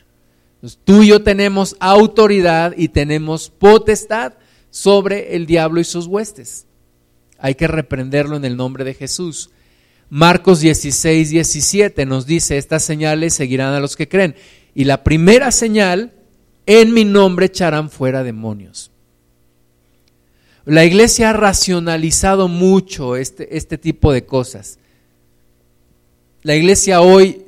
tú 0.85 1.03
y 1.03 1.09
yo 1.09 1.23
tenemos 1.23 1.77
autoridad 1.79 2.75
y 2.77 2.89
tenemos 2.89 3.51
potestad 3.51 4.35
sobre 4.71 5.37
el 5.37 5.47
diablo 5.47 5.81
y 5.81 5.85
sus 5.85 6.07
huestes. 6.07 6.67
Hay 7.39 7.55
que 7.55 7.69
reprenderlo 7.69 8.37
en 8.37 8.45
el 8.45 8.57
nombre 8.57 8.85
de 8.85 8.95
Jesús. 8.95 9.51
Marcos 10.11 10.61
16, 10.61 11.31
17 11.31 12.07
nos 12.07 12.27
dice, 12.27 12.57
estas 12.57 12.83
señales 12.83 13.35
seguirán 13.35 13.75
a 13.75 13.81
los 13.81 13.95
que 13.95 14.09
creen. 14.09 14.35
Y 14.75 14.85
la 14.85 15.05
primera 15.05 15.53
señal, 15.53 16.13
en 16.67 16.93
mi 16.93 17.05
nombre 17.05 17.47
echarán 17.47 17.91
fuera 17.91 18.25
demonios. 18.25 18.91
La 20.69 20.85
iglesia 20.85 21.31
ha 21.31 21.33
racionalizado 21.33 22.47
mucho 22.47 23.16
este, 23.16 23.57
este 23.57 23.79
tipo 23.79 24.12
de 24.12 24.25
cosas. 24.25 24.79
La 26.43 26.55
iglesia 26.55 27.01
hoy 27.01 27.45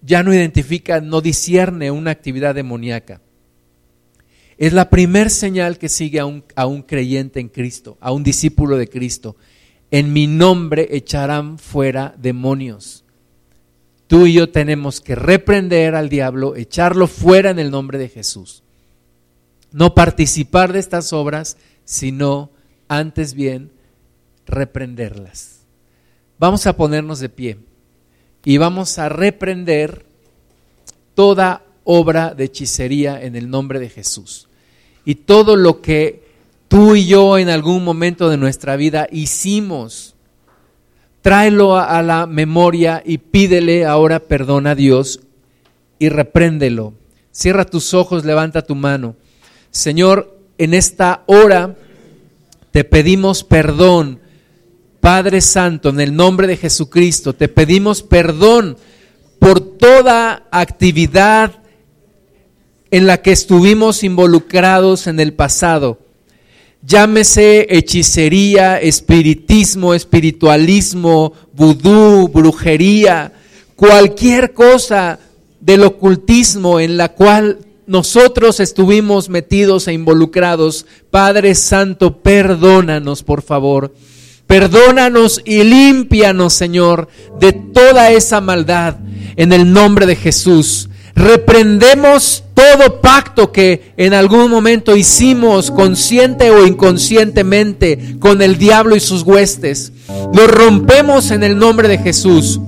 ya 0.00 0.22
no 0.22 0.32
identifica, 0.32 1.00
no 1.00 1.20
discierne 1.20 1.90
una 1.90 2.10
actividad 2.10 2.54
demoníaca. 2.54 3.20
Es 4.58 4.72
la 4.72 4.90
primer 4.90 5.30
señal 5.30 5.78
que 5.78 5.88
sigue 5.88 6.18
a 6.18 6.26
un, 6.26 6.44
a 6.56 6.66
un 6.66 6.82
creyente 6.82 7.40
en 7.40 7.48
Cristo, 7.48 7.98
a 8.00 8.12
un 8.12 8.22
discípulo 8.22 8.76
de 8.76 8.88
Cristo 8.88 9.36
en 9.92 10.14
mi 10.14 10.26
nombre 10.26 10.88
echarán 10.90 11.58
fuera 11.58 12.14
demonios. 12.18 13.04
Tú 14.06 14.26
y 14.26 14.32
yo 14.32 14.50
tenemos 14.50 15.02
que 15.02 15.14
reprender 15.14 15.94
al 15.94 16.08
diablo, 16.08 16.56
echarlo 16.56 17.06
fuera 17.06 17.50
en 17.50 17.58
el 17.58 17.70
nombre 17.70 17.98
de 17.98 18.08
Jesús. 18.08 18.62
No 19.70 19.94
participar 19.94 20.72
de 20.72 20.78
estas 20.78 21.12
obras, 21.12 21.58
sino 21.84 22.50
antes 22.88 23.34
bien 23.34 23.70
reprenderlas. 24.46 25.60
Vamos 26.38 26.66
a 26.66 26.76
ponernos 26.76 27.20
de 27.20 27.28
pie 27.28 27.58
y 28.44 28.58
vamos 28.58 28.98
a 28.98 29.08
reprender 29.08 30.04
toda 31.14 31.62
obra 31.84 32.34
de 32.34 32.44
hechicería 32.44 33.22
en 33.22 33.36
el 33.36 33.50
nombre 33.50 33.78
de 33.78 33.88
Jesús. 33.88 34.48
Y 35.04 35.16
todo 35.16 35.56
lo 35.56 35.80
que 35.80 36.22
tú 36.68 36.94
y 36.94 37.06
yo 37.06 37.38
en 37.38 37.48
algún 37.48 37.84
momento 37.84 38.28
de 38.28 38.36
nuestra 38.36 38.76
vida 38.76 39.06
hicimos. 39.10 40.14
Tráelo 41.20 41.76
a, 41.76 42.02
la 42.02 42.26
memoria 42.26 43.02
y 43.04 43.18
pídele 43.18 43.84
ahora 43.84 44.20
perdón 44.20 44.66
a 44.66 44.74
Dios 44.74 45.20
y 45.98 46.08
repréndelo. 46.08 46.94
Cierra 47.30 47.64
tus 47.64 47.94
ojos, 47.94 48.24
levanta 48.24 48.62
tu 48.62 48.74
mano. 48.74 49.14
Señor, 49.70 50.36
en 50.62 50.74
esta 50.74 51.22
hora 51.26 51.76
te 52.70 52.84
pedimos 52.84 53.44
perdón. 53.44 54.20
Padre 55.00 55.40
Santo, 55.40 55.88
en 55.88 56.00
el 56.00 56.14
nombre 56.14 56.46
de 56.46 56.56
Jesucristo, 56.56 57.34
te 57.34 57.48
pedimos 57.48 58.02
perdón 58.02 58.76
por 59.38 59.60
toda 59.60 60.46
actividad 60.52 61.52
en 62.90 63.06
la 63.06 63.20
que 63.20 63.32
estuvimos 63.32 64.04
involucrados 64.04 65.06
en 65.08 65.18
el 65.18 65.32
pasado 65.32 65.98
llámese 66.84 67.66
hechicería, 67.70 68.78
espiritismo, 68.80 69.94
espiritualismo, 69.94 71.32
vudú, 71.52 72.28
brujería, 72.28 73.32
cualquier 73.76 74.52
cosa 74.52 75.18
del 75.60 75.84
ocultismo 75.84 76.80
en 76.80 76.96
la 76.96 77.10
cual 77.10 77.58
nosotros 77.92 78.58
estuvimos 78.58 79.28
metidos 79.28 79.86
e 79.86 79.92
involucrados, 79.92 80.86
Padre 81.10 81.54
Santo, 81.54 82.22
perdónanos, 82.22 83.22
por 83.22 83.42
favor. 83.42 83.94
Perdónanos 84.46 85.42
y 85.44 85.62
límpianos, 85.62 86.54
Señor, 86.54 87.08
de 87.38 87.52
toda 87.52 88.10
esa 88.10 88.40
maldad 88.40 88.96
en 89.36 89.52
el 89.52 89.70
nombre 89.70 90.06
de 90.06 90.16
Jesús. 90.16 90.88
Reprendemos 91.14 92.44
todo 92.54 93.02
pacto 93.02 93.52
que 93.52 93.92
en 93.98 94.14
algún 94.14 94.50
momento 94.50 94.96
hicimos 94.96 95.70
consciente 95.70 96.50
o 96.50 96.64
inconscientemente 96.66 98.16
con 98.18 98.40
el 98.40 98.56
diablo 98.56 98.96
y 98.96 99.00
sus 99.00 99.20
huestes. 99.20 99.92
Lo 100.32 100.46
rompemos 100.46 101.30
en 101.30 101.42
el 101.42 101.58
nombre 101.58 101.88
de 101.88 101.98
Jesús. 101.98 102.58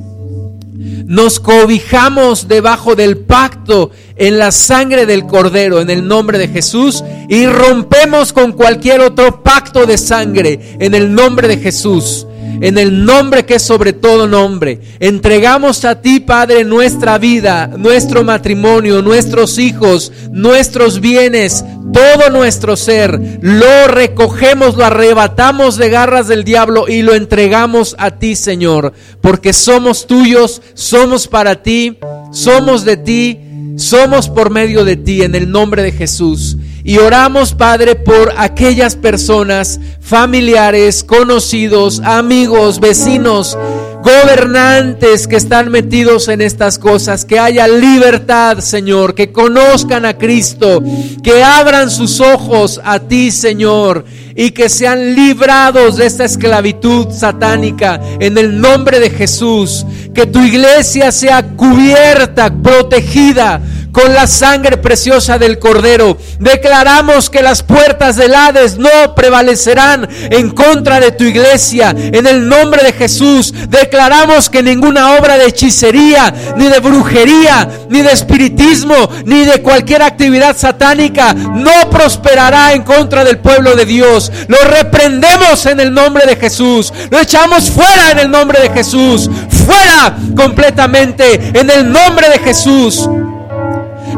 Nos 1.06 1.38
cobijamos 1.38 2.48
debajo 2.48 2.94
del 2.94 3.18
pacto 3.18 3.90
en 4.16 4.38
la 4.38 4.50
sangre 4.50 5.04
del 5.04 5.26
cordero 5.26 5.80
en 5.80 5.90
el 5.90 6.06
nombre 6.06 6.38
de 6.38 6.48
Jesús 6.48 7.04
y 7.28 7.46
rompemos 7.46 8.32
con 8.32 8.52
cualquier 8.52 9.00
otro 9.00 9.42
pacto 9.42 9.84
de 9.84 9.98
sangre 9.98 10.76
en 10.78 10.94
el 10.94 11.14
nombre 11.14 11.46
de 11.46 11.58
Jesús 11.58 12.26
en 12.60 12.78
el 12.78 13.04
nombre 13.04 13.44
que 13.44 13.56
es 13.56 13.62
sobre 13.62 13.92
todo 13.92 14.26
nombre. 14.26 14.80
Entregamos 15.00 15.84
a 15.84 16.00
ti, 16.00 16.20
Padre, 16.20 16.64
nuestra 16.64 17.18
vida, 17.18 17.70
nuestro 17.76 18.24
matrimonio, 18.24 19.02
nuestros 19.02 19.58
hijos, 19.58 20.12
nuestros 20.30 21.00
bienes, 21.00 21.64
todo 21.92 22.30
nuestro 22.30 22.76
ser. 22.76 23.18
Lo 23.40 23.88
recogemos, 23.88 24.76
lo 24.76 24.84
arrebatamos 24.84 25.76
de 25.76 25.90
garras 25.90 26.28
del 26.28 26.44
diablo 26.44 26.86
y 26.88 27.02
lo 27.02 27.14
entregamos 27.14 27.94
a 27.98 28.12
ti, 28.12 28.36
Señor, 28.36 28.92
porque 29.20 29.52
somos 29.52 30.06
tuyos, 30.06 30.62
somos 30.74 31.28
para 31.28 31.62
ti, 31.62 31.98
somos 32.32 32.84
de 32.84 32.96
ti, 32.96 33.40
somos 33.76 34.28
por 34.28 34.50
medio 34.50 34.84
de 34.84 34.96
ti, 34.96 35.22
en 35.22 35.34
el 35.34 35.50
nombre 35.50 35.82
de 35.82 35.92
Jesús. 35.92 36.56
Y 36.82 36.98
oramos, 36.98 37.54
Padre, 37.54 37.94
por 37.94 38.32
aquellas 38.36 38.94
personas, 38.94 39.80
familiares, 40.00 41.02
conocidos, 41.02 42.00
amigos, 42.04 42.78
vecinos, 42.78 43.56
gobernantes 44.04 45.26
que 45.26 45.36
están 45.36 45.70
metidos 45.70 46.28
en 46.28 46.42
estas 46.42 46.78
cosas, 46.78 47.24
que 47.24 47.38
haya 47.38 47.66
libertad, 47.66 48.58
Señor, 48.58 49.14
que 49.14 49.32
conozcan 49.32 50.04
a 50.04 50.18
Cristo, 50.18 50.82
que 51.22 51.42
abran 51.42 51.90
sus 51.90 52.20
ojos 52.20 52.78
a 52.84 52.98
ti, 52.98 53.30
Señor, 53.30 54.04
y 54.36 54.50
que 54.50 54.68
sean 54.68 55.14
librados 55.14 55.96
de 55.96 56.04
esta 56.04 56.26
esclavitud 56.26 57.08
satánica 57.10 57.98
en 58.20 58.36
el 58.36 58.60
nombre 58.60 59.00
de 59.00 59.08
Jesús, 59.08 59.86
que 60.14 60.26
tu 60.26 60.42
iglesia 60.42 61.10
sea 61.10 61.42
cubierta, 61.56 62.52
protegida 62.62 63.62
con 63.94 64.12
la 64.12 64.26
sangre 64.26 64.76
preciosa 64.76 65.38
del 65.38 65.58
Cordero. 65.58 66.18
Declaramos 66.40 67.30
que 67.30 67.42
las 67.42 67.62
puertas 67.62 68.16
del 68.16 68.34
Hades 68.34 68.76
no 68.76 69.14
prevalecerán 69.14 70.08
en 70.30 70.50
contra 70.50 70.98
de 70.98 71.12
tu 71.12 71.22
iglesia. 71.22 71.94
En 71.96 72.26
el 72.26 72.46
nombre 72.46 72.82
de 72.82 72.92
Jesús 72.92 73.54
declaramos 73.68 74.50
que 74.50 74.64
ninguna 74.64 75.16
obra 75.16 75.38
de 75.38 75.46
hechicería, 75.46 76.34
ni 76.56 76.66
de 76.66 76.80
brujería, 76.80 77.68
ni 77.88 78.02
de 78.02 78.12
espiritismo, 78.12 78.96
ni 79.24 79.44
de 79.44 79.62
cualquier 79.62 80.02
actividad 80.02 80.56
satánica 80.56 81.32
no 81.32 81.88
prosperará 81.88 82.72
en 82.72 82.82
contra 82.82 83.24
del 83.24 83.38
pueblo 83.38 83.76
de 83.76 83.86
Dios. 83.86 84.32
Lo 84.48 84.58
reprendemos 84.68 85.66
en 85.66 85.78
el 85.78 85.94
nombre 85.94 86.26
de 86.26 86.34
Jesús. 86.34 86.92
Lo 87.10 87.20
echamos 87.20 87.70
fuera 87.70 88.10
en 88.10 88.18
el 88.18 88.30
nombre 88.30 88.60
de 88.60 88.70
Jesús. 88.70 89.30
Fuera 89.66 90.16
completamente 90.36 91.52
en 91.54 91.70
el 91.70 91.92
nombre 91.92 92.28
de 92.28 92.40
Jesús. 92.40 93.08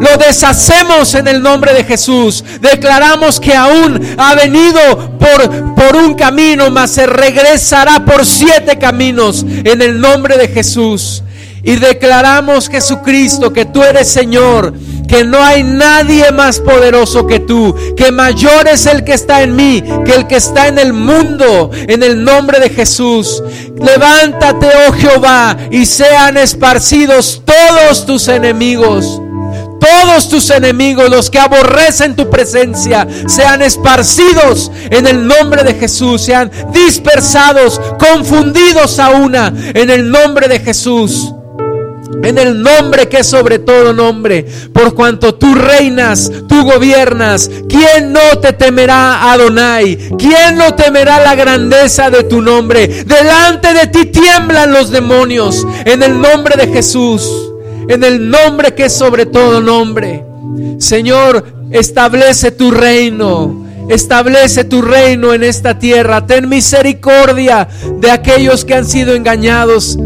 Lo 0.00 0.16
deshacemos 0.16 1.14
en 1.14 1.28
el 1.28 1.42
nombre 1.42 1.72
de 1.72 1.84
Jesús. 1.84 2.44
Declaramos 2.60 3.40
que 3.40 3.54
aún 3.54 4.00
ha 4.18 4.34
venido 4.34 5.16
por, 5.18 5.74
por 5.74 5.96
un 5.96 6.14
camino, 6.14 6.70
mas 6.70 6.92
se 6.92 7.06
regresará 7.06 8.04
por 8.04 8.26
siete 8.26 8.78
caminos 8.78 9.44
en 9.64 9.82
el 9.82 10.00
nombre 10.00 10.36
de 10.36 10.48
Jesús. 10.48 11.22
Y 11.62 11.76
declaramos, 11.76 12.68
Jesucristo, 12.68 13.52
que 13.52 13.64
tú 13.64 13.82
eres 13.82 14.06
Señor, 14.06 14.72
que 15.08 15.24
no 15.24 15.42
hay 15.42 15.64
nadie 15.64 16.30
más 16.30 16.60
poderoso 16.60 17.26
que 17.26 17.40
tú, 17.40 17.74
que 17.96 18.12
mayor 18.12 18.68
es 18.68 18.86
el 18.86 19.02
que 19.02 19.14
está 19.14 19.42
en 19.42 19.56
mí 19.56 19.82
que 20.04 20.12
el 20.14 20.26
que 20.26 20.36
está 20.36 20.68
en 20.68 20.78
el 20.78 20.92
mundo, 20.92 21.70
en 21.74 22.02
el 22.02 22.22
nombre 22.22 22.60
de 22.60 22.70
Jesús. 22.70 23.42
Levántate, 23.80 24.68
oh 24.86 24.92
Jehová, 24.92 25.56
y 25.70 25.86
sean 25.86 26.36
esparcidos 26.36 27.42
todos 27.44 28.06
tus 28.06 28.28
enemigos 28.28 29.20
todos 29.86 30.28
tus 30.28 30.50
enemigos, 30.50 31.08
los 31.08 31.30
que 31.30 31.38
aborrecen 31.38 32.16
tu 32.16 32.28
presencia, 32.28 33.06
sean 33.26 33.62
esparcidos 33.62 34.70
en 34.90 35.06
el 35.06 35.26
nombre 35.26 35.62
de 35.62 35.74
Jesús, 35.74 36.22
sean 36.22 36.50
dispersados, 36.72 37.80
confundidos 37.98 38.98
a 38.98 39.10
una, 39.10 39.52
en 39.74 39.90
el 39.90 40.10
nombre 40.10 40.48
de 40.48 40.58
Jesús. 40.58 41.32
En 42.22 42.38
el 42.38 42.60
nombre 42.60 43.08
que 43.08 43.18
es 43.18 43.26
sobre 43.26 43.58
todo 43.58 43.92
nombre, 43.92 44.46
por 44.72 44.94
cuanto 44.94 45.34
tú 45.34 45.54
reinas, 45.54 46.32
tú 46.48 46.64
gobiernas, 46.64 47.50
¿quién 47.68 48.12
no 48.12 48.38
te 48.40 48.52
temerá, 48.52 49.30
Adonai? 49.30 49.96
¿Quién 50.18 50.56
no 50.56 50.74
temerá 50.74 51.20
la 51.20 51.34
grandeza 51.34 52.10
de 52.10 52.24
tu 52.24 52.40
nombre? 52.40 52.88
Delante 53.04 53.74
de 53.74 53.86
ti 53.88 54.06
tiemblan 54.06 54.72
los 54.72 54.90
demonios, 54.90 55.66
en 55.84 56.02
el 56.02 56.20
nombre 56.20 56.56
de 56.56 56.72
Jesús, 56.72 57.52
en 57.88 58.04
el 58.04 58.30
nombre 58.30 58.74
que 58.74 58.86
es 58.86 58.92
sobre 58.92 59.26
todo 59.26 59.60
nombre. 59.60 60.24
Señor, 60.78 61.44
establece 61.70 62.50
tu 62.50 62.70
reino. 62.70 63.64
Establece 63.88 64.64
tu 64.64 64.82
reino 64.82 65.32
en 65.32 65.44
esta 65.44 65.78
tierra. 65.78 66.26
Ten 66.26 66.48
misericordia 66.48 67.68
de 68.00 68.10
aquellos 68.10 68.64
que 68.64 68.74
han 68.74 68.84
sido 68.84 69.14
engañados 69.14 69.96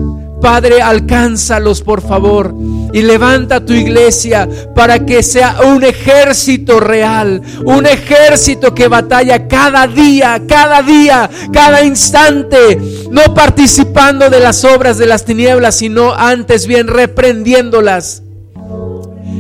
Padre, 0.40 0.80
alcánzalos 0.80 1.82
por 1.82 2.00
favor 2.00 2.54
y 2.92 3.02
levanta 3.02 3.64
tu 3.64 3.72
iglesia 3.72 4.48
para 4.74 5.04
que 5.04 5.22
sea 5.22 5.58
un 5.66 5.84
ejército 5.84 6.80
real, 6.80 7.42
un 7.64 7.86
ejército 7.86 8.74
que 8.74 8.88
batalla 8.88 9.46
cada 9.46 9.86
día, 9.86 10.42
cada 10.48 10.82
día, 10.82 11.30
cada 11.52 11.84
instante, 11.84 12.80
no 13.10 13.34
participando 13.34 14.30
de 14.30 14.40
las 14.40 14.64
obras 14.64 14.98
de 14.98 15.06
las 15.06 15.24
tinieblas, 15.24 15.76
sino 15.76 16.14
antes 16.14 16.66
bien 16.66 16.88
reprendiéndolas. 16.88 18.22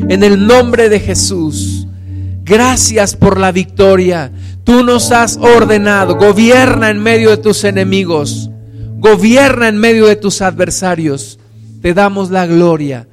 En 0.08 0.22
el 0.22 0.46
nombre 0.46 0.88
de 0.88 1.00
Jesús, 1.00 1.86
gracias 2.44 3.16
por 3.16 3.38
la 3.38 3.52
victoria. 3.52 4.32
Tú 4.64 4.84
nos 4.84 5.12
has 5.12 5.36
ordenado, 5.38 6.16
gobierna 6.16 6.90
en 6.90 7.02
medio 7.02 7.30
de 7.30 7.36
tus 7.38 7.64
enemigos 7.64 8.50
Gobierna 9.00 9.68
en 9.68 9.78
medio 9.78 10.06
de 10.06 10.16
tus 10.16 10.42
adversarios. 10.42 11.38
Te 11.80 11.94
damos 11.94 12.30
la 12.30 12.46
gloria, 12.46 13.08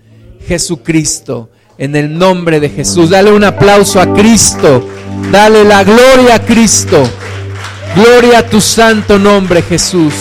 Jesucristo, 0.46 1.50
en 1.78 1.96
el 1.96 2.18
nombre 2.18 2.60
de 2.60 2.70
Jesús. 2.70 3.10
Dale 3.10 3.32
un 3.32 3.46
aplauso 3.46 4.02
a 4.02 4.14
Cristo. 4.14 4.86
Dale 5.32 5.64
la 5.64 5.86
gloria 5.86 6.36
a 6.36 6.40
Cristo. 6.40 7.02
Gloria 7.96 8.40
a 8.40 8.46
tu 8.46 8.60
santo 8.60 9.18
nombre, 9.18 9.62
Jesús. 9.62 10.14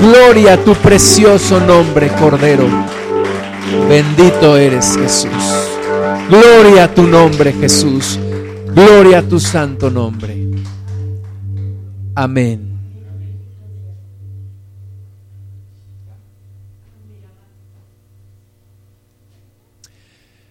Gloria 0.00 0.54
a 0.54 0.56
tu 0.58 0.74
precioso 0.74 1.58
nombre, 1.58 2.08
Cordero. 2.18 2.66
Bendito 3.88 4.56
eres, 4.56 4.96
Jesús. 4.96 5.68
Gloria 6.28 6.84
a 6.84 6.94
tu 6.94 7.02
nombre, 7.02 7.52
Jesús. 7.52 8.18
Gloria 8.74 9.18
a 9.18 9.22
tu 9.22 9.40
santo 9.40 9.90
nombre. 9.90 10.48
Amén. 12.14 12.71